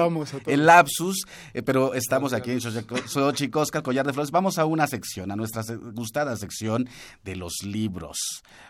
El 0.47 0.67
lapsus, 0.67 1.25
eh, 1.55 1.63
pero 1.63 1.95
estamos 1.95 2.33
aquí 2.33 2.53
en 2.53 2.61
Xochicosca, 2.61 3.83
Collar 3.83 4.07
de 4.07 4.13
Flores. 4.13 4.31
Vamos 4.31 4.59
a 4.59 4.65
una 4.65 4.87
sección, 4.87 5.31
a 5.31 5.37
nuestra 5.37 5.63
gustada 5.93 6.37
sección 6.37 6.89
de 7.25 7.37
los 7.37 7.63
libros. 7.65 8.19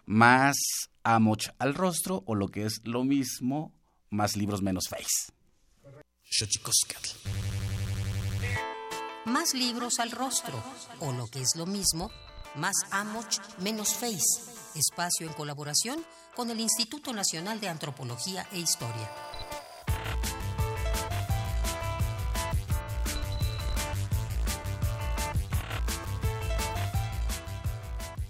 Más 0.07 0.57
amoch 1.03 1.49
al 1.59 1.75
rostro, 1.75 2.23
o 2.27 2.35
lo 2.35 2.49
que 2.49 2.65
es 2.65 2.81
lo 2.85 3.05
mismo, 3.05 3.73
más 4.11 4.37
libros 4.37 4.63
menos 4.63 4.89
face. 4.89 5.33
Xochicosca 6.31 6.97
más 9.25 9.55
libros 9.55 9.99
al 9.99 10.11
rostro, 10.11 10.63
o 11.01 11.13
lo 11.13 11.27
que 11.27 11.41
es 11.41 11.57
lo 11.57 11.67
mismo, 11.67 12.11
más 12.55 12.75
Amoch, 12.91 13.39
menos 13.59 13.95
Face, 13.95 14.43
espacio 14.75 15.27
en 15.27 15.33
colaboración 15.33 16.05
con 16.35 16.51
el 16.51 16.61
Instituto 16.61 17.13
Nacional 17.13 17.61
de 17.61 17.69
Antropología 17.69 18.47
e 18.53 18.59
Historia. 18.59 19.11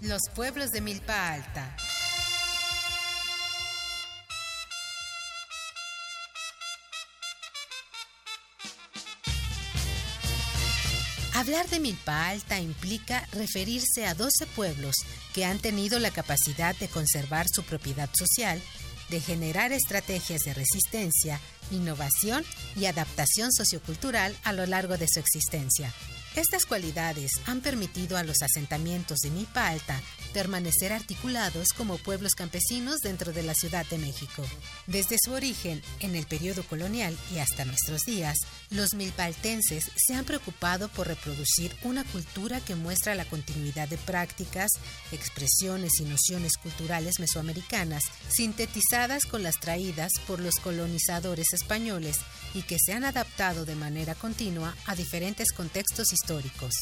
Los 0.01 0.21
pueblos 0.33 0.71
de 0.71 0.81
Milpa 0.81 1.33
Alta. 1.33 1.75
Hablar 11.39 11.69
de 11.69 11.79
Milpa 11.79 12.27
Alta 12.27 12.59
implica 12.59 13.25
referirse 13.31 14.05
a 14.05 14.13
12 14.13 14.45
pueblos 14.57 14.93
que 15.33 15.45
han 15.45 15.57
tenido 15.57 15.97
la 15.97 16.11
capacidad 16.11 16.75
de 16.75 16.89
conservar 16.89 17.45
su 17.49 17.63
propiedad 17.63 18.09
social, 18.11 18.61
de 19.07 19.21
generar 19.21 19.71
estrategias 19.71 20.41
de 20.41 20.53
resistencia, 20.53 21.39
innovación 21.71 22.43
y 22.75 22.87
adaptación 22.87 23.53
sociocultural 23.53 24.35
a 24.43 24.51
lo 24.51 24.65
largo 24.65 24.97
de 24.97 25.07
su 25.07 25.21
existencia. 25.21 25.93
Estas 26.39 26.65
cualidades 26.65 27.33
han 27.47 27.59
permitido 27.59 28.15
a 28.15 28.23
los 28.23 28.41
asentamientos 28.41 29.19
de 29.19 29.29
Milpa 29.29 29.67
Alta 29.67 30.01
permanecer 30.31 30.93
articulados 30.93 31.73
como 31.75 31.97
pueblos 31.97 32.33
campesinos 32.33 33.01
dentro 33.01 33.33
de 33.33 33.43
la 33.43 33.53
Ciudad 33.53 33.85
de 33.87 33.97
México. 33.97 34.45
Desde 34.87 35.17
su 35.21 35.33
origen, 35.33 35.81
en 35.99 36.15
el 36.15 36.25
periodo 36.27 36.63
colonial 36.63 37.17
y 37.33 37.39
hasta 37.39 37.65
nuestros 37.65 38.03
días, 38.03 38.37
los 38.69 38.93
milpaltenses 38.93 39.91
se 39.97 40.13
han 40.13 40.23
preocupado 40.23 40.87
por 40.87 41.07
reproducir 41.07 41.75
una 41.83 42.05
cultura 42.05 42.61
que 42.61 42.75
muestra 42.75 43.15
la 43.15 43.25
continuidad 43.25 43.89
de 43.89 43.97
prácticas, 43.97 44.71
expresiones 45.11 45.91
y 45.99 46.05
nociones 46.05 46.53
culturales 46.55 47.19
mesoamericanas 47.19 48.03
sintetizadas 48.29 49.25
con 49.25 49.43
las 49.43 49.59
traídas 49.59 50.13
por 50.25 50.39
los 50.39 50.55
colonizadores 50.55 51.47
españoles 51.51 52.19
y 52.53 52.63
que 52.63 52.77
se 52.79 52.93
han 52.93 53.03
adaptado 53.03 53.65
de 53.65 53.75
manera 53.75 54.15
continua 54.15 54.75
a 54.85 54.95
diferentes 54.95 55.51
contextos 55.51 56.13
históricos. 56.13 56.73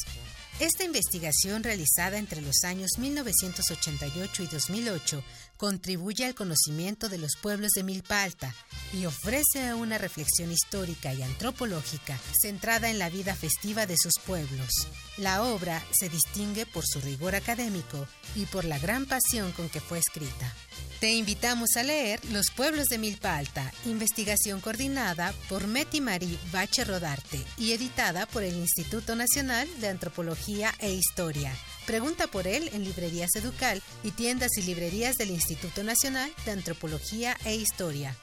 Esta 0.60 0.82
investigación 0.82 1.62
realizada 1.62 2.18
entre 2.18 2.40
los 2.40 2.64
años 2.64 2.98
1988 2.98 4.42
y 4.42 4.46
2008 4.48 5.22
contribuye 5.56 6.24
al 6.24 6.34
conocimiento 6.34 7.08
de 7.08 7.18
los 7.18 7.36
pueblos 7.40 7.70
de 7.76 7.84
Milpa 7.84 8.24
Alta 8.24 8.52
y 8.92 9.06
ofrece 9.06 9.72
una 9.74 9.98
reflexión 9.98 10.50
histórica 10.50 11.14
y 11.14 11.22
antropológica 11.22 12.18
centrada 12.40 12.90
en 12.90 12.98
la 12.98 13.08
vida 13.08 13.36
festiva 13.36 13.86
de 13.86 13.96
sus 13.96 14.14
pueblos. 14.26 14.88
La 15.18 15.42
obra 15.42 15.84
se 15.90 16.08
distingue 16.08 16.64
por 16.64 16.86
su 16.86 17.00
rigor 17.00 17.34
académico 17.34 18.06
y 18.36 18.46
por 18.46 18.64
la 18.64 18.78
gran 18.78 19.04
pasión 19.04 19.50
con 19.52 19.68
que 19.68 19.80
fue 19.80 19.98
escrita. 19.98 20.54
Te 21.00 21.12
invitamos 21.12 21.76
a 21.76 21.82
leer 21.82 22.20
Los 22.32 22.50
pueblos 22.50 22.86
de 22.86 22.98
Milpa 22.98 23.36
Alta, 23.36 23.72
investigación 23.84 24.60
coordinada 24.60 25.34
por 25.48 25.66
Meti 25.66 26.00
Marí 26.00 26.38
Bache 26.52 26.84
Rodarte 26.84 27.40
y 27.56 27.72
editada 27.72 28.26
por 28.26 28.44
el 28.44 28.54
Instituto 28.54 29.16
Nacional 29.16 29.68
de 29.80 29.88
Antropología 29.88 30.72
e 30.78 30.92
Historia. 30.92 31.52
Pregunta 31.86 32.28
por 32.28 32.46
él 32.46 32.70
en 32.72 32.84
librerías 32.84 33.34
Educal 33.34 33.82
y 34.04 34.12
tiendas 34.12 34.56
y 34.56 34.62
librerías 34.62 35.16
del 35.16 35.30
Instituto 35.30 35.82
Nacional 35.82 36.30
de 36.44 36.52
Antropología 36.52 37.36
e 37.44 37.56
Historia. 37.56 38.16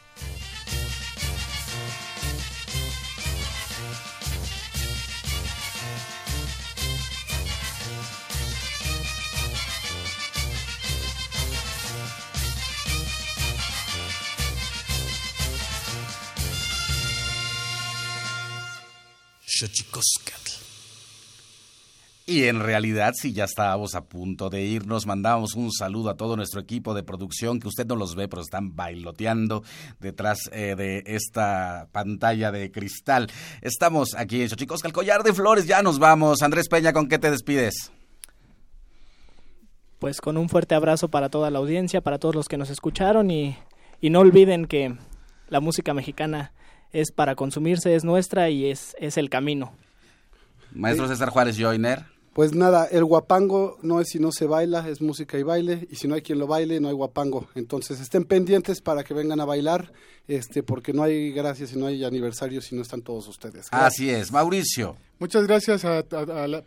Y 22.27 22.45
en 22.45 22.59
realidad, 22.59 23.13
si 23.15 23.33
ya 23.33 23.43
estábamos 23.43 23.93
a 23.93 24.05
punto 24.05 24.49
de 24.49 24.63
irnos, 24.63 25.05
mandamos 25.05 25.53
un 25.53 25.71
saludo 25.71 26.09
a 26.09 26.17
todo 26.17 26.35
nuestro 26.35 26.59
equipo 26.59 26.95
de 26.95 27.03
producción, 27.03 27.59
que 27.59 27.67
usted 27.67 27.85
no 27.85 27.95
los 27.95 28.15
ve, 28.15 28.27
pero 28.27 28.41
están 28.41 28.75
bailoteando 28.75 29.63
detrás 29.99 30.39
eh, 30.51 30.73
de 30.75 31.03
esta 31.05 31.87
pantalla 31.91 32.51
de 32.51 32.71
cristal. 32.71 33.27
Estamos 33.61 34.15
aquí 34.15 34.41
en 34.41 34.49
Xochicosca, 34.49 34.87
el 34.87 34.93
collar 34.93 35.21
de 35.21 35.33
flores, 35.33 35.67
ya 35.67 35.83
nos 35.83 35.99
vamos. 35.99 36.41
Andrés 36.41 36.67
Peña, 36.67 36.93
¿con 36.93 37.07
qué 37.07 37.19
te 37.19 37.29
despides? 37.29 37.91
Pues 39.99 40.19
con 40.19 40.35
un 40.35 40.49
fuerte 40.49 40.73
abrazo 40.73 41.09
para 41.09 41.29
toda 41.29 41.51
la 41.51 41.59
audiencia, 41.59 42.01
para 42.01 42.17
todos 42.17 42.33
los 42.33 42.47
que 42.47 42.57
nos 42.57 42.71
escucharon 42.71 43.29
y, 43.29 43.55
y 44.01 44.09
no 44.09 44.21
olviden 44.21 44.65
que 44.65 44.97
la 45.47 45.59
música 45.59 45.93
mexicana 45.93 46.54
es 46.95 47.11
para 47.11 47.35
consumirse, 47.35 47.93
es 47.93 48.05
nuestra 48.05 48.49
y 48.49 48.71
es, 48.71 48.95
es 48.99 49.17
el 49.17 49.29
camino. 49.29 49.73
Maestro 50.71 51.07
César 51.09 51.29
Juárez 51.29 51.57
Joiner. 51.59 52.05
Pues 52.33 52.53
nada, 52.53 52.85
el 52.85 53.03
guapango 53.05 53.77
no 53.81 54.01
es 54.01 54.09
si 54.09 54.19
no 54.19 54.31
se 54.31 54.45
baila, 54.45 54.87
es 54.89 55.01
música 55.01 55.37
y 55.37 55.43
baile, 55.43 55.87
y 55.89 55.95
si 55.95 56.07
no 56.07 56.15
hay 56.15 56.21
quien 56.21 56.39
lo 56.39 56.47
baile, 56.47 56.79
no 56.79 56.89
hay 56.89 56.93
guapango. 56.93 57.47
Entonces 57.55 57.99
estén 57.99 58.25
pendientes 58.25 58.81
para 58.81 59.03
que 59.03 59.13
vengan 59.13 59.39
a 59.39 59.45
bailar, 59.45 59.91
este, 60.27 60.63
porque 60.63 60.91
no 60.93 61.03
hay 61.03 61.31
gracias 61.31 61.73
y 61.73 61.77
no 61.77 61.85
hay 61.85 62.03
aniversario 62.03 62.61
si 62.61 62.75
no 62.75 62.81
están 62.81 63.01
todos 63.01 63.27
ustedes. 63.27 63.67
Así 63.71 64.09
es, 64.09 64.31
Mauricio. 64.31 64.97
Muchas 65.17 65.47
gracias 65.47 65.85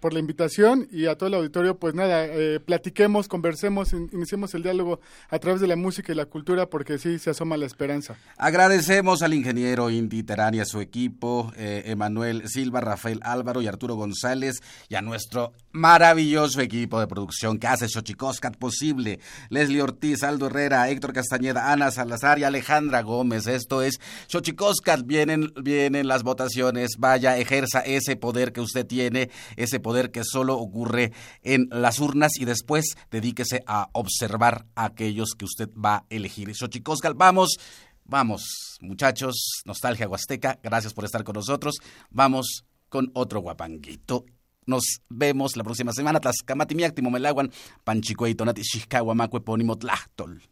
por 0.01 0.15
la 0.15 0.19
invitación 0.19 0.89
y 0.91 1.05
a 1.05 1.17
todo 1.17 1.27
el 1.27 1.35
auditorio. 1.35 1.79
Pues 1.79 1.95
nada, 1.95 2.25
eh, 2.25 2.61
platiquemos, 2.65 3.29
conversemos, 3.29 3.93
iniciemos 3.93 4.55
el 4.55 4.63
diálogo 4.63 5.01
a 5.29 5.39
través 5.39 5.61
de 5.61 5.67
la 5.67 5.77
música 5.77 6.13
y 6.13 6.15
la 6.15 6.25
cultura 6.25 6.65
porque 6.65 6.97
sí 6.97 7.19
se 7.19 7.29
asoma 7.29 7.59
la 7.59 7.67
esperanza. 7.67 8.17
Agradecemos 8.39 9.21
al 9.21 9.35
ingeniero 9.35 9.91
Indy 9.91 10.23
Terán 10.23 10.49
a 10.59 10.65
su 10.65 10.81
equipo, 10.81 11.53
eh, 11.59 11.83
Emanuel 11.87 12.49
Silva, 12.49 12.81
Rafael 12.81 13.21
Álvaro 13.23 13.61
y 13.61 13.67
Arturo 13.67 13.97
González 13.97 14.63
y 14.89 14.95
a 14.95 15.03
nuestro 15.03 15.53
maravilloso 15.73 16.63
equipo 16.63 17.01
de 17.01 17.07
producción 17.07 17.59
que 17.59 17.67
hace 17.67 17.87
Xochicoscat 17.87 18.57
posible. 18.57 19.21
Leslie 19.51 19.83
Ortiz, 19.83 20.23
Aldo 20.23 20.47
Herrera, 20.47 20.89
Héctor 20.89 21.13
Castañeda, 21.13 21.71
Ana 21.71 21.91
Salazar 21.91 22.39
y 22.39 22.45
Alejandra 22.45 23.03
Gómez. 23.03 23.47
Esto 23.47 23.83
es 23.83 24.01
Xochicoscat. 24.27 25.05
Vienen, 25.05 25.53
vienen 25.63 26.09
las 26.09 26.23
votaciones. 26.23 26.93
Vaya, 26.99 27.37
ejerza 27.37 27.81
ese 27.81 28.17
poder 28.17 28.38
que 28.53 28.61
usted 28.61 28.87
tiene, 28.87 29.31
ese 29.57 29.81
poder 29.81 30.11
que 30.11 30.23
solo 30.25 30.57
ocurre 30.59 31.13
en 31.43 31.69
las 31.71 31.99
urnas 31.99 32.33
y 32.39 32.45
después 32.45 32.97
dedíquese 33.11 33.63
a 33.67 33.89
observar 33.93 34.67
a 34.75 34.87
aquellos 34.87 35.31
que 35.37 35.45
usted 35.45 35.69
va 35.73 35.97
a 35.97 36.05
elegir. 36.11 36.55
Xochicoscal, 36.55 37.15
vamos, 37.15 37.59
vamos, 38.05 38.79
muchachos, 38.81 39.63
Nostalgia 39.65 40.09
Huasteca, 40.09 40.59
gracias 40.63 40.95
por 40.95 41.05
estar 41.05 41.25
con 41.25 41.35
nosotros. 41.35 41.77
Vamos 42.11 42.65
con 42.89 43.11
otro 43.15 43.41
guapanguito 43.41 44.25
Nos 44.67 45.01
vemos 45.09 45.57
la 45.57 45.65
próxima 45.65 45.93
semana. 45.93 46.21
Tlascamatimiacti 46.21 47.01
momelaguan 47.01 47.51
panchicuey 47.85 48.35
tonati 48.35 48.63
xixcahuamacue 48.63 49.41
ponimo 49.41 49.77
tlahtol. 49.77 50.43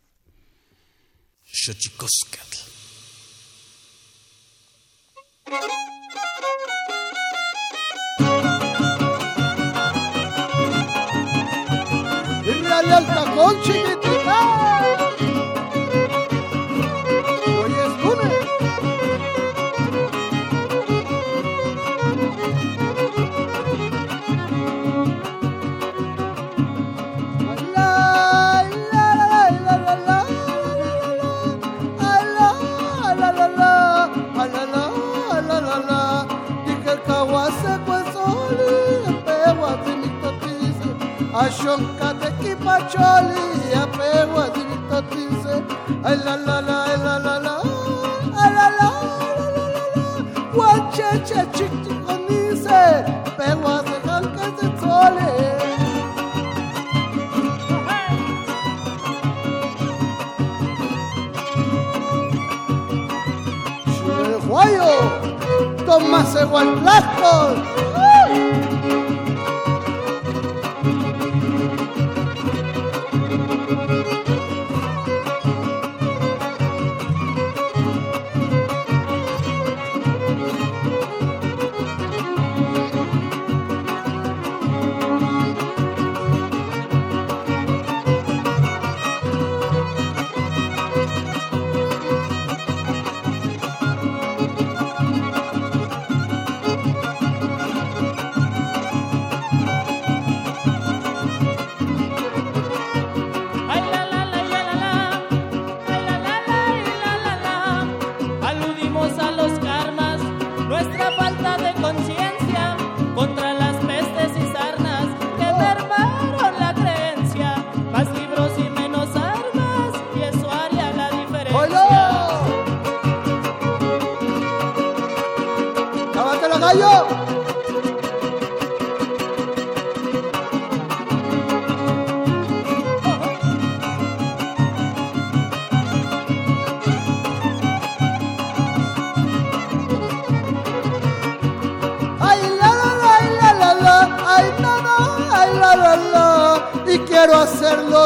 Xochicoscatl. 1.45 2.77
Al 13.47 13.53
tacón, 13.53 13.63
chiquitita. 13.63 14.39
Oye, 17.63 17.85
Stune. 17.99 18.47
Ashonka 36.77 36.77
de 37.17 38.05
kipacholi 38.17 38.69
apego 39.11 39.65
adivitotice 39.73 40.89
ay 41.35 41.51
la 46.25 46.37
la 46.37 46.61
la 46.61 46.77
ay 46.85 46.97
la 47.05 47.19
la 47.19 47.39
la 47.39 47.55
ay 48.43 48.51
la 48.57 48.67
la 48.67 48.69
la 48.69 48.69
la 48.69 48.69
la 48.79 48.91
guacheche 50.55 51.41
chichiconice 51.55 52.81
apego 53.27 53.69
adejanca 53.69 54.47
de 54.59 54.67
sole 54.81 55.33
Guayo, 64.49 64.93
Tomás 65.85 66.35
Egualtlasco. 66.37 67.33
Ay 67.77 67.86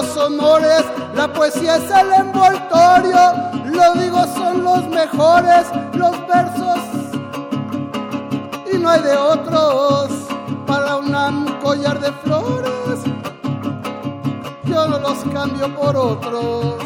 los 0.01 0.17
honores 0.17 0.83
la 1.15 1.31
poesía 1.31 1.77
es 1.77 1.91
el 1.91 2.13
envoltorio 2.13 3.21
lo 3.67 3.93
digo 4.01 4.25
son 4.35 4.65
los 4.65 4.89
mejores 4.89 5.67
los 5.93 6.13
versos 6.27 6.79
y 8.73 8.79
no 8.79 8.89
hay 8.89 9.03
de 9.03 9.15
otros 9.15 10.11
para 10.67 10.97
un 10.97 11.13
collar 11.63 12.01
de 12.01 12.11
flores 12.13 13.01
yo 14.65 14.89
no 14.89 14.99
los 15.01 15.19
cambio 15.35 15.69
por 15.75 15.95
otros 15.95 16.80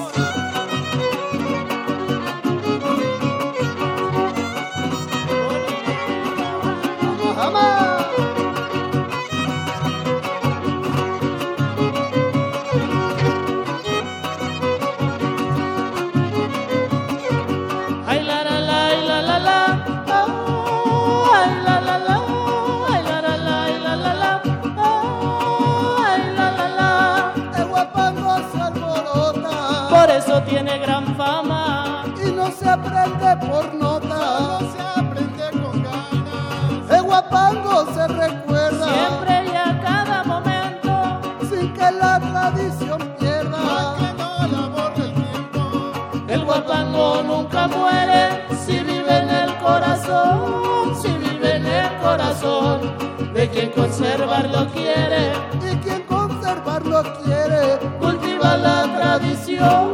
tiene 30.48 30.78
gran 30.78 31.16
fama. 31.16 32.04
y 32.26 32.30
no 32.32 32.50
se 32.50 32.68
aprende 32.68 33.36
por 33.46 33.74
nota. 33.74 34.58
se 34.72 35.00
aprende 35.00 35.50
con 35.62 35.82
ganas. 35.82 36.90
El 36.90 37.02
guapango 37.02 37.86
se 37.94 38.06
recuerda 38.08 38.86
Siempre 38.86 39.44
y 39.52 39.56
a 39.56 39.80
cada 39.82 40.24
momento. 40.24 41.20
sin 41.48 41.72
que 41.72 41.90
la 41.90 42.20
tradición 42.20 42.98
pierda. 43.18 43.96
Que 43.98 44.12
no 44.18 44.46
la 44.52 44.68
borre 44.68 45.04
el 45.04 45.14
tiempo. 45.14 45.92
El 46.28 46.44
guapango 46.44 47.22
nunca 47.22 47.68
muere 47.68 48.44
si 48.64 48.78
vive 48.80 49.18
en 49.18 49.30
el 49.30 49.54
corazón, 49.58 50.94
si 51.00 51.08
vive 51.08 51.56
en 51.56 51.66
el 51.66 51.96
corazón 51.98 52.80
de 53.34 53.48
quien 53.50 53.70
conservarlo 53.70 54.66
quiere, 54.72 55.32
Y 55.70 55.76
quien 55.78 56.02
conservarlo 56.02 57.02
quiere, 57.24 57.78
cultiva 57.98 58.56
la 58.56 58.82
tradición. 58.96 59.93